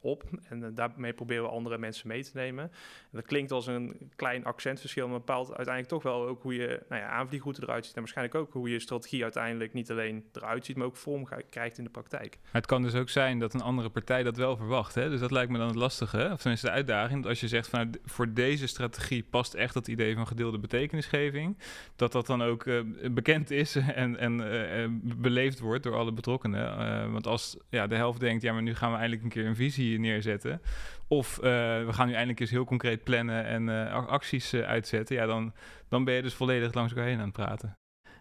op. 0.00 0.24
En 0.48 0.74
daarmee 0.74 1.12
proberen 1.12 1.42
we 1.42 1.50
andere 1.50 1.78
mensen 1.78 2.08
mee 2.08 2.24
te 2.24 2.30
nemen. 2.34 2.64
En 2.64 2.70
dat 3.10 3.26
klinkt 3.26 3.52
als 3.52 3.66
een 3.66 4.10
klein 4.16 4.44
accentverschil, 4.44 5.08
maar 5.08 5.18
bepaalt 5.18 5.48
uiteindelijk 5.48 5.88
toch 5.88 6.02
wel 6.02 6.26
ook 6.26 6.42
hoe 6.42 6.54
je 6.54 6.82
nou 6.88 7.02
ja, 7.02 7.08
aanvliegroute 7.08 7.62
eruit 7.62 7.84
ziet. 7.86 7.94
En 7.94 8.00
waarschijnlijk 8.00 8.36
ook 8.36 8.52
hoe 8.52 8.70
je 8.70 8.78
strategie 8.78 9.22
uiteindelijk 9.22 9.72
niet 9.72 9.90
alleen 9.90 10.28
eruit 10.32 10.64
ziet, 10.64 10.76
maar 10.76 10.86
ook 10.86 10.96
vorm 10.96 11.26
gaat 11.26 11.46
krijgt 11.50 11.78
in 11.78 11.84
de 11.84 11.90
praktijk. 11.90 12.38
het 12.50 12.66
kan 12.66 12.82
dus 12.82 12.94
ook 12.94 13.08
zijn 13.08 13.38
dat 13.38 13.54
een 13.54 13.60
andere 13.60 13.88
partij 13.88 14.22
dat 14.22 14.36
wel 14.36 14.56
verwacht. 14.56 14.94
Hè? 14.94 15.10
Dus 15.10 15.20
dat 15.20 15.30
lijkt 15.30 15.50
me 15.50 15.58
dan 15.58 15.66
het 15.66 15.76
lastige, 15.76 16.30
of 16.32 16.40
tenminste 16.40 16.66
de 16.66 16.72
uitdaging. 16.72 17.20
Dat 17.20 17.30
als 17.30 17.40
je 17.40 17.48
zegt 17.48 17.68
van 17.68 17.94
voor 18.04 18.32
deze 18.32 18.66
strategie 18.66 19.22
past 19.22 19.54
echt 19.54 19.74
dat 19.74 19.88
idee 19.88 20.14
van 20.14 20.26
gedeelde 20.26 20.58
betekenisgeving, 20.58 21.58
dat 21.96 22.12
dat 22.12 22.26
dan 22.26 22.42
ook 22.42 22.64
uh, 22.64 22.80
bekend 23.10 23.50
is 23.50 23.76
en, 24.04 24.18
en 24.18 24.40
uh, 24.40 24.86
beleefd 25.16 25.58
wordt 25.58 25.82
door 25.82 25.96
alle 25.96 26.12
betrokkenen. 26.12 27.12
Want 27.12 27.26
als 27.26 27.56
ja, 27.70 27.86
de 27.86 27.94
helft 27.94 28.20
denkt, 28.20 28.42
ja, 28.42 28.52
maar 28.52 28.62
nu 28.62 28.74
gaan 28.74 28.90
we 28.90 28.96
eindelijk 28.96 29.22
een 29.22 29.28
keer 29.28 29.46
een 29.46 29.56
visie 29.56 29.98
neerzetten. 29.98 30.62
Of 31.08 31.36
we 31.36 31.88
gaan 31.90 32.06
nu 32.06 32.12
eindelijk 32.12 32.40
eens 32.40 32.50
heel 32.50 32.64
concreet 32.64 33.04
plannen 33.04 33.44
en 33.44 33.68
acties 34.06 34.54
uitzetten. 34.54 35.16
Ja, 35.16 35.26
dan, 35.26 35.52
dan 35.88 36.04
ben 36.04 36.14
je 36.14 36.22
dus 36.22 36.34
volledig 36.34 36.74
langs 36.74 36.92
elkaar 36.92 37.08
heen 37.08 37.18
aan 37.18 37.24
het 37.24 37.32
praten. 37.32 37.78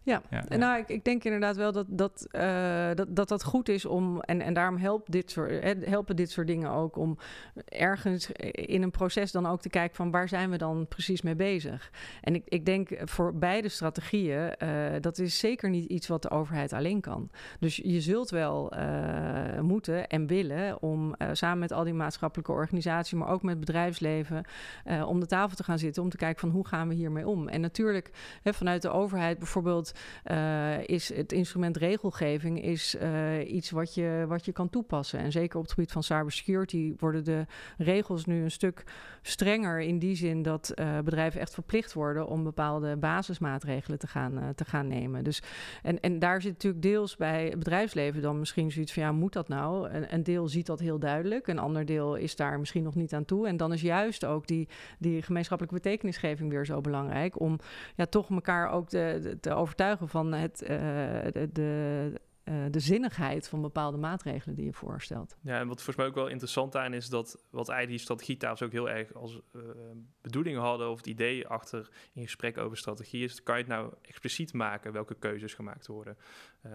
Ja, 0.08 0.22
ja, 0.30 0.58
nou, 0.58 0.80
ik, 0.80 0.89
ik, 0.89 1.04
denk 1.04 1.24
inderdaad 1.24 1.56
wel 1.56 1.72
dat 1.72 1.86
dat, 1.89 2.28
uh, 2.32 2.89
dat, 2.93 3.15
dat 3.15 3.28
dat 3.28 3.43
goed 3.43 3.70
is 3.70 3.86
om, 3.86 4.22
en, 4.22 4.41
en 4.41 4.54
daarom 4.54 4.78
helpt 4.78 5.12
dit 5.12 5.32
soort, 5.32 5.63
helpen 5.86 6.15
dit 6.15 6.32
soort 6.32 6.48
dingen 6.48 6.72
ook 6.72 6.98
om 6.98 7.17
ergens 7.65 8.32
in 8.52 8.82
een 8.82 8.91
proces 8.91 9.32
dan 9.32 9.46
ook 9.46 9.62
te 9.62 9.70
kijken 9.70 9.96
van 9.96 10.12
waar 10.12 10.28
zijn 10.28 10.50
we 10.50 10.58
dan 10.58 10.88
precies 10.88 11.22
mee 11.22 11.36
bezig. 11.36 11.91
En 12.22 12.36
ik, 12.36 12.43
ik 12.46 12.65
denk 12.65 12.89
voor 13.06 13.36
beide 13.36 13.70
strategieën, 13.70 14.52
uh, 14.63 14.70
dat 15.02 15.17
is 15.17 15.39
zeker 15.39 15.70
niet 15.70 15.89
iets 15.89 16.08
wat 16.08 16.22
de 16.22 16.30
overheid 16.30 16.74
alleen 16.74 17.02
kan. 17.02 17.30
Dus 17.60 17.76
je 17.76 18.02
zult 18.02 18.30
wel 18.30 18.74
uh, 18.74 19.60
moeten 19.60 20.08
en 20.08 20.28
willen 20.28 20.82
om 20.82 21.15
samen 21.32 21.60
met 21.60 21.72
al 21.72 21.84
die 21.84 21.93
maatschappelijke 21.93 22.52
organisaties, 22.52 23.20
maar 23.20 23.30
ook 23.30 23.43
met 23.43 23.60
bedrijfsleven, 23.60 24.46
om 25.06 25.20
de 25.20 25.26
tafel 25.26 25.56
te 25.56 25.63
gaan 25.63 25.80
zitten 25.80 26.04
om 26.04 26.10
te 26.10 26.17
kijken 26.17 26.39
van 26.39 26.50
hoe 26.50 26.67
gaan 26.67 26.88
we 26.88 26.93
hiermee 26.93 27.28
om. 27.28 27.48
En 27.48 27.62
natuurlijk 27.62 28.12
hè, 28.41 28.54
vanuit 28.54 28.82
de 28.82 28.89
overheid 28.89 29.38
bijvoorbeeld 29.38 29.96
uh, 30.32 30.88
is 30.88 31.14
het 31.14 31.32
instrument 31.32 31.78
regelgeving 31.78 32.64
is, 32.64 32.96
uh, 33.02 33.52
iets 33.54 33.72
wat 33.72 33.94
je, 33.94 34.26
wat 34.28 34.46
je 34.46 34.52
kan 34.52 34.70
toepassen. 34.70 35.20
En 35.20 35.32
zeker 35.32 35.58
op 35.58 35.64
het 35.64 35.74
gebied 35.74 35.92
van 35.92 36.04
cybersecurity 36.04 36.94
worden 36.98 37.24
de 37.24 37.46
regels 37.78 38.26
nu 38.26 38.44
een 38.44 38.52
stuk 38.52 38.84
strenger 39.22 39.80
in 39.80 40.00
die 40.00 40.16
zin 40.16 40.42
dat 40.42 40.72
uh, 40.76 41.00
bedrijven 41.00 41.42
echt 41.42 41.54
verplicht 41.54 41.94
worden 41.94 42.28
om 42.28 42.44
bepaalde 42.44 42.98
basismaatregelen 42.98 44.00
te 44.00 44.08
gaan, 44.08 44.54
te 44.56 44.66
gaan 44.66 44.88
nemen. 44.88 45.24
Dus, 45.24 45.42
en, 45.84 46.00
en 46.00 46.20
daar 46.20 46.42
zit 46.42 46.52
natuurlijk 46.52 46.84
deels 46.84 47.16
bij 47.16 47.46
het 47.46 47.60
bedrijfsleven 47.60 48.22
dan 48.22 48.40
misschien 48.40 48.72
zoiets 48.72 48.94
van 48.94 49.04
ja, 49.04 49.12
moet 49.12 49.34
dat 49.34 49.48
nou? 49.48 49.90
Een, 49.90 50.14
een 50.14 50.24
deel 50.24 50.48
ziet 50.48 50.66
dat 50.66 50.80
heel 50.80 51.00
duidelijk, 51.00 51.48
een 51.48 51.60
ander 51.60 51.86
deel 51.86 52.16
is 52.16 52.36
daar 52.36 52.60
misschien 52.60 52.84
nog 52.84 52.96
niet 52.96 53.14
aan 53.14 53.26
toe. 53.26 53.48
En 53.48 53.58
dan 53.58 53.74
is 53.74 53.82
juist 53.82 54.26
ook 54.26 54.48
die, 54.48 54.68
die 55.00 55.22
gemeenschappelijke 55.22 55.82
betekenisgeving 55.82 56.50
weer 56.50 56.66
zo 56.66 56.82
belangrijk 56.82 57.40
om 57.40 57.60
ja, 57.96 58.06
toch 58.06 58.30
elkaar 58.30 58.70
ook 58.72 58.90
te, 58.90 59.38
te 59.42 59.54
overtuigen 59.54 59.87
van 59.95 60.34
het, 60.34 60.62
uh, 60.62 60.67
de, 60.67 61.50
de, 61.52 62.12
uh, 62.43 62.65
de 62.71 62.80
zinnigheid 62.80 63.50
van 63.50 63.62
bepaalde 63.62 63.97
maatregelen 63.97 64.56
die 64.56 64.65
je 64.65 64.73
voorstelt. 64.73 65.38
Ja, 65.41 65.60
en 65.60 65.67
wat 65.67 65.76
volgens 65.76 65.95
mij 65.95 66.06
ook 66.06 66.15
wel 66.15 66.28
interessant 66.28 66.76
aan 66.76 66.93
is 66.93 67.10
dat 67.10 67.45
wat 67.50 67.69
eigenlijk 67.69 67.89
die 67.89 68.00
strategietafels 68.00 68.63
ook 68.63 68.71
heel 68.71 68.89
erg 68.89 69.13
als 69.13 69.39
uh, 69.56 69.62
bedoeling 70.21 70.58
hadden 70.58 70.89
of 70.89 70.97
het 70.97 71.08
idee 71.08 71.47
achter 71.47 71.89
in 72.13 72.23
gesprek 72.23 72.58
over 72.58 72.78
strategie 72.78 73.23
is, 73.23 73.43
kan 73.43 73.56
je 73.56 73.63
het 73.63 73.71
nou 73.71 73.93
expliciet 74.02 74.54
maken 74.54 74.91
welke 74.91 75.15
keuzes 75.15 75.54
gemaakt 75.54 75.88
worden. 75.88 76.17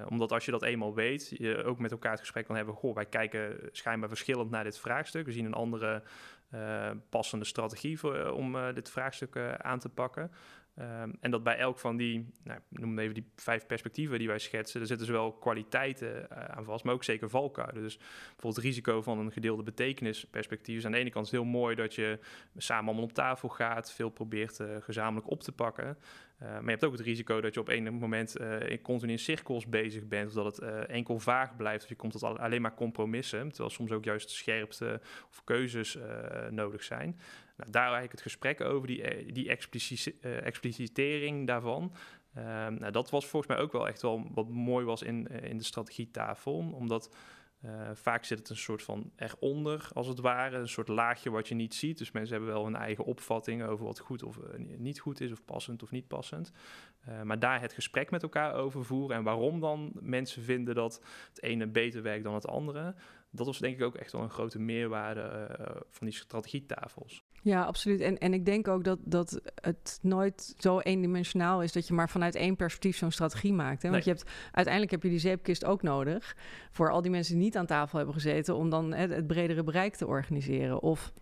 Omdat 0.08 0.32
als 0.32 0.44
je 0.44 0.50
dat 0.50 0.62
eenmaal 0.62 0.94
weet, 0.94 1.28
je 1.28 1.64
ook 1.64 1.78
met 1.78 1.90
elkaar 1.90 2.10
het 2.10 2.20
gesprek 2.20 2.46
kan 2.46 2.56
hebben, 2.56 2.74
goh, 2.74 2.94
wij 2.94 3.06
kijken 3.06 3.68
schijnbaar 3.72 4.08
verschillend 4.08 4.50
naar 4.50 4.64
dit 4.64 4.78
vraagstuk. 4.78 5.26
We 5.26 5.32
zien 5.32 5.44
een 5.44 5.54
andere 5.54 6.02
passende 7.08 7.44
strategie 7.44 7.98
voor, 7.98 8.30
om 8.30 8.56
dit 8.74 8.90
vraagstuk 8.90 9.36
aan 9.58 9.78
te 9.78 9.88
pakken. 9.88 10.30
Um, 10.78 11.16
en 11.20 11.30
dat 11.30 11.42
bij 11.42 11.56
elk 11.56 11.78
van 11.78 11.96
die, 11.96 12.26
nou, 12.44 12.60
noem 12.68 12.98
even 12.98 13.14
die 13.14 13.30
vijf 13.36 13.66
perspectieven 13.66 14.18
die 14.18 14.28
wij 14.28 14.38
schetsen, 14.38 14.80
er 14.80 14.86
zitten 14.86 15.06
zowel 15.06 15.32
kwaliteiten 15.32 16.26
uh, 16.32 16.44
aan 16.44 16.64
vast, 16.64 16.84
maar 16.84 16.94
ook 16.94 17.04
zeker 17.04 17.30
valkuilen. 17.30 17.82
Dus 17.82 17.96
bijvoorbeeld 17.96 18.56
het 18.56 18.64
risico 18.64 19.02
van 19.02 19.18
een 19.18 19.32
gedeelde 19.32 19.62
betekenisperspectief 19.62 20.76
is 20.76 20.86
aan 20.86 20.92
de 20.92 20.98
ene 20.98 21.10
kant 21.10 21.30
heel 21.30 21.44
mooi 21.44 21.74
dat 21.74 21.94
je 21.94 22.18
samen 22.56 22.86
allemaal 22.86 23.04
op 23.04 23.12
tafel 23.12 23.48
gaat, 23.48 23.92
veel 23.92 24.10
probeert 24.10 24.58
uh, 24.58 24.76
gezamenlijk 24.80 25.30
op 25.30 25.40
te 25.40 25.52
pakken. 25.52 25.98
Uh, 26.42 26.48
maar 26.48 26.64
je 26.64 26.70
hebt 26.70 26.84
ook 26.84 26.92
het 26.92 27.00
risico 27.00 27.40
dat 27.40 27.54
je 27.54 27.60
op 27.60 27.68
een 27.68 27.94
moment 27.94 28.36
in 28.68 28.82
continu 28.82 29.12
in 29.12 29.18
cirkels 29.18 29.68
bezig 29.68 30.08
bent, 30.08 30.28
of 30.28 30.34
dat 30.34 30.56
het 30.56 30.86
enkel 30.86 31.18
vaag 31.18 31.56
blijft, 31.56 31.82
of 31.82 31.88
je 31.88 31.94
komt 31.94 32.12
tot 32.12 32.22
alleen 32.22 32.62
maar 32.62 32.74
compromissen, 32.74 33.48
terwijl 33.48 33.70
soms 33.70 33.90
ook 33.90 34.04
juist 34.04 34.30
scherpte 34.30 35.00
of 35.30 35.44
keuzes 35.44 35.98
nodig 36.50 36.82
zijn. 36.82 37.18
Nou, 37.62 37.74
daar 37.74 37.82
eigenlijk 37.82 38.12
het 38.12 38.20
gesprek 38.20 38.60
over, 38.60 38.86
die, 38.86 39.32
die 39.32 39.58
explicitering 40.20 41.46
daarvan. 41.46 41.92
Ehm, 42.34 42.74
nou, 42.74 42.92
dat 42.92 43.10
was 43.10 43.26
volgens 43.26 43.52
mij 43.52 43.62
ook 43.62 43.72
wel 43.72 43.88
echt 43.88 44.02
wel 44.02 44.30
wat 44.34 44.48
mooi 44.48 44.84
was 44.84 45.02
in, 45.02 45.26
in 45.26 45.58
de 45.58 45.64
strategietafel, 45.64 46.72
omdat 46.74 47.16
vaak 47.92 48.24
zit 48.24 48.38
het 48.38 48.48
een 48.48 48.56
soort 48.56 48.82
van 48.82 49.12
eronder, 49.16 49.88
als 49.92 50.06
het 50.06 50.18
ware. 50.20 50.56
Een 50.56 50.68
soort 50.68 50.88
laagje 50.88 51.30
wat 51.30 51.48
je 51.48 51.54
niet 51.54 51.74
ziet. 51.74 51.98
Dus 51.98 52.10
mensen 52.10 52.34
hebben 52.34 52.52
wel 52.52 52.64
hun 52.64 52.76
eigen 52.76 53.04
opvatting 53.04 53.62
over 53.62 53.84
wat 53.84 53.98
goed 53.98 54.22
of 54.22 54.38
niet 54.58 55.00
goed 55.00 55.20
is, 55.20 55.32
of 55.32 55.44
passend 55.44 55.82
of 55.82 55.90
niet 55.90 56.08
passend. 56.08 56.52
Maar 57.24 57.38
daar 57.38 57.60
het 57.60 57.72
gesprek 57.72 58.10
met 58.10 58.22
elkaar 58.22 58.54
over 58.54 58.84
voeren 58.84 59.16
en 59.16 59.22
waarom 59.22 59.60
dan 59.60 59.92
mensen 60.00 60.42
vinden 60.42 60.74
dat 60.74 61.02
het 61.28 61.42
ene 61.42 61.66
beter 61.66 62.02
werkt 62.02 62.24
dan 62.24 62.34
het 62.34 62.46
andere. 62.46 62.94
Dat 63.30 63.46
was 63.46 63.58
denk 63.58 63.76
ik 63.76 63.82
ook 63.82 63.96
echt 63.96 64.12
wel 64.12 64.22
een 64.22 64.30
grote 64.30 64.58
meerwaarde 64.58 65.48
van 65.90 66.06
die 66.06 66.16
strategietafels. 66.16 67.24
Ja, 67.44 67.62
absoluut. 67.62 68.00
En, 68.00 68.18
en 68.18 68.34
ik 68.34 68.44
denk 68.44 68.68
ook 68.68 68.84
dat, 68.84 68.98
dat 69.04 69.40
het 69.54 69.98
nooit 70.02 70.54
zo 70.58 70.78
eendimensionaal 70.78 71.62
is 71.62 71.72
dat 71.72 71.88
je 71.88 71.94
maar 71.94 72.10
vanuit 72.10 72.34
één 72.34 72.56
perspectief 72.56 72.96
zo'n 72.96 73.10
strategie 73.10 73.52
maakt. 73.52 73.82
Hè? 73.82 73.90
Want 73.90 74.04
je 74.04 74.10
hebt 74.10 74.30
uiteindelijk 74.52 74.90
heb 74.90 75.02
je 75.02 75.08
die 75.08 75.18
zeepkist 75.18 75.64
ook 75.64 75.82
nodig 75.82 76.36
voor 76.70 76.90
al 76.90 77.02
die 77.02 77.10
mensen 77.10 77.34
die 77.34 77.42
niet 77.42 77.56
aan 77.56 77.66
tafel 77.66 77.96
hebben 77.96 78.14
gezeten, 78.14 78.56
om 78.56 78.70
dan 78.70 78.92
het, 78.92 79.10
het 79.10 79.26
bredere 79.26 79.62
bereik 79.62 79.94
te 79.96 80.06
organiseren. 80.06 80.82
Of 80.82 81.12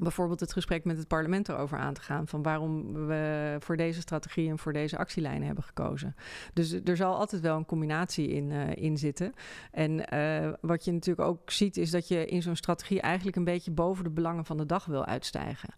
bijvoorbeeld 0.00 0.40
het 0.40 0.52
gesprek 0.52 0.84
met 0.84 0.96
het 0.96 1.08
parlement 1.08 1.48
erover 1.48 1.78
aan 1.78 1.94
te 1.94 2.00
gaan. 2.00 2.26
Van 2.26 2.42
waarom 2.42 2.92
we 3.06 3.56
voor 3.58 3.76
deze 3.76 4.00
strategie 4.00 4.48
en 4.48 4.58
voor 4.58 4.72
deze 4.72 4.98
actielijnen 4.98 5.46
hebben 5.46 5.64
gekozen. 5.64 6.14
Dus 6.52 6.72
er 6.72 6.96
zal 6.96 7.16
altijd 7.16 7.42
wel 7.42 7.56
een 7.56 7.66
combinatie 7.66 8.28
in, 8.28 8.50
uh, 8.50 8.74
in 8.74 8.98
zitten. 8.98 9.32
En 9.72 10.14
uh, 10.14 10.52
wat 10.60 10.84
je 10.84 10.92
natuurlijk 10.92 11.28
ook 11.28 11.50
ziet, 11.50 11.76
is 11.76 11.90
dat 11.90 12.08
je 12.08 12.26
in 12.26 12.42
zo'n 12.42 12.56
strategie 12.56 13.00
eigenlijk 13.00 13.36
een 13.36 13.44
beetje 13.44 13.70
boven 13.70 14.04
de 14.04 14.10
belangen 14.10 14.44
van 14.44 14.56
de 14.56 14.66
dag 14.66 14.84
wil 14.84 15.04
uitstijgen. 15.04 15.74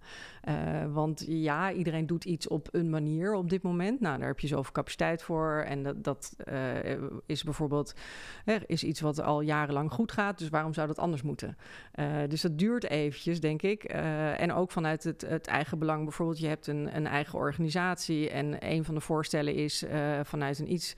Uh, 0.48 0.54
want 0.92 1.24
ja, 1.26 1.72
iedereen 1.72 2.06
doet 2.06 2.24
iets 2.24 2.48
op 2.48 2.68
een 2.70 2.90
manier 2.90 3.34
op 3.34 3.50
dit 3.50 3.62
moment. 3.62 4.00
Nou, 4.00 4.18
daar 4.18 4.28
heb 4.28 4.40
je 4.40 4.46
zoveel 4.46 4.72
capaciteit 4.72 5.22
voor. 5.22 5.64
En 5.66 5.82
dat, 5.82 6.04
dat 6.04 6.36
is 7.26 7.44
bijvoorbeeld 7.44 7.94
is 8.66 8.84
iets 8.84 9.00
wat 9.00 9.20
al 9.20 9.40
jarenlang 9.40 9.92
goed 9.92 10.12
gaat. 10.12 10.38
Dus 10.38 10.48
waarom 10.48 10.74
zou 10.74 10.86
dat 10.86 10.98
anders 10.98 11.22
moeten? 11.22 11.56
dus 12.28 12.40
dat 12.40 12.58
duurt 12.58 12.84
eventjes, 12.84 13.40
denk 13.40 13.62
ik. 13.62 13.94
En 14.36 14.52
ook 14.52 14.70
vanuit 14.70 15.04
het, 15.04 15.20
het, 15.20 15.46
eigen 15.46 15.78
belang. 15.78 16.02
Bijvoorbeeld, 16.02 16.38
je 16.38 16.46
hebt 16.46 16.66
een, 16.66 16.96
een, 16.96 17.06
eigen 17.06 17.38
organisatie. 17.38 18.30
En 18.30 18.56
een 18.58 18.84
van 18.84 18.94
de 18.94 19.00
voorstellen 19.00 19.54
is 19.54 19.84
vanuit 20.22 20.58
een 20.58 20.72
iets 20.72 20.94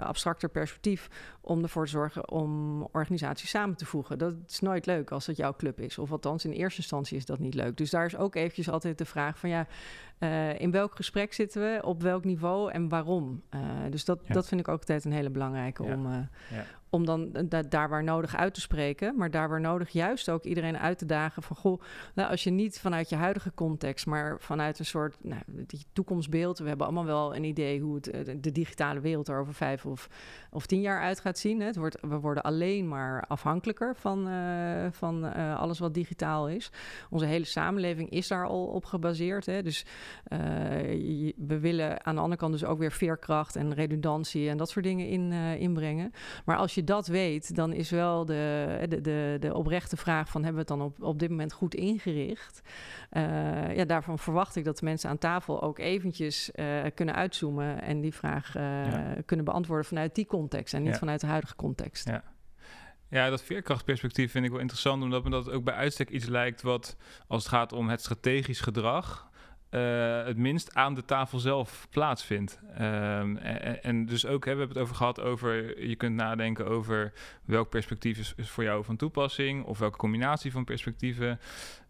abstracter 0.00 0.48
perspectief 0.48 1.08
om 1.40 1.62
ervoor 1.62 1.84
te 1.84 1.90
zorgen 1.90 2.30
om 2.30 2.82
organisaties 2.82 3.50
samen 3.50 3.76
te 3.76 3.86
voegen. 3.86 4.18
Dat 4.18 4.34
is 4.48 4.60
nooit 4.60 4.86
leuk 4.86 5.10
als 5.10 5.26
het 5.26 5.36
jouw 5.36 5.54
club 5.56 5.80
is. 5.80 5.98
Of 5.98 6.12
althans, 6.12 6.44
in 6.44 6.50
eerste 6.50 6.80
instantie 6.80 7.16
is 7.16 7.26
dat 7.26 7.38
niet 7.38 7.54
leuk. 7.54 7.76
Dus 7.76 7.90
daar 7.90 8.06
is 8.06 8.16
ook 8.16 8.34
eventjes 8.34 8.68
altijd 8.68 8.98
de 8.98 9.04
vraag 9.04 9.38
van 9.38 9.48
ja, 9.48 9.66
in 10.58 10.70
welk 10.70 10.96
gesprek 10.96 11.32
zitten 11.32 11.62
we, 11.62 11.80
op 11.84 12.02
welk 12.02 12.24
niveau 12.24 12.72
en 12.72 12.88
waarom. 12.88 13.42
Dus 13.90 14.04
dat, 14.04 14.20
dat 14.28 14.48
vind 14.48 14.60
ik 14.60 14.68
ook 14.68 14.80
altijd 14.80 15.04
een 15.04 15.12
hele 15.12 15.30
belangrijke 15.30 15.82
om, 15.82 16.12
ja 16.12 16.28
om 16.90 17.06
dan 17.06 17.48
daar 17.68 17.88
waar 17.88 18.04
nodig 18.04 18.36
uit 18.36 18.54
te 18.54 18.60
spreken, 18.60 19.16
maar 19.16 19.30
daar 19.30 19.48
waar 19.48 19.60
nodig 19.60 19.90
juist 19.90 20.30
ook 20.30 20.44
iedereen 20.44 20.78
uit 20.78 20.98
te 20.98 21.06
dagen 21.06 21.42
van 21.42 21.56
goh, 21.56 21.82
nou, 22.14 22.30
als 22.30 22.44
je 22.44 22.50
niet 22.50 22.80
vanuit 22.80 23.08
je 23.08 23.16
huidige 23.16 23.52
context, 23.54 24.06
maar 24.06 24.40
vanuit 24.40 24.78
een 24.78 24.84
soort 24.84 25.16
nou, 25.20 25.42
toekomstbeeld, 25.92 26.58
we 26.58 26.68
hebben 26.68 26.86
allemaal 26.86 27.04
wel 27.04 27.36
een 27.36 27.44
idee 27.44 27.80
hoe 27.80 27.94
het, 27.94 28.10
eh, 28.10 28.34
de 28.40 28.52
digitale 28.52 29.00
wereld 29.00 29.28
er 29.28 29.40
over 29.40 29.54
vijf 29.54 29.86
of, 29.86 30.08
of 30.50 30.66
tien 30.66 30.80
jaar 30.80 31.02
uit 31.02 31.20
gaat 31.20 31.38
zien. 31.38 31.60
Het 31.60 31.76
wordt, 31.76 31.98
we 32.00 32.18
worden 32.18 32.42
alleen 32.42 32.88
maar 32.88 33.24
afhankelijker 33.28 33.96
van, 33.96 34.28
uh, 34.28 34.86
van 34.90 35.34
alles 35.56 35.78
wat 35.78 35.94
digitaal 35.94 36.48
is. 36.48 36.70
Onze 37.10 37.26
hele 37.26 37.44
samenleving 37.44 38.10
is 38.10 38.28
daar 38.28 38.46
al 38.46 38.66
op 38.66 38.84
gebaseerd. 38.84 39.46
Hè. 39.46 39.62
Dus 39.62 39.84
we 41.36 41.58
willen 41.60 42.04
aan 42.04 42.14
de 42.14 42.20
andere 42.20 42.40
kant 42.40 42.52
dus 42.52 42.64
ook 42.64 42.78
weer 42.78 42.92
veerkracht 42.92 43.56
en 43.56 43.74
redundantie 43.74 44.48
en 44.48 44.56
dat 44.56 44.70
soort 44.70 44.84
dingen 44.84 45.06
in, 45.08 45.32
inbrengen. 45.58 46.12
Maar 46.44 46.56
als 46.56 46.74
je 46.74 46.77
je 46.78 46.84
dat 46.84 47.06
weet, 47.06 47.54
dan 47.54 47.72
is 47.72 47.90
wel 47.90 48.24
de, 48.24 48.84
de, 48.88 49.00
de, 49.00 49.36
de 49.40 49.54
oprechte 49.54 49.96
vraag 49.96 50.28
van 50.28 50.44
hebben 50.44 50.64
we 50.64 50.72
het 50.72 50.78
dan 50.78 50.88
op, 50.88 51.02
op 51.02 51.18
dit 51.18 51.30
moment 51.30 51.52
goed 51.52 51.74
ingericht? 51.74 52.60
Uh, 53.12 53.76
ja, 53.76 53.84
daarvan 53.84 54.18
verwacht 54.18 54.56
ik 54.56 54.64
dat 54.64 54.78
de 54.78 54.84
mensen 54.84 55.10
aan 55.10 55.18
tafel 55.18 55.62
ook 55.62 55.78
eventjes 55.78 56.50
uh, 56.54 56.66
kunnen 56.94 57.14
uitzoomen 57.14 57.82
en 57.82 58.00
die 58.00 58.14
vraag 58.14 58.56
uh, 58.56 58.86
kunnen 59.26 59.44
beantwoorden 59.44 59.86
vanuit 59.86 60.14
die 60.14 60.26
context 60.26 60.74
en 60.74 60.82
niet 60.82 60.96
vanuit 60.96 61.20
de 61.20 61.26
huidige 61.26 61.56
context. 61.56 62.08
Ja. 62.08 62.22
Ja, 63.10 63.30
dat 63.30 63.42
veerkrachtperspectief 63.42 64.30
vind 64.30 64.44
ik 64.44 64.50
wel 64.50 64.60
interessant, 64.60 65.02
omdat 65.02 65.24
me 65.24 65.30
dat 65.30 65.50
ook 65.50 65.64
bij 65.64 65.74
uitstek 65.74 66.10
iets 66.10 66.26
lijkt 66.26 66.62
wat, 66.62 66.96
als 67.26 67.42
het 67.42 67.52
gaat 67.52 67.72
om 67.72 67.88
het 67.88 68.00
strategisch 68.00 68.60
gedrag, 68.60 69.27
uh, 69.70 70.24
het 70.24 70.36
minst 70.36 70.74
aan 70.74 70.94
de 70.94 71.04
tafel 71.04 71.38
zelf 71.38 71.86
plaatsvindt. 71.90 72.60
Um, 72.80 73.36
en, 73.36 74.06
dus 74.06 74.26
ook 74.26 74.44
hè, 74.44 74.52
we 74.52 74.58
hebben 74.58 74.76
het 74.76 74.84
over 74.84 74.96
gehad 74.96 75.20
over 75.20 75.86
je 75.86 75.96
kunt 75.96 76.14
nadenken 76.14 76.66
over 76.66 77.12
welk 77.44 77.68
perspectief 77.68 78.18
is, 78.18 78.32
is 78.36 78.50
voor 78.50 78.64
jou 78.64 78.84
van 78.84 78.96
toepassing 78.96 79.64
of 79.64 79.78
welke 79.78 79.96
combinatie 79.96 80.52
van 80.52 80.64
perspectieven. 80.64 81.40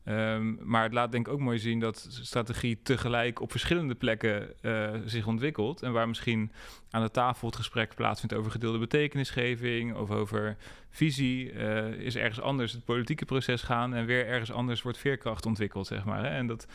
Um, 0.09 0.59
maar 0.63 0.83
het 0.83 0.93
laat 0.93 1.13
denk 1.13 1.27
ik 1.27 1.33
ook 1.33 1.41
mooi 1.41 1.59
zien 1.59 1.81
dat 1.81 2.07
strategie 2.11 2.79
tegelijk 2.83 3.41
op 3.41 3.51
verschillende 3.51 3.95
plekken 3.95 4.49
uh, 4.63 4.91
zich 5.05 5.27
ontwikkelt. 5.27 5.83
En 5.83 5.93
waar 5.93 6.09
misschien 6.09 6.53
aan 6.91 7.03
de 7.03 7.11
tafel 7.11 7.47
het 7.47 7.57
gesprek 7.57 7.95
plaatsvindt 7.95 8.35
over 8.35 8.51
gedeelde 8.51 8.79
betekenisgeving 8.79 9.97
of 9.97 10.11
over 10.11 10.57
visie, 10.91 11.53
uh, 11.53 11.87
is 11.87 12.17
ergens 12.17 12.41
anders 12.41 12.73
het 12.73 12.85
politieke 12.85 13.25
proces 13.25 13.63
gaan 13.63 13.95
en 13.95 14.07
weer 14.07 14.27
ergens 14.27 14.53
anders 14.53 14.83
wordt 14.83 14.99
veerkracht 14.99 15.47
ontwikkeld, 15.47 15.87
zeg 15.87 16.05
maar. 16.05 16.23
Hè? 16.25 16.29
En 16.29 16.47
dat 16.47 16.67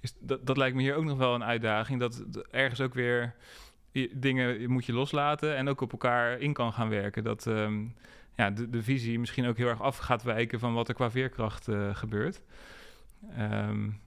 is, 0.00 0.14
dat, 0.20 0.46
dat 0.46 0.56
lijkt 0.56 0.76
me 0.76 0.82
hier 0.82 0.94
ook 0.94 1.04
nog 1.04 1.18
wel 1.18 1.34
een 1.34 1.44
uitdaging. 1.44 2.00
Dat 2.00 2.24
ergens 2.50 2.80
ook 2.80 2.94
weer 2.94 3.34
dingen 4.12 4.70
moet 4.70 4.86
je 4.86 4.92
loslaten 4.92 5.56
en 5.56 5.68
ook 5.68 5.80
op 5.80 5.92
elkaar 5.92 6.38
in 6.38 6.52
kan 6.52 6.72
gaan 6.72 6.88
werken. 6.88 7.24
Dat 7.24 7.46
um, 7.46 7.94
ja, 8.36 8.50
de, 8.50 8.70
de, 8.70 8.82
visie 8.82 9.18
misschien 9.18 9.46
ook 9.46 9.56
heel 9.56 9.68
erg 9.68 9.82
af 9.82 9.96
gaat 9.96 10.22
wijken 10.22 10.58
van 10.58 10.74
wat 10.74 10.88
er 10.88 10.94
qua 10.94 11.10
veerkracht 11.10 11.68
uh, 11.68 11.94
gebeurt. 11.96 12.42
Um, 13.38 14.00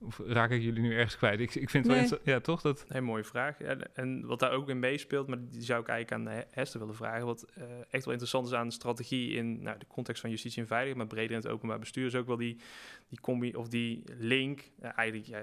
of 0.00 0.20
raak 0.26 0.50
ik 0.50 0.62
jullie 0.62 0.82
nu 0.82 0.94
ergens 0.94 1.16
kwijt? 1.16 1.40
Ik, 1.40 1.54
ik 1.54 1.70
vind 1.70 1.86
het 1.86 2.10
wel... 2.10 2.18
Ja, 2.24 2.40
toch? 2.40 2.60
Dat... 2.60 2.84
Een 2.88 3.04
mooie 3.04 3.24
vraag. 3.24 3.60
en 3.60 4.26
wat 4.26 4.38
daar 4.38 4.52
ook 4.52 4.68
in 4.68 4.78
meespeelt, 4.78 5.26
maar 5.26 5.38
die 5.48 5.62
zou 5.62 5.80
ik 5.80 5.88
eigenlijk 5.88 6.28
aan 6.28 6.44
Hester 6.50 6.80
willen 6.80 6.94
vragen. 6.94 7.26
Wat 7.26 7.46
uh, 7.58 7.64
echt 7.90 8.04
wel 8.04 8.12
interessant 8.12 8.46
is 8.46 8.52
aan 8.52 8.68
de 8.68 8.74
strategie 8.74 9.32
in 9.32 9.62
nou, 9.62 9.78
de 9.78 9.86
context 9.86 10.20
van 10.20 10.30
justitie 10.30 10.60
en 10.60 10.66
veiligheid, 10.66 10.98
maar 10.98 11.14
breder 11.14 11.36
in 11.36 11.42
het 11.42 11.52
openbaar 11.52 11.78
bestuur, 11.78 12.06
is 12.06 12.14
ook 12.14 12.26
wel 12.26 12.36
die, 12.36 12.56
die 13.08 13.20
combi 13.20 13.54
of 13.54 13.68
die 13.68 14.02
link, 14.18 14.70
uh, 14.82 14.90
eigenlijk 14.94 15.28
ja, 15.28 15.40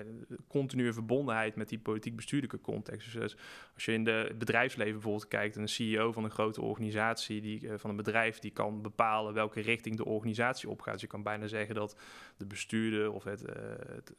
continue 0.47 0.93
verbondenheid 0.93 1.55
met 1.55 1.69
die 1.69 1.79
politiek 1.79 2.15
bestuurlijke 2.15 2.61
context. 2.61 3.13
Dus 3.13 3.35
als 3.73 3.85
je 3.85 3.91
in 3.91 4.03
de 4.03 4.35
bedrijfsleven 4.37 4.93
bijvoorbeeld 4.93 5.27
kijkt, 5.27 5.55
een 5.55 5.67
CEO 5.67 6.11
van 6.11 6.23
een 6.23 6.31
grote 6.31 6.61
organisatie, 6.61 7.41
die, 7.41 7.61
uh, 7.61 7.73
van 7.77 7.89
een 7.89 7.95
bedrijf, 7.95 8.39
die 8.39 8.51
kan 8.51 8.81
bepalen 8.81 9.33
welke 9.33 9.61
richting 9.61 9.97
de 9.97 10.05
organisatie 10.05 10.69
opgaat. 10.69 10.93
Dus 10.93 11.01
je 11.01 11.07
kan 11.07 11.23
bijna 11.23 11.47
zeggen 11.47 11.75
dat 11.75 11.99
de 12.37 12.45
bestuurder 12.45 13.11
of 13.11 13.23
het, 13.23 13.41
het 13.41 14.13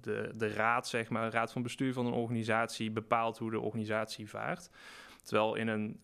de, 0.00 0.30
de 0.36 0.48
raad, 0.48 0.88
zeg 0.88 1.08
maar, 1.08 1.32
raad 1.32 1.52
van 1.52 1.62
bestuur 1.62 1.92
van 1.92 2.06
een 2.06 2.12
organisatie 2.12 2.90
bepaalt 2.90 3.38
hoe 3.38 3.50
de 3.50 3.60
organisatie 3.60 4.28
vaart. 4.28 4.70
Terwijl 5.22 5.54
in 5.54 5.68
een, 5.68 6.00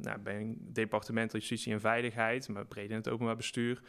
nou, 0.00 0.18
bij 0.18 0.36
een 0.36 0.56
departement 0.60 1.32
justitie 1.32 1.72
en 1.72 1.80
veiligheid, 1.80 2.48
maar 2.48 2.66
breder 2.66 2.90
in 2.90 2.96
het 2.96 3.08
openbaar 3.08 3.36
bestuur, 3.36 3.82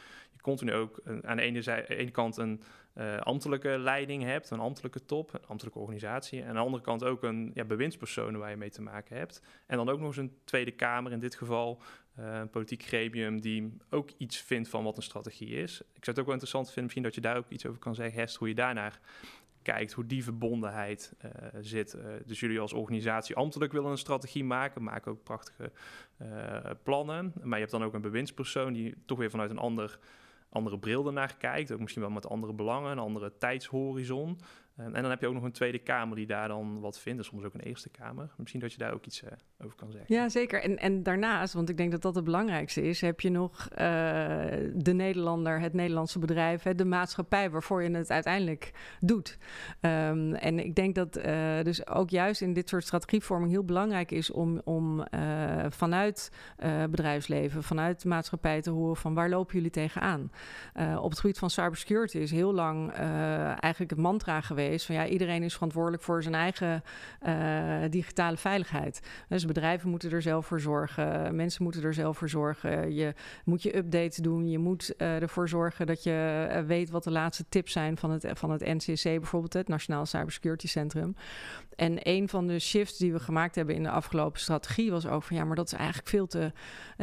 continu 0.44 0.74
ook 0.74 1.02
aan 1.22 1.36
de 1.38 1.42
ene, 1.42 1.62
zij, 1.62 1.88
ene 1.88 2.12
kant 2.12 2.38
een 2.38 2.62
uh, 2.96 3.18
ambtelijke 3.18 3.78
leiding 3.80 4.24
hebt, 4.24 4.50
een 4.50 4.60
ambtelijke 4.60 5.06
top, 5.06 5.34
een 5.34 5.48
ambtelijke 5.48 5.80
organisatie. 5.80 6.42
En 6.42 6.48
aan 6.48 6.54
de 6.54 6.60
andere 6.60 6.84
kant 6.84 7.04
ook 7.04 7.24
een 7.24 7.52
ja, 7.54 7.64
bewindspersoon 7.64 8.38
waar 8.38 8.50
je 8.50 8.56
mee 8.56 8.70
te 8.70 8.82
maken 8.82 9.18
hebt. 9.18 9.42
En 9.66 9.78
dan 9.78 9.90
ook 9.90 10.00
nog 10.00 10.08
eens 10.08 10.18
een 10.18 10.38
Tweede 10.44 10.72
Kamer, 10.72 11.12
in 11.12 11.20
dit 11.20 11.36
geval 11.36 11.82
uh, 12.20 12.38
een 12.40 12.50
politiek 12.50 12.84
gremium, 12.84 13.42
die 13.42 13.78
ook 13.90 14.10
iets 14.18 14.38
vindt 14.38 14.70
van 14.70 14.84
wat 14.84 14.98
een 14.98 15.04
strategie 15.04 15.50
is. 15.50 15.82
Ik 15.82 16.04
zou 16.04 16.06
het 16.06 16.20
ook 16.20 16.26
wel 16.26 16.34
interessant 16.34 16.66
vinden, 16.66 16.84
misschien 16.84 17.04
dat 17.04 17.16
je 17.16 17.22
daar 17.22 17.38
ook 17.38 17.50
iets 17.50 17.66
over 17.66 17.80
kan 17.80 17.96
zeggen, 17.96 18.20
Hest, 18.20 18.36
hoe 18.36 18.48
je 18.48 18.56
daarnaar 18.56 19.00
kijkt, 19.62 19.92
hoe 19.92 20.06
die 20.06 20.24
verbondenheid 20.24 21.14
uh, 21.26 21.32
zit. 21.62 21.98
Dus 22.26 22.40
jullie 22.40 22.60
als 22.60 22.74
organisatie 22.74 23.36
ambtelijk 23.36 23.72
willen 23.72 23.92
een 23.92 23.98
strategie 23.98 24.44
maken, 24.44 24.84
maken 24.84 25.12
ook 25.12 25.24
prachtige 25.24 25.72
plannen. 26.84 27.34
Maar 27.42 27.54
je 27.54 27.66
hebt 27.66 27.72
dan 27.72 27.84
ook 27.84 27.94
een 27.94 28.02
bewindspersoon 28.02 28.74
die 28.74 28.96
toch 29.06 29.18
weer 29.18 29.30
vanuit 29.30 29.50
een 29.50 29.58
ander, 29.58 30.00
andere 30.54 30.80
bril 30.80 31.08
ernaar 31.08 31.36
kijkt. 31.38 31.72
Ook 31.72 31.80
misschien 31.80 32.02
wel 32.02 32.12
met 32.12 32.30
andere 32.30 32.54
belangen, 32.54 32.92
een 32.92 33.00
andere 33.00 33.38
tijdshorizon. 33.38 34.40
En, 34.76 34.96
en, 34.96 35.02
dan 35.02 35.12
heb 35.12 35.22
je 35.22 35.28
ook 35.28 35.34
nog 35.34 35.44
een 35.44 35.52
Tweede 35.52 35.80
Kamer 35.80 36.16
die 36.16 36.26
daar 36.26 36.48
dan 36.48 36.80
wat 36.80 37.00
vindt. 37.00 37.20
En 37.20 37.26
soms 37.26 37.44
ook 37.44 37.54
een 37.54 37.60
Eerste 37.60 37.90
Kamer. 37.90 38.34
Misschien 38.38 38.60
dat 38.60 38.72
je 38.72 38.78
daar 38.78 38.94
ook 38.94 39.06
iets 39.06 39.24
uh, 39.24 39.30
over 39.66 39.78
kan 39.78 39.92
zeggen. 39.92 40.16
Ja, 40.16 40.30
zeker. 40.30 40.62
En, 40.62 40.78
en 40.78 41.04
daarnaast, 41.04 41.54
want 41.54 41.70
ik 41.70 41.78
denk 41.78 41.92
dat 41.92 42.02
dat 42.02 42.16
het 42.16 42.24
belangrijkste 42.24 42.82
is... 42.82 43.02
heb 43.02 43.20
je 43.20 43.30
nog 43.30 43.68
uh, 43.72 43.78
de 44.74 44.94
Nederlander, 44.94 45.60
het 45.60 45.74
Nederlandse 45.74 46.20
bedrijf... 46.20 46.64
Hè, 46.64 46.76
de 46.76 46.86
maatschappij 46.86 47.50
waarvoor 47.50 47.84
je 47.84 47.92
het 47.92 48.12
uiteindelijk 48.12 48.72
doet. 49.00 49.38
Um, 49.82 50.34
en 50.34 50.60
ik 50.60 50.76
denk 50.76 50.96
dat 50.96 51.18
uh, 51.18 51.62
dus 51.64 51.88
ook 51.88 52.10
juist 52.10 52.42
in 52.42 52.54
dit 52.54 52.70
soort 52.70 52.84
strategievorming... 52.84 53.52
heel 53.52 53.66
belangrijk 53.66 54.12
is 54.12 54.32
om, 54.32 54.62
om 54.64 55.06
vanuit 55.70 56.32
bedrijfsleven, 56.90 57.64
vanuit 57.64 58.06
maatschappij 58.06 58.62
te 58.62 58.70
horen... 58.70 58.96
van 58.96 59.14
waar 59.14 59.30
lopen 59.30 59.56
jullie 59.56 59.70
tegenaan? 59.70 60.32
op 61.02 61.10
het 61.10 61.20
gebied 61.20 61.38
van 61.38 61.50
cybersecurity 61.50 62.18
is 62.18 62.32
heel 62.32 62.54
lang 62.54 62.92
eigenlijk 62.92 63.90
het 63.90 64.00
mantra 64.00 64.42
geweest 64.42 64.63
van 64.72 64.96
ja, 64.96 65.08
iedereen 65.08 65.44
is 65.44 65.54
verantwoordelijk 65.54 66.04
voor 66.04 66.24
zijn 66.24 66.36
eigen 66.36 66.84
uh, 67.28 67.90
digitale 67.90 68.38
veiligheid. 68.38 69.02
Dus 69.28 69.46
bedrijven 69.46 69.90
moeten 69.90 70.12
er 70.12 70.22
zelf 70.22 70.46
voor 70.46 70.60
zorgen, 70.60 71.36
mensen 71.36 71.64
moeten 71.64 71.84
er 71.84 71.94
zelf 71.94 72.18
voor 72.18 72.30
zorgen. 72.30 72.94
Je 72.94 73.14
moet 73.46 73.64
je 73.64 73.78
updates 73.78 74.18
doen, 74.18 74.50
je 74.50 74.58
moet 74.58 74.94
uh, 74.98 75.22
ervoor 75.22 75.50
zorgen 75.50 75.88
dat 75.88 76.04
je 76.04 76.48
uh, 76.50 76.60
weet 76.60 76.90
wat 76.90 77.04
de 77.04 77.12
laatste 77.12 77.46
tips 77.50 77.72
zijn 77.72 77.98
van 77.98 78.12
het, 78.12 78.26
van 78.34 78.52
het 78.52 78.62
NCC, 78.62 79.04
bijvoorbeeld 79.04 79.54
het 79.54 79.68
Nationaal 79.68 80.06
Cybersecurity 80.06 80.68
Centrum. 80.68 81.16
En 81.76 81.98
een 82.02 82.30
van 82.30 82.48
de 82.48 82.60
shifts 82.60 82.98
die 82.98 83.12
we 83.14 83.20
gemaakt 83.20 83.56
hebben 83.56 83.76
in 83.76 83.84
de 83.84 83.90
afgelopen 83.90 84.40
strategie 84.40 84.92
was 84.92 85.08
ook 85.08 85.24
van 85.24 85.38
ja, 85.38 85.44
maar 85.44 85.56
dat 85.56 85.66
is 85.66 85.74
eigenlijk 85.74 86.10
veel 86.10 86.28
te 86.28 86.52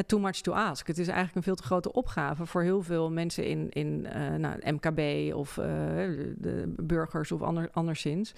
too 0.07 0.21
much 0.21 0.41
to 0.41 0.53
ask. 0.53 0.87
Het 0.87 0.99
is 0.99 1.07
eigenlijk 1.07 1.37
een 1.37 1.43
veel 1.43 1.55
te 1.55 1.63
grote 1.63 1.93
opgave 1.93 2.47
voor 2.47 2.63
heel 2.63 2.83
veel 2.83 3.11
mensen 3.11 3.47
in, 3.47 3.69
in 3.71 4.03
nou, 4.39 4.55
MKB 4.65 5.35
of 5.35 5.55
de 5.55 6.75
burgers 6.77 7.33
of 7.33 7.43
ander, 7.43 7.69
anderszins. 7.73 8.35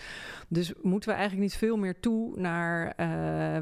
Dus 0.48 0.72
moeten 0.82 1.08
we 1.08 1.14
eigenlijk 1.14 1.44
niet 1.50 1.58
veel 1.58 1.76
meer 1.76 2.00
toe 2.00 2.40
naar 2.40 2.94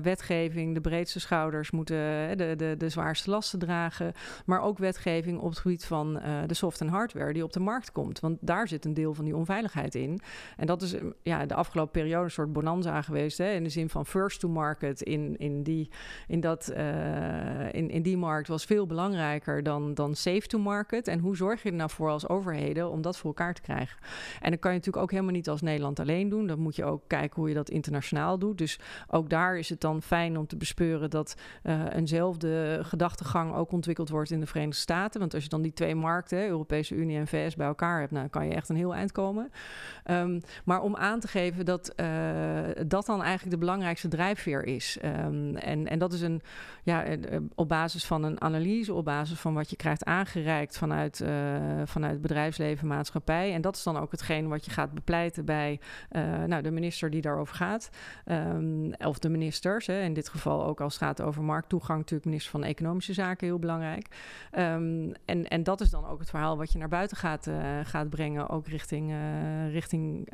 wetgeving. 0.02 0.74
De 0.74 0.80
breedste 0.80 1.20
schouders 1.20 1.70
moeten 1.70 1.98
de, 2.38 2.54
de, 2.56 2.74
de 2.78 2.88
zwaarste 2.88 3.30
lasten 3.30 3.58
dragen. 3.58 4.12
Maar 4.46 4.60
ook 4.60 4.78
wetgeving 4.78 5.38
op 5.38 5.48
het 5.48 5.58
gebied 5.58 5.84
van 5.84 6.20
de 6.46 6.54
soft- 6.54 6.80
en 6.80 6.88
hardware 6.88 7.32
die 7.32 7.44
op 7.44 7.52
de 7.52 7.60
markt 7.60 7.92
komt. 7.92 8.20
Want 8.20 8.38
daar 8.40 8.68
zit 8.68 8.84
een 8.84 8.94
deel 8.94 9.14
van 9.14 9.24
die 9.24 9.36
onveiligheid 9.36 9.94
in. 9.94 10.20
En 10.56 10.66
dat 10.66 10.82
is 10.82 10.94
ja, 11.22 11.46
de 11.46 11.54
afgelopen 11.54 11.92
periode 11.92 12.24
een 12.24 12.30
soort 12.30 12.52
bonanza. 12.60 13.02
Hè, 13.36 13.52
in 13.52 13.62
de 13.62 13.68
zin 13.68 13.88
van 13.88 14.06
first 14.06 14.40
to 14.40 14.48
market. 14.48 15.02
In, 15.02 15.36
in, 15.38 15.62
die, 15.62 15.90
in, 16.26 16.40
dat, 16.40 16.72
uh, 16.76 17.72
in, 17.72 17.90
in 17.90 18.02
die 18.02 18.16
markt 18.16 18.48
was 18.48 18.64
veel 18.64 18.86
belangrijker 18.86 19.62
dan, 19.62 19.94
dan 19.94 20.14
safe 20.14 20.46
to 20.46 20.58
market. 20.58 21.08
En 21.08 21.18
hoe 21.18 21.36
zorg 21.36 21.62
je 21.62 21.70
er 21.70 21.74
nou 21.74 21.90
voor 21.90 22.10
als 22.10 22.28
overheden 22.28 22.90
om 22.90 23.02
dat 23.02 23.16
voor 23.16 23.30
elkaar 23.30 23.54
te 23.54 23.62
krijgen? 23.62 23.98
En 24.40 24.50
dan 24.50 24.58
kan 24.58 24.70
je 24.70 24.76
natuurlijk 24.76 25.04
ook 25.04 25.10
helemaal 25.10 25.32
niet 25.32 25.48
als 25.48 25.60
Nederland 25.60 26.00
alleen 26.00 26.28
doen. 26.28 26.46
Dan 26.46 26.58
moet 26.58 26.76
je 26.76 26.84
ook 26.84 27.02
kijken 27.06 27.40
hoe 27.40 27.48
je 27.48 27.54
dat 27.54 27.70
internationaal 27.70 28.38
doet. 28.38 28.58
Dus 28.58 28.78
ook 29.08 29.30
daar 29.30 29.58
is 29.58 29.68
het 29.68 29.80
dan 29.80 30.02
fijn 30.02 30.38
om 30.38 30.46
te 30.46 30.56
bespeuren 30.56 31.10
dat 31.10 31.34
uh, 31.62 31.82
eenzelfde 31.92 32.80
gedachtegang 32.82 33.54
ook 33.54 33.72
ontwikkeld 33.72 34.08
wordt 34.08 34.30
in 34.30 34.40
de 34.40 34.46
Verenigde 34.46 34.80
Staten. 34.80 35.20
Want 35.20 35.34
als 35.34 35.42
je 35.42 35.48
dan 35.48 35.62
die 35.62 35.72
twee 35.72 35.94
markten, 35.94 36.48
Europese 36.48 36.94
Unie 36.94 37.18
en 37.18 37.26
VS, 37.26 37.56
bij 37.56 37.66
elkaar 37.66 38.00
hebt, 38.00 38.12
nou, 38.12 38.28
kan 38.28 38.46
je 38.46 38.54
echt 38.54 38.68
een 38.68 38.76
heel 38.76 38.94
eind 38.94 39.12
komen. 39.12 39.50
Um, 40.10 40.40
maar 40.64 40.80
om 40.80 40.96
aan 40.96 41.20
te 41.20 41.28
geven 41.28 41.64
dat 41.64 41.92
uh, 41.96 42.06
dat 42.86 43.06
dan 43.06 43.22
eigenlijk 43.22 43.50
de 43.50 43.58
belangrijkste 43.58 44.08
drijfveer 44.08 44.64
is. 44.64 44.98
Um, 45.04 45.56
en, 45.56 45.88
en 45.88 45.98
dat 45.98 46.12
is 46.12 46.20
een, 46.20 46.42
ja, 46.82 47.04
op 47.54 47.68
basis 47.68 48.04
van 48.04 48.22
een 48.22 48.40
analyse, 48.40 48.94
op 48.94 49.04
basis 49.04 49.38
van 49.38 49.54
wat 49.54 49.70
je 49.70 49.76
krijgt 49.76 50.04
aangereikt 50.04 50.78
vanuit, 50.78 51.24
vanuit 51.84 52.20
bedrijfsleven, 52.20 52.86
maatschappij. 52.86 53.52
En 53.52 53.60
dat 53.60 53.76
is 53.76 53.82
dan 53.82 53.96
ook 53.96 54.10
hetgeen 54.10 54.48
wat 54.48 54.64
je 54.64 54.70
gaat 54.70 54.92
bepleiten 54.92 55.44
bij 55.44 55.80
nou, 56.46 56.62
de 56.62 56.70
minister 56.70 57.10
die 57.10 57.20
daarover 57.20 57.54
gaat. 57.54 57.90
Um, 58.24 58.94
of 58.94 59.18
de 59.18 59.28
ministers, 59.28 59.86
hè, 59.86 60.02
in 60.02 60.14
dit 60.14 60.28
geval 60.28 60.66
ook 60.66 60.80
als 60.80 60.94
het 60.94 61.02
gaat 61.02 61.22
over 61.22 61.42
markttoegang, 61.42 61.98
natuurlijk 61.98 62.26
minister 62.26 62.50
van 62.50 62.64
Economische 62.64 63.12
Zaken, 63.12 63.46
heel 63.46 63.58
belangrijk. 63.58 64.06
Um, 64.58 65.12
en, 65.24 65.48
en 65.48 65.62
dat 65.62 65.80
is 65.80 65.90
dan 65.90 66.06
ook 66.06 66.18
het 66.18 66.30
verhaal 66.30 66.56
wat 66.56 66.72
je 66.72 66.78
naar 66.78 66.88
buiten 66.88 67.16
gaat, 67.16 67.50
gaat 67.84 68.10
brengen, 68.10 68.48
ook 68.48 68.66
richting, 68.66 69.14
richting 69.70 70.28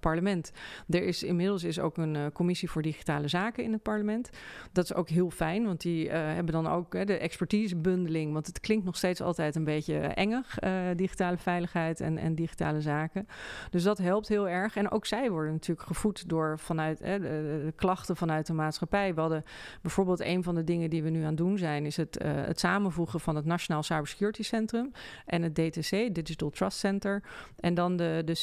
parlement. 0.00 0.52
Er 0.88 1.02
is 1.02 1.22
inmiddels 1.22 1.55
is 1.64 1.78
ook 1.80 1.96
een 1.96 2.32
commissie 2.32 2.70
voor 2.70 2.82
digitale 2.82 3.28
zaken 3.28 3.64
in 3.64 3.72
het 3.72 3.82
parlement. 3.82 4.30
Dat 4.72 4.84
is 4.84 4.94
ook 4.94 5.08
heel 5.08 5.30
fijn, 5.30 5.64
want 5.64 5.80
die 5.80 6.10
hebben 6.10 6.52
dan 6.52 6.66
ook 6.66 7.06
de 7.06 7.18
expertisebundeling, 7.18 8.32
want 8.32 8.46
het 8.46 8.60
klinkt 8.60 8.84
nog 8.84 8.96
steeds 8.96 9.20
altijd 9.20 9.54
een 9.54 9.64
beetje 9.64 9.98
engig, 9.98 10.58
digitale 10.96 11.38
veiligheid 11.38 12.00
en, 12.00 12.18
en 12.18 12.34
digitale 12.34 12.80
zaken. 12.80 13.26
Dus 13.70 13.82
dat 13.82 13.98
helpt 13.98 14.28
heel 14.28 14.48
erg. 14.48 14.76
En 14.76 14.90
ook 14.90 15.06
zij 15.06 15.30
worden 15.30 15.52
natuurlijk 15.52 15.86
gevoed 15.86 16.28
door 16.28 16.58
vanuit 16.58 16.98
de, 16.98 17.72
klachten 17.76 18.16
vanuit 18.16 18.46
de 18.46 18.52
maatschappij. 18.52 19.14
We 19.14 19.20
hadden 19.20 19.44
bijvoorbeeld 19.82 20.20
een 20.20 20.42
van 20.42 20.54
de 20.54 20.64
dingen 20.64 20.90
die 20.90 21.02
we 21.02 21.10
nu 21.10 21.20
aan 21.20 21.26
het 21.26 21.36
doen 21.36 21.58
zijn, 21.58 21.86
is 21.86 21.96
het, 21.96 22.18
het 22.24 22.60
samenvoegen 22.60 23.20
van 23.20 23.36
het 23.36 23.44
Nationaal 23.44 23.82
Cybersecurity 23.82 24.42
Centrum 24.42 24.92
en 25.26 25.42
het 25.42 25.54
DTC, 25.54 26.14
Digital 26.14 26.50
Trust 26.50 26.78
Center. 26.78 27.22
En 27.56 27.74
dan 27.74 27.96
de, 27.96 28.22
de 28.24 28.34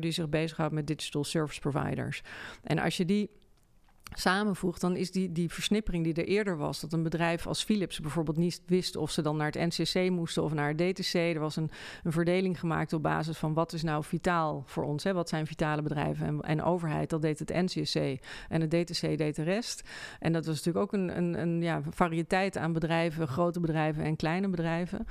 die 0.00 0.10
zich 0.10 0.28
bezighoudt 0.28 0.72
met 0.72 0.86
digital 0.86 1.24
service 1.24 1.60
providers. 1.60 2.22
En 2.62 2.78
als 2.78 2.96
je 2.96 3.04
die 3.04 3.30
samenvoegt, 4.14 4.80
dan 4.80 4.96
is 4.96 5.10
die, 5.10 5.32
die 5.32 5.50
versnippering 5.50 6.04
die 6.04 6.14
er 6.14 6.24
eerder 6.24 6.56
was, 6.56 6.80
dat 6.80 6.92
een 6.92 7.02
bedrijf 7.02 7.46
als 7.46 7.64
Philips 7.64 8.00
bijvoorbeeld 8.00 8.36
niet 8.36 8.62
wist 8.66 8.96
of 8.96 9.10
ze 9.10 9.22
dan 9.22 9.36
naar 9.36 9.50
het 9.52 9.76
NCC 9.76 10.10
moesten 10.10 10.42
of 10.42 10.52
naar 10.52 10.68
het 10.68 10.78
DTC. 10.78 11.14
Er 11.14 11.40
was 11.40 11.56
een, 11.56 11.70
een 12.02 12.12
verdeling 12.12 12.60
gemaakt 12.60 12.92
op 12.92 13.02
basis 13.02 13.38
van 13.38 13.54
wat 13.54 13.72
is 13.72 13.82
nou 13.82 14.04
vitaal 14.04 14.62
voor 14.66 14.84
ons, 14.84 15.04
hè? 15.04 15.12
wat 15.12 15.28
zijn 15.28 15.46
vitale 15.46 15.82
bedrijven 15.82 16.26
en, 16.26 16.40
en 16.40 16.62
overheid. 16.62 17.10
Dat 17.10 17.22
deed 17.22 17.38
het 17.38 17.48
NCC 17.48 18.20
en 18.48 18.60
het 18.60 18.70
DTC 18.70 19.18
deed 19.18 19.36
de 19.36 19.42
rest. 19.42 19.88
En 20.20 20.32
dat 20.32 20.46
was 20.46 20.56
natuurlijk 20.56 20.84
ook 20.84 20.92
een, 20.92 21.16
een, 21.16 21.40
een 21.40 21.62
ja, 21.62 21.82
variëteit 21.90 22.56
aan 22.56 22.72
bedrijven, 22.72 23.28
grote 23.28 23.60
bedrijven 23.60 24.04
en 24.04 24.16
kleine 24.16 24.48
bedrijven. 24.48 25.06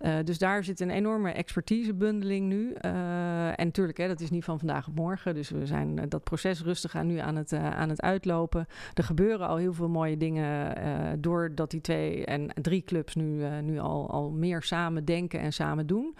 Uh, 0.00 0.14
dus 0.24 0.38
daar 0.38 0.64
zit 0.64 0.80
een 0.80 0.90
enorme 0.90 1.30
expertisebundeling 1.30 2.46
nu. 2.46 2.74
Uh, 2.80 3.46
en 3.46 3.64
natuurlijk, 3.66 3.98
hè, 3.98 4.08
dat 4.08 4.20
is 4.20 4.30
niet 4.30 4.44
van 4.44 4.58
vandaag 4.58 4.88
op 4.88 4.94
morgen. 4.94 5.34
Dus 5.34 5.50
we 5.50 5.66
zijn 5.66 6.08
dat 6.08 6.24
proces 6.24 6.62
rustig 6.62 6.96
aan 6.96 7.06
nu 7.06 7.18
aan 7.18 7.36
het, 7.36 7.52
aan 7.52 7.88
het 7.88 8.00
uitlopen. 8.00 8.45
Er 8.94 9.04
gebeuren 9.04 9.48
al 9.48 9.56
heel 9.56 9.72
veel 9.72 9.88
mooie 9.88 10.16
dingen 10.16 10.78
uh, 10.78 11.12
doordat 11.18 11.70
die 11.70 11.80
twee 11.80 12.24
en 12.24 12.50
drie 12.60 12.82
clubs 12.82 13.14
nu, 13.14 13.38
uh, 13.38 13.58
nu 13.58 13.78
al, 13.78 14.10
al 14.10 14.30
meer 14.30 14.62
samen 14.62 15.04
denken 15.04 15.40
en 15.40 15.52
samen 15.52 15.86
doen. 15.86 16.16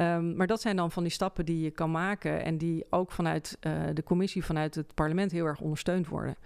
Um, 0.00 0.36
maar 0.36 0.46
dat 0.46 0.60
zijn 0.60 0.76
dan 0.76 0.90
van 0.90 1.02
die 1.02 1.12
stappen 1.12 1.44
die 1.44 1.60
je 1.60 1.70
kan 1.70 1.90
maken 1.90 2.44
en 2.44 2.58
die 2.58 2.86
ook 2.90 3.12
vanuit 3.12 3.58
uh, 3.60 3.72
de 3.94 4.02
commissie, 4.02 4.44
vanuit 4.44 4.74
het 4.74 4.94
parlement 4.94 5.32
heel 5.32 5.46
erg 5.46 5.60
ondersteund 5.60 6.08
worden. 6.08 6.36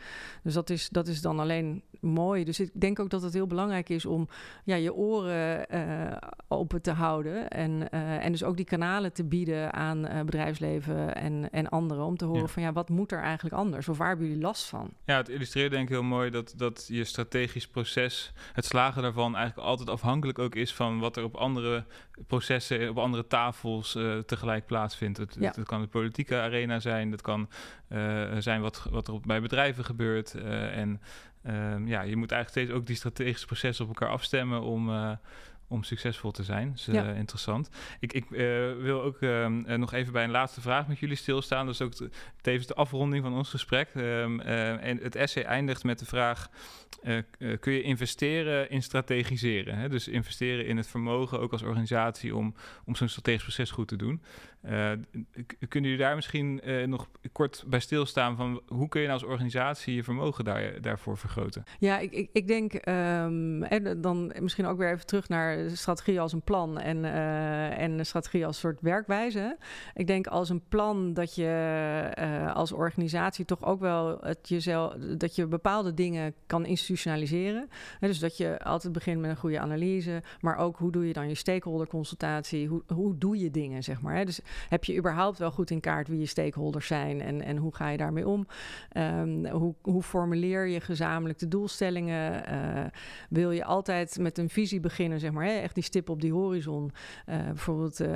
Dus 0.43 0.55
dat 0.55 0.71
is, 0.71 0.89
dat 0.89 1.07
is 1.07 1.21
dan 1.21 1.41
alleen 1.41 1.83
mooi. 2.01 2.45
Dus 2.45 2.61
ik 2.61 2.71
denk 2.73 2.99
ook 2.99 3.11
dat 3.11 3.23
het 3.23 3.33
heel 3.33 3.47
belangrijk 3.47 3.89
is 3.89 4.07
om 4.07 4.29
ja, 4.65 4.75
je 4.75 4.95
oren 4.95 5.67
open 6.49 6.83
te 6.83 6.91
houden 6.91 7.49
en, 7.49 7.91
en 7.91 8.33
dus 8.33 8.45
ook 8.45 8.57
die 8.57 8.65
kanalen 8.65 9.13
te 9.13 9.25
bieden 9.25 9.73
aan 9.73 10.09
bedrijfsleven 10.25 11.15
en, 11.15 11.51
en 11.51 11.69
anderen 11.69 12.05
om 12.05 12.17
te 12.17 12.25
horen 12.25 12.41
ja. 12.41 12.47
van 12.49 12.63
ja, 12.63 12.73
wat 12.73 12.89
moet 12.89 13.13
er 13.13 13.23
eigenlijk 13.23 13.55
anders 13.55 13.89
of 13.89 13.99
waar 13.99 14.09
hebben 14.09 14.27
jullie 14.27 14.43
last 14.43 14.69
van? 14.69 14.91
Ja, 15.05 15.20
het 15.21 15.29
illustreert 15.29 15.71
denk 15.71 15.83
ik 15.83 15.89
heel 15.89 16.03
mooi 16.03 16.31
dat, 16.31 16.55
dat 16.57 16.87
je 16.89 17.05
strategisch 17.05 17.67
proces, 17.67 18.33
het 18.53 18.65
slagen 18.65 19.03
daarvan 19.03 19.37
eigenlijk 19.37 19.69
altijd 19.69 19.89
afhankelijk 19.89 20.39
ook 20.39 20.55
is 20.55 20.75
van 20.75 20.99
wat 20.99 21.17
er 21.17 21.25
op 21.25 21.35
andere 21.35 21.85
processen, 22.27 22.89
op 22.89 22.99
andere 22.99 23.27
tafels 23.27 23.95
uh, 23.95 24.19
tegelijk 24.19 24.67
plaatsvindt. 24.67 25.19
Het, 25.19 25.37
ja. 25.39 25.47
het, 25.47 25.57
het, 25.57 25.67
kan 25.67 25.81
de 25.81 25.87
politieke 25.87 26.41
arena 26.41 26.81
zijn, 26.81 27.11
dat 27.11 27.21
kan 27.21 27.49
uh, 27.89 28.37
zijn 28.39 28.61
wat, 28.61 28.87
wat 28.91 29.09
er 29.09 29.15
op, 29.15 29.23
bij 29.27 29.41
bedrijven 29.41 29.85
gebeurt. 29.85 30.35
Uh, 30.37 30.77
en 30.77 31.01
ehm, 31.43 31.87
ja, 31.87 32.03
je 32.03 32.17
moet 32.17 32.33
eigenlijk 32.33 32.67
steeds 32.67 32.79
ook 32.79 32.87
die 32.87 32.97
strategische 32.97 33.47
processen 33.47 33.85
op 33.85 33.91
elkaar 33.91 34.15
afstemmen 34.15 34.63
om 34.63 34.91
om 35.71 35.83
succesvol 35.83 36.31
te 36.31 36.45
zijn. 36.45 36.73
Dus 36.73 36.85
ja. 36.85 37.11
uh, 37.11 37.19
interessant. 37.19 37.71
Ik, 38.01 38.13
ik 38.13 38.31
uh, 38.31 38.39
wil 38.77 39.03
ook 39.03 39.21
uh, 39.21 39.47
nog 39.77 39.93
even 39.93 40.13
bij 40.13 40.25
een 40.25 40.31
laatste 40.31 40.61
vraag 40.61 40.89
met 40.89 40.99
jullie 40.99 41.17
stilstaan. 41.17 41.67
Dat 41.67 41.75
is 41.75 41.81
ook 41.81 42.11
tevens 42.41 42.67
de 42.67 42.75
afronding 42.75 43.23
van 43.23 43.35
ons 43.35 43.49
gesprek. 43.49 43.89
Um, 43.95 44.41
en 44.41 44.99
het 44.99 45.17
essay 45.17 45.43
eindigt 45.43 45.85
met 45.85 45.99
de 45.99 46.07
vraag: 46.07 46.49
kun 47.61 47.73
je 47.73 47.83
investeren 47.83 48.71
in 48.71 48.83
strategiseren? 48.83 49.79
Hè? 49.79 49.89
Dus 49.89 50.09
investeren 50.09 50.67
in 50.67 50.77
het 50.77 50.87
vermogen, 50.87 51.41
ook 51.41 51.53
als 51.53 51.63
organisatie, 51.63 52.37
om, 52.37 52.55
om 52.85 52.97
zo'n 52.97 53.09
strategisch 53.09 53.43
proces 53.43 53.71
goed 53.71 53.89
te 53.89 53.97
doen. 53.97 54.23
Kunnen 55.69 55.91
jullie 55.91 55.97
daar 55.97 56.15
misschien 56.15 56.61
nog 56.87 57.09
kort 57.33 57.65
bij 57.67 57.81
stilstaan 57.81 58.37
van 58.37 58.61
hoe 58.67 58.89
kun 58.89 59.01
je 59.01 59.07
nou 59.07 59.21
als 59.21 59.31
organisatie 59.31 59.95
je 59.95 60.05
vermogen 60.05 60.45
daar, 60.45 60.81
daarvoor 60.81 61.17
vergroten? 61.17 61.65
Ja, 61.79 61.99
ik, 61.99 62.13
ik, 62.13 62.29
ik 62.33 62.49
denk, 62.49 62.75
en 62.75 63.99
dan 64.01 64.33
misschien 64.41 64.67
ook 64.67 64.79
weer 64.79 64.93
even 64.93 65.07
terug 65.07 65.29
naar 65.29 65.71
strategie 65.71 66.21
als 66.21 66.33
een 66.33 66.43
plan 66.43 66.79
en, 66.79 66.97
uh, 66.97 67.79
en 67.79 68.07
strategie 68.07 68.47
als 68.47 68.59
soort 68.59 68.81
werkwijze. 68.81 69.57
Ik 69.95 70.07
denk 70.07 70.27
als 70.27 70.49
een 70.49 70.63
plan 70.69 71.15
dat 71.15 71.35
je 71.35 72.13
uh, 72.19 72.55
als 72.55 72.73
organisatie 72.73 73.45
toch 73.45 73.65
ook 73.65 73.81
wel 73.81 74.19
het 74.21 74.49
jezelf, 74.49 74.95
dat 74.95 75.37
je 75.37 75.47
bepaalde 75.47 75.95
dingen 75.95 76.35
kan 76.47 76.67
institutionaliseren. 76.67 77.69
Dus 78.01 78.19
dat 78.19 78.37
je 78.37 78.63
altijd 78.63 78.93
begint 78.93 79.21
met 79.21 79.31
een 79.31 79.37
goede 79.37 79.61
analyse, 79.61 80.23
maar 80.41 80.57
ook 80.57 80.77
hoe 80.77 80.93
doe 80.93 81.07
je 81.07 81.13
dan 81.13 81.29
je 81.29 81.35
stakeholder 81.35 81.87
consultatie? 81.87 82.69
Hoe, 82.69 82.83
hoe 82.87 83.19
doe 83.19 83.39
je 83.39 83.51
dingen, 83.51 83.83
zeg 83.83 84.01
maar. 84.01 84.25
Dus 84.25 84.41
heb 84.69 84.85
je 84.85 84.97
überhaupt 84.97 85.39
wel 85.39 85.51
goed 85.51 85.71
in 85.71 85.81
kaart 85.81 86.09
wie 86.09 86.19
je 86.19 86.27
stakeholders 86.27 86.87
zijn 86.87 87.21
en, 87.21 87.43
en 87.43 87.57
hoe 87.57 87.75
ga 87.75 87.89
je 87.89 87.97
daarmee 87.97 88.29
om? 88.29 88.47
Um, 88.97 89.47
hoe, 89.47 89.75
hoe 89.83 90.03
formuleer 90.03 90.67
je 90.67 90.81
gezamenlijk 90.81 91.39
de 91.39 91.49
doelstellingen? 91.49 92.43
Uh, 92.53 92.85
wil 93.29 93.51
je 93.51 93.65
altijd 93.65 94.19
met 94.19 94.39
een 94.39 94.49
visie 94.49 94.81
beginnen, 94.81 95.21
zeg 95.21 95.31
maar, 95.33 95.45
hè? 95.45 95.53
echt 95.53 95.75
die 95.75 95.85
stip 95.85 96.09
op 96.09 96.21
die 96.21 96.33
horizon. 96.33 96.93
Uh, 97.27 97.37
bijvoorbeeld 97.45 98.01
uh, 98.01 98.09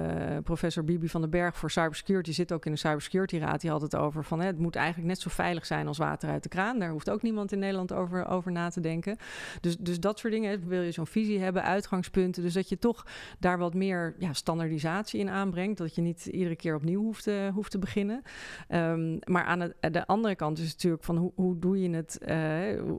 professor 0.44 0.84
Bibi 0.84 1.08
van 1.08 1.20
den 1.20 1.30
Berg 1.30 1.56
voor 1.56 1.70
cybersecurity 1.70 2.32
zit 2.32 2.52
ook 2.52 2.66
in 2.66 2.72
de 2.72 2.78
cybersecurity 2.78 3.38
raad. 3.38 3.60
Die 3.60 3.70
had 3.70 3.82
het 3.82 3.96
over 3.96 4.24
van 4.24 4.40
hè, 4.40 4.46
het 4.46 4.58
moet 4.58 4.76
eigenlijk 4.76 5.08
net 5.08 5.20
zo 5.20 5.30
veilig 5.30 5.66
zijn 5.66 5.86
als 5.86 5.98
water 5.98 6.28
uit 6.28 6.42
de 6.42 6.48
kraan. 6.48 6.78
Daar 6.78 6.90
hoeft 6.90 7.10
ook 7.10 7.22
niemand 7.22 7.52
in 7.52 7.58
Nederland 7.58 7.92
over, 7.92 8.26
over 8.26 8.52
na 8.52 8.68
te 8.68 8.80
denken. 8.80 9.16
Dus, 9.60 9.76
dus 9.76 10.00
dat 10.00 10.18
soort 10.18 10.32
dingen. 10.32 10.68
Wil 10.68 10.82
je 10.82 10.92
zo'n 10.92 11.06
visie 11.06 11.40
hebben, 11.40 11.62
uitgangspunten. 11.62 12.42
Dus 12.42 12.54
dat 12.54 12.68
je 12.68 12.78
toch 12.78 13.06
daar 13.38 13.58
wat 13.58 13.74
meer 13.74 14.14
ja, 14.18 14.32
standaardisatie 14.32 15.20
in 15.20 15.28
aanbrengt. 15.28 15.78
Dat 15.78 15.94
je 15.94 16.02
niet 16.02 16.23
iedere 16.26 16.56
keer 16.56 16.74
opnieuw 16.74 17.02
hoeft, 17.02 17.26
uh, 17.26 17.48
hoeft 17.48 17.70
te 17.70 17.78
beginnen. 17.78 18.22
Um, 18.68 19.18
maar 19.24 19.44
aan 19.44 19.60
het, 19.60 19.74
de 19.92 20.06
andere 20.06 20.34
kant 20.34 20.58
is 20.58 20.72
natuurlijk 20.72 21.04
van 21.04 21.16
hoe, 21.16 21.32
hoe 21.34 21.58
doe 21.58 21.82
je 21.82 21.90
het? 21.90 22.18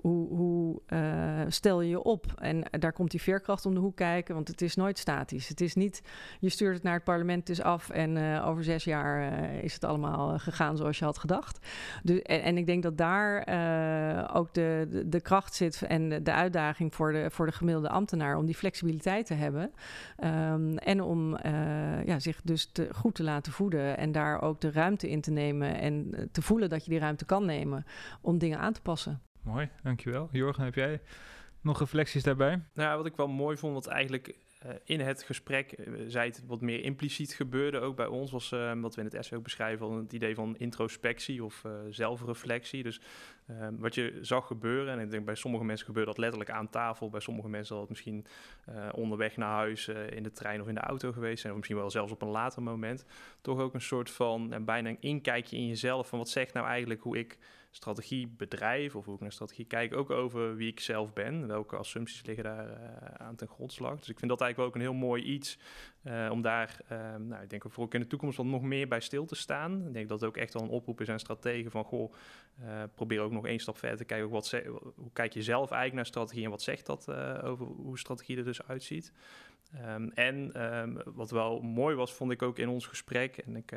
hoe 0.01 0.27
hoe 0.27 0.81
stel 1.47 1.81
je 1.81 1.89
je 1.89 2.03
op? 2.03 2.25
En 2.37 2.63
daar 2.79 2.93
komt 2.93 3.11
die 3.11 3.21
veerkracht 3.21 3.65
om 3.65 3.73
de 3.73 3.79
hoek 3.79 3.95
kijken 3.95 4.35
want 4.35 4.47
het 4.47 4.61
is 4.61 4.75
nooit 4.75 4.97
statisch. 4.97 5.47
Het 5.47 5.61
is 5.61 5.75
niet, 5.75 6.01
je 6.39 6.49
stuurt 6.49 6.73
het 6.73 6.83
naar 6.83 6.93
het 6.93 7.03
parlement, 7.03 7.47
dus 7.47 7.61
af 7.61 7.89
en 7.89 8.41
over 8.41 8.63
zes 8.63 8.83
jaar 8.83 9.33
is 9.63 9.73
het 9.73 9.83
allemaal 9.83 10.39
gegaan 10.39 10.77
zoals 10.77 10.99
je 10.99 11.05
had 11.05 11.17
gedacht. 11.17 11.67
De, 12.03 12.23
en, 12.23 12.57
ik 12.57 12.65
denk 12.65 12.83
dat 12.83 12.97
daar 12.97 13.39
ook 14.33 14.53
de, 14.53 15.03
de, 15.05 15.21
kracht 15.21 15.55
zit 15.55 15.81
en 15.81 16.23
de, 16.23 16.33
uitdaging 16.33 16.95
voor 16.95 17.11
de, 17.11 17.29
voor 17.29 17.45
de 17.45 17.51
gemiddelde 17.51 17.89
ambtenaar 17.89 18.37
om 18.37 18.45
die 18.45 18.55
flexibiliteit 18.55 19.25
te 19.25 19.33
hebben. 19.33 19.71
Um, 20.23 20.77
en 20.77 21.01
om 21.01 21.37
ja, 22.05 22.19
zich 22.19 22.41
dus 22.43 22.69
te, 22.71 22.89
goed 22.95 23.14
te 23.15 23.23
laten 23.23 23.51
voeden 23.51 23.97
en 23.97 24.11
daar 24.11 24.41
ook 24.41 24.61
de 24.61 24.71
ruimte 24.71 25.09
in 25.09 25.21
te 25.21 25.31
nemen 25.31 25.75
en 25.79 26.29
te 26.31 26.41
voelen 26.41 26.69
dat 26.69 26.83
je 26.83 26.89
die 26.89 26.99
ruimte 26.99 27.25
kan 27.25 27.45
nemen 27.45 27.85
om 28.21 28.37
dingen 28.37 28.59
aan 28.59 28.73
te 28.73 28.81
passen. 28.81 29.21
Mooi, 29.41 29.69
dankjewel. 29.83 30.29
Jorgen, 30.31 30.63
heb 30.63 30.75
jij 30.75 31.01
nog 31.61 31.79
reflecties 31.79 32.23
daarbij? 32.23 32.61
Nou, 32.73 32.97
wat 32.97 33.05
ik 33.05 33.15
wel 33.15 33.27
mooi 33.27 33.57
vond, 33.57 33.73
wat 33.73 33.87
eigenlijk 33.87 34.35
in 34.83 34.99
het 34.99 35.23
gesprek, 35.23 35.75
zij 36.07 36.25
het 36.25 36.43
wat 36.47 36.61
meer 36.61 36.83
impliciet 36.83 37.33
gebeurde 37.33 37.79
ook 37.79 37.95
bij 37.95 38.05
ons, 38.05 38.31
was 38.31 38.49
wat 38.81 38.95
we 38.95 39.01
in 39.01 39.07
het 39.07 39.13
essay 39.13 39.37
ook 39.37 39.43
beschrijven, 39.43 39.91
het 39.91 40.13
idee 40.13 40.35
van 40.35 40.57
introspectie 40.57 41.43
of 41.43 41.63
zelfreflectie. 41.89 42.83
Dus 42.83 43.01
wat 43.77 43.95
je 43.95 44.17
zag 44.21 44.47
gebeuren, 44.47 44.93
en 44.93 44.99
ik 44.99 45.11
denk 45.11 45.25
bij 45.25 45.35
sommige 45.35 45.63
mensen 45.63 45.85
gebeurde 45.85 46.09
dat 46.09 46.19
letterlijk 46.19 46.49
aan 46.49 46.69
tafel, 46.69 47.09
bij 47.09 47.19
sommige 47.19 47.49
mensen 47.49 47.67
zal 47.67 47.79
het 47.79 47.89
misschien 47.89 48.25
onderweg 48.91 49.37
naar 49.37 49.55
huis 49.55 49.87
in 49.87 50.23
de 50.23 50.31
trein 50.31 50.61
of 50.61 50.67
in 50.67 50.75
de 50.75 50.79
auto 50.79 51.11
geweest 51.11 51.39
zijn, 51.39 51.51
of 51.51 51.57
misschien 51.57 51.79
wel 51.79 51.89
zelfs 51.89 52.11
op 52.11 52.21
een 52.21 52.27
later 52.27 52.63
moment, 52.63 53.05
toch 53.41 53.59
ook 53.59 53.73
een 53.73 53.81
soort 53.81 54.09
van 54.09 54.65
bijna 54.65 54.89
een 54.89 55.01
inkijkje 55.01 55.57
in 55.57 55.67
jezelf 55.67 56.07
van 56.07 56.19
wat 56.19 56.29
zegt 56.29 56.53
nou 56.53 56.67
eigenlijk 56.67 57.01
hoe 57.01 57.17
ik 57.17 57.37
strategie 57.75 58.27
bedrijf 58.27 58.95
of 58.95 59.05
hoe 59.05 59.15
ik 59.15 59.21
naar 59.21 59.31
strategie 59.31 59.65
kijk, 59.65 59.95
ook 59.95 60.09
over 60.09 60.55
wie 60.55 60.71
ik 60.71 60.79
zelf 60.79 61.13
ben, 61.13 61.47
welke 61.47 61.75
assumpties 61.75 62.25
liggen 62.25 62.43
daar 62.43 62.67
uh, 62.67 62.75
aan 63.17 63.35
ten 63.35 63.47
grondslag. 63.47 63.97
Dus 63.97 64.09
ik 64.09 64.19
vind 64.19 64.31
dat 64.31 64.41
eigenlijk 64.41 64.57
wel 64.57 64.65
ook 64.65 64.75
een 64.75 64.93
heel 64.97 65.07
mooi 65.07 65.23
iets 65.23 65.57
uh, 66.03 66.29
om 66.31 66.41
daar, 66.41 66.79
uh, 66.91 67.15
nou, 67.15 67.43
ik 67.43 67.49
denk 67.49 67.65
ook 67.75 67.93
in 67.93 67.99
de 67.99 68.07
toekomst 68.07 68.37
wat 68.37 68.45
nog 68.45 68.61
meer 68.61 68.87
bij 68.87 68.99
stil 68.99 69.25
te 69.25 69.35
staan. 69.35 69.87
Ik 69.87 69.93
denk 69.93 70.09
dat 70.09 70.19
het 70.19 70.29
ook 70.29 70.37
echt 70.37 70.53
wel 70.53 70.63
een 70.63 70.69
oproep 70.69 71.01
is 71.01 71.09
aan 71.09 71.19
strategen 71.19 71.71
van, 71.71 71.83
goh, 71.83 72.13
probeer 72.95 73.19
ook 73.19 73.31
nog 73.31 73.47
één 73.47 73.59
stap 73.59 73.77
verder 73.77 73.97
te 73.97 74.05
kijken, 74.05 74.29
wat 74.29 74.51
hoe 74.95 75.11
kijk 75.13 75.33
je 75.33 75.43
zelf 75.43 75.71
eigenlijk 75.71 75.95
naar 75.95 76.05
strategie 76.05 76.43
en 76.43 76.49
wat 76.49 76.61
zegt 76.61 76.85
dat 76.85 77.11
over 77.43 77.65
hoe 77.65 77.99
strategie 77.99 78.37
er 78.37 78.43
dus 78.43 78.67
uitziet. 78.67 79.13
Um, 79.95 80.11
en 80.11 80.63
um, 80.63 81.01
wat 81.05 81.31
wel 81.31 81.61
mooi 81.61 81.95
was, 81.95 82.13
vond 82.13 82.31
ik 82.31 82.41
ook 82.41 82.59
in 82.59 82.69
ons 82.69 82.85
gesprek, 82.87 83.37
en 83.37 83.55
ik 83.55 83.71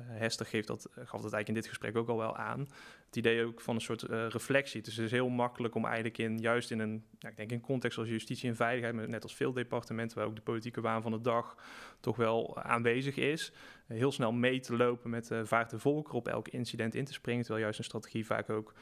Hester 0.00 0.46
geeft 0.46 0.66
dat, 0.66 0.88
gaf 0.90 1.00
dat 1.00 1.12
eigenlijk 1.12 1.48
in 1.48 1.54
dit 1.54 1.66
gesprek 1.66 1.96
ook 1.96 2.08
al 2.08 2.16
wel 2.18 2.36
aan. 2.36 2.68
Het 3.06 3.16
idee 3.16 3.44
ook 3.44 3.60
van 3.60 3.74
een 3.74 3.80
soort 3.80 4.02
uh, 4.02 4.28
reflectie. 4.28 4.82
Dus 4.82 4.96
het 4.96 5.04
is 5.04 5.10
heel 5.10 5.28
makkelijk 5.28 5.74
om 5.74 5.84
eigenlijk 5.84 6.18
in, 6.18 6.38
juist 6.38 6.70
in 6.70 6.78
een, 6.78 7.04
ik 7.18 7.36
denk 7.36 7.50
in 7.50 7.60
context 7.60 7.98
als 7.98 8.08
justitie 8.08 8.48
en 8.48 8.56
veiligheid, 8.56 9.08
net 9.08 9.22
als 9.22 9.34
veel 9.34 9.52
departementen, 9.52 10.18
waar 10.18 10.26
ook 10.26 10.36
de 10.36 10.42
politieke 10.42 10.80
waan 10.80 11.02
van 11.02 11.12
de 11.12 11.20
dag 11.20 11.56
toch 12.00 12.16
wel 12.16 12.62
aanwezig 12.62 13.16
is, 13.16 13.52
heel 13.86 14.12
snel 14.12 14.32
mee 14.32 14.60
te 14.60 14.76
lopen 14.76 15.10
met 15.10 15.30
uh, 15.30 15.40
vaart 15.44 15.70
de 15.70 15.78
volker 15.78 16.14
op 16.14 16.28
elk 16.28 16.48
incident 16.48 16.94
in 16.94 17.04
te 17.04 17.12
springen. 17.12 17.42
Terwijl 17.42 17.64
juist 17.64 17.78
een 17.78 17.84
strategie 17.84 18.26
vaak 18.26 18.50
ook 18.50 18.74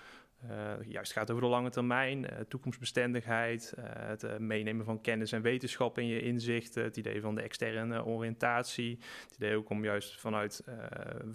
juist 0.89 1.13
gaat 1.13 1.31
over 1.31 1.43
de 1.43 1.49
lange 1.49 1.71
termijn, 1.71 2.19
uh, 2.19 2.29
toekomstbestendigheid, 2.49 3.75
uh, 3.79 3.85
het 3.89 4.39
meenemen 4.39 4.85
van 4.85 5.01
kennis 5.01 5.33
en 5.33 5.43
wetenschap 5.43 5.99
in 5.99 6.07
je 6.07 6.21
inzichten, 6.21 6.83
het 6.83 6.97
idee 6.97 7.21
van 7.21 7.35
de 7.35 7.43
externe 7.43 8.05
oriëntatie, 8.05 8.99
het 9.25 9.37
idee 9.37 9.57
ook 9.57 9.71
om 9.71 9.85
juist 9.85 10.21
vanuit 10.21 10.65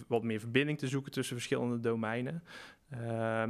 wat 0.08 0.24
meer 0.24 0.40
verbinding 0.40 0.78
te 0.78 0.88
zoeken 0.88 1.12
tussen 1.12 1.36
verschillende 1.36 1.80
domeinen, 1.80 2.44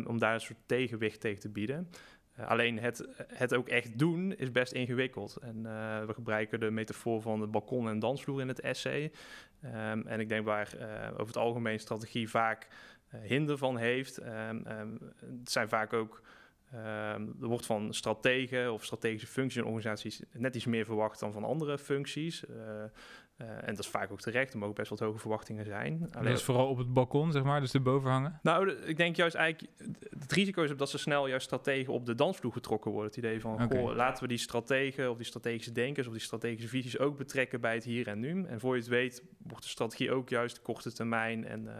om 0.08 0.20
daar 0.20 0.34
een 0.34 0.42
soort 0.42 0.60
tegenwicht 0.66 1.20
tegen 1.20 1.40
te 1.40 1.50
bieden. 1.50 1.90
alleen 2.38 2.80
het, 2.80 3.08
het 3.28 3.54
ook 3.54 3.68
echt 3.68 4.00
doen 4.00 4.34
is 4.34 4.52
best 4.52 4.72
ingewikkeld. 4.72 5.36
En 5.36 5.64
we 6.08 6.14
gebruiken 6.14 6.60
de 6.60 6.72
metafoor 6.72 7.22
van 7.22 7.40
de 7.40 7.48
balkon 7.48 7.90
en 7.90 8.00
dansvloer 8.00 8.42
in 8.42 8.48
het 8.48 8.60
essay. 8.60 9.12
Um, 9.66 10.08
en 10.08 10.20
ik 10.20 10.30
denk 10.30 10.46
waar 10.46 10.70
over 11.14 11.28
het 11.28 11.38
algemeen 11.38 11.80
strategie 11.80 12.30
vaak 12.30 12.64
eh, 12.64 12.70
hinder 13.18 13.58
van 13.58 13.78
heeft. 13.78 14.18
Ehm, 14.18 14.96
het 15.40 15.52
zijn 15.52 15.70
vaak 15.70 15.94
ook 15.94 16.22
ehm, 16.72 17.28
er 17.42 17.48
wordt 17.48 17.66
van 17.66 17.94
strategen 17.94 18.74
of 18.74 18.86
strategische 18.86 19.28
functies 19.28 19.62
in 19.62 19.68
organisaties 19.68 20.22
net 20.32 20.56
iets 20.56 20.66
meer 20.66 20.86
verwacht 20.86 21.20
dan 21.20 21.32
van 21.32 21.44
andere 21.44 21.78
functies. 21.78 22.44
Uh, 22.50 22.84
uh, 23.38 23.48
en 23.48 23.66
dat 23.66 23.80
is 23.80 23.88
vaak 23.88 24.12
ook 24.12 24.22
terecht, 24.22 24.54
er 24.54 24.60
mogen 24.60 24.76
best 24.76 24.90
wat 24.90 25.00
hoge 25.00 25.20
verwachtingen 25.20 25.66
zijn. 25.66 26.08
Alleen, 26.12 26.30
dat 26.30 26.38
is 26.38 26.44
vooral 26.44 26.68
op 26.68 26.78
het 26.78 26.94
balkon, 26.94 27.32
zeg 27.32 27.44
maar, 27.44 27.60
dus 27.60 27.74
erboven 27.74 28.10
hangen? 28.10 28.40
Nou, 28.44 28.72
ik 28.72 28.98
denk 28.98 29.16
juist 29.16 29.36
eigenlijk, 29.36 29.74
het 30.20 30.32
risico 30.32 30.64
is 30.64 30.76
dat 30.76 30.90
ze 30.90 30.98
snel 30.98 31.28
juist 31.28 31.46
strategen 31.46 31.94
op 31.94 32.06
de 32.06 32.16
dansvloer 32.16 32.52
getrokken 32.52 32.92
worden. 32.92 33.10
Het 33.10 33.18
idee 33.18 33.42
van, 33.42 33.54
okay. 33.54 33.68
goh, 33.68 33.96
laten 33.96 34.24
we 34.24 34.30
die 34.30 34.38
strategen 34.38 35.10
of 35.10 35.18
die 35.18 35.26
strategische 35.26 35.72
denkers 35.72 36.08
of 36.08 36.14
die 36.14 36.22
strategische 36.22 36.70
visies 36.70 37.00
ook 37.00 37.18
betrekken 37.18 37.62
bij 37.62 37.74
het 37.74 37.84
hier 37.84 38.08
en 38.08 38.20
nu. 38.20 38.46
En 38.46 38.60
voor 38.60 38.76
je 38.76 38.82
het 38.82 38.90
weet, 38.90 39.24
wordt 39.38 39.64
de 39.64 39.70
strategie 39.70 40.12
ook 40.12 40.30
juist 40.30 40.62
korte 40.62 40.94
termijn 40.94 41.46
en... 41.46 41.64
Uh, 41.64 41.72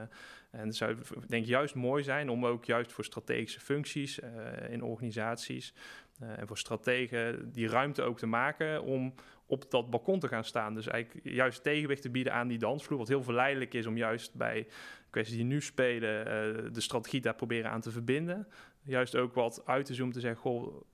en 0.52 0.66
het 0.68 0.76
zou 0.76 0.98
denk 1.28 1.44
ik 1.44 1.50
juist 1.50 1.76
mooi 1.76 2.04
zijn 2.04 2.30
om 2.30 2.46
ook 2.46 2.66
juist 2.66 2.92
voor 2.92 3.04
strategische 3.04 3.60
functies 3.60 4.20
uh, 4.20 4.30
in 4.70 4.84
organisaties 4.84 5.74
en 6.20 6.48
voor 6.48 6.58
strategen 6.58 7.52
die 7.52 7.68
ruimte 7.68 8.02
ook 8.02 8.18
te 8.18 8.26
maken 8.26 8.84
om 8.84 9.14
op 9.52 9.72
dat 9.72 9.90
balkon 9.90 10.20
te 10.20 10.28
gaan 10.28 10.44
staan. 10.44 10.74
Dus 10.74 10.88
eigenlijk 10.88 11.26
juist 11.26 11.64
tegenwicht 11.64 12.02
te 12.02 12.10
bieden 12.10 12.34
aan 12.34 12.48
die 12.48 12.58
dansvloer. 12.58 12.98
Wat 12.98 13.08
heel 13.08 13.24
verleidelijk 13.24 13.74
is 13.74 13.86
om 13.86 13.98
juist 13.98 14.36
bij 14.36 14.68
kwesties 15.10 15.36
die 15.36 15.46
nu 15.46 15.62
spelen, 15.62 16.20
uh, 16.20 16.74
de 16.74 16.82
strategie 16.82 17.22
daar 17.22 17.36
proberen 17.36 17.72
aan 17.72 17.82
te 17.82 17.92
verbinden. 17.92 18.48
Juist 18.82 19.16
ook 19.16 19.34
wat 19.34 19.62
uit 19.66 19.86
te 19.86 19.94
zoomen, 19.94 20.14
te 20.14 20.20
zeggen, 20.20 20.52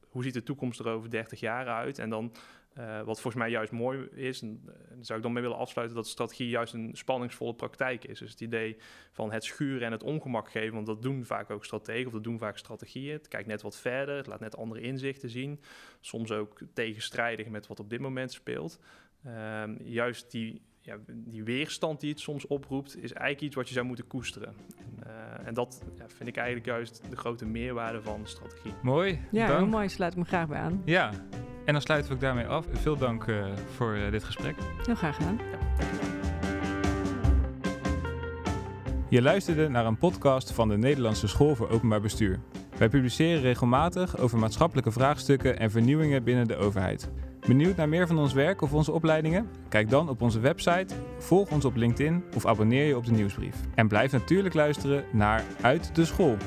hoe 0.10 0.24
ziet 0.24 0.34
de 0.34 0.44
toekomst 0.44 0.80
er 0.80 0.88
over 0.88 1.10
30 1.10 1.40
jaar 1.40 1.68
uit? 1.68 2.00
En 2.00 2.10
dan 2.10 2.32
uh, 2.80 3.02
wat 3.02 3.22
volgens 3.22 3.44
mij 3.44 3.50
juist 3.50 3.72
mooi 3.72 4.08
is, 4.14 4.42
en 4.42 4.64
uh, 4.66 4.74
zou 5.00 5.18
ik 5.18 5.24
dan 5.24 5.34
mee 5.34 5.42
willen 5.42 5.58
afsluiten, 5.58 5.98
dat 5.98 6.08
strategie 6.08 6.50
juist 6.50 6.74
een 6.74 6.90
spanningsvolle 6.94 7.54
praktijk 7.54 8.04
is. 8.06 8.20
Dus 8.20 8.32
het 8.32 8.42
idee 8.42 8.78
van 9.12 9.32
het 9.32 9.44
schuren 9.44 9.86
en 9.86 9.92
het 9.92 10.04
ongemak 10.04 10.52
geven, 10.52 10.74
want 10.74 10.86
dat 10.86 11.02
doen 11.02 11.26
vaak 11.26 11.50
ook 11.50 11.66
strategen 11.66 12.06
of 12.06 12.14
dat 12.14 12.24
doen 12.24 12.40
vaak 12.40 12.58
strategieën. 12.58 13.14
Het 13.14 13.28
kijkt 13.28 13.48
net 13.48 13.62
wat 13.62 13.78
verder, 13.78 14.16
het 14.18 14.28
laat 14.28 14.40
net 14.40 14.58
andere 14.58 14.82
inzichten 14.82 15.30
zien. 15.30 15.62
Soms 16.00 16.32
ook 16.32 16.60
tegenstrijdig 16.74 17.48
met 17.48 17.68
wat 17.68 17.80
op 17.80 17.90
dit 17.90 18.00
moment 18.00 18.32
speelt. 18.32 18.80
Uh, 19.26 19.64
juist 19.84 20.32
die, 20.32 20.62
ja, 20.88 20.98
die 21.08 21.44
weerstand 21.44 22.00
die 22.00 22.10
het 22.10 22.20
soms 22.20 22.48
oproept, 22.48 22.98
is 23.04 23.14
eigenlijk 23.14 23.42
iets 23.42 23.56
wat 23.56 23.68
je 23.68 23.74
zou 23.74 23.86
moeten 23.86 24.08
koesteren. 24.08 24.54
En, 24.78 25.04
uh, 25.08 25.48
en 25.48 25.54
dat 25.54 25.84
ja, 25.98 26.06
vind 26.08 26.30
ik 26.30 26.36
eigenlijk 26.36 26.66
juist 26.66 27.02
de 27.10 27.16
grote 27.16 27.46
meerwaarde 27.46 28.02
van 28.02 28.22
strategie. 28.24 28.74
Mooi. 28.82 29.20
Ja, 29.32 29.48
dank. 29.48 29.60
heel 29.60 29.68
mooi. 29.68 29.90
Sluit 29.90 30.12
ik 30.12 30.18
me 30.18 30.26
graag 30.26 30.48
bij 30.48 30.60
aan. 30.60 30.82
Ja, 30.86 31.12
en 31.66 31.74
dan 31.74 31.82
sluiten 31.82 32.10
we 32.10 32.16
ook 32.16 32.22
daarmee 32.22 32.46
af. 32.46 32.66
Veel 32.72 32.98
dank 32.98 33.26
uh, 33.26 33.46
voor 33.76 33.96
uh, 33.96 34.12
dit 34.12 34.24
gesprek. 34.24 34.56
Heel 34.86 34.96
graag 34.96 35.16
gedaan. 35.16 35.40
Ja. 35.52 35.58
Je 39.10 39.22
luisterde 39.22 39.70
naar 39.70 39.86
een 39.86 39.98
podcast 39.98 40.52
van 40.52 40.68
de 40.68 40.78
Nederlandse 40.78 41.28
School 41.28 41.56
voor 41.56 41.70
Openbaar 41.70 42.02
Bestuur. 42.02 42.40
Wij 42.78 42.90
publiceren 42.90 43.42
regelmatig 43.42 44.18
over 44.18 44.38
maatschappelijke 44.38 44.92
vraagstukken 44.92 45.60
en 45.60 45.72
vernieuwingen 45.72 46.24
binnen 46.24 46.48
de 46.48 46.56
overheid. 46.56 47.10
Benieuwd 47.48 47.76
naar 47.76 47.90
meer 47.90 48.08
van 48.08 48.18
ons 48.18 48.34
werk 48.34 48.62
of 48.62 48.74
onze 48.74 48.92
opleidingen? 48.92 49.50
Kijk 49.70 49.90
dan 49.90 50.10
op 50.10 50.22
onze 50.22 50.40
website, 50.40 50.94
volg 51.18 51.52
ons 51.52 51.66
op 51.66 51.76
LinkedIn 51.76 52.24
of 52.36 52.46
abonneer 52.46 52.86
je 52.88 52.98
op 52.98 53.06
de 53.06 53.12
nieuwsbrief. 53.12 53.56
En 53.76 53.88
blijf 53.88 54.12
natuurlijk 54.12 54.54
luisteren 54.54 55.04
naar 55.12 55.44
Uit 55.62 55.96
de 55.96 56.06
School. 56.06 56.38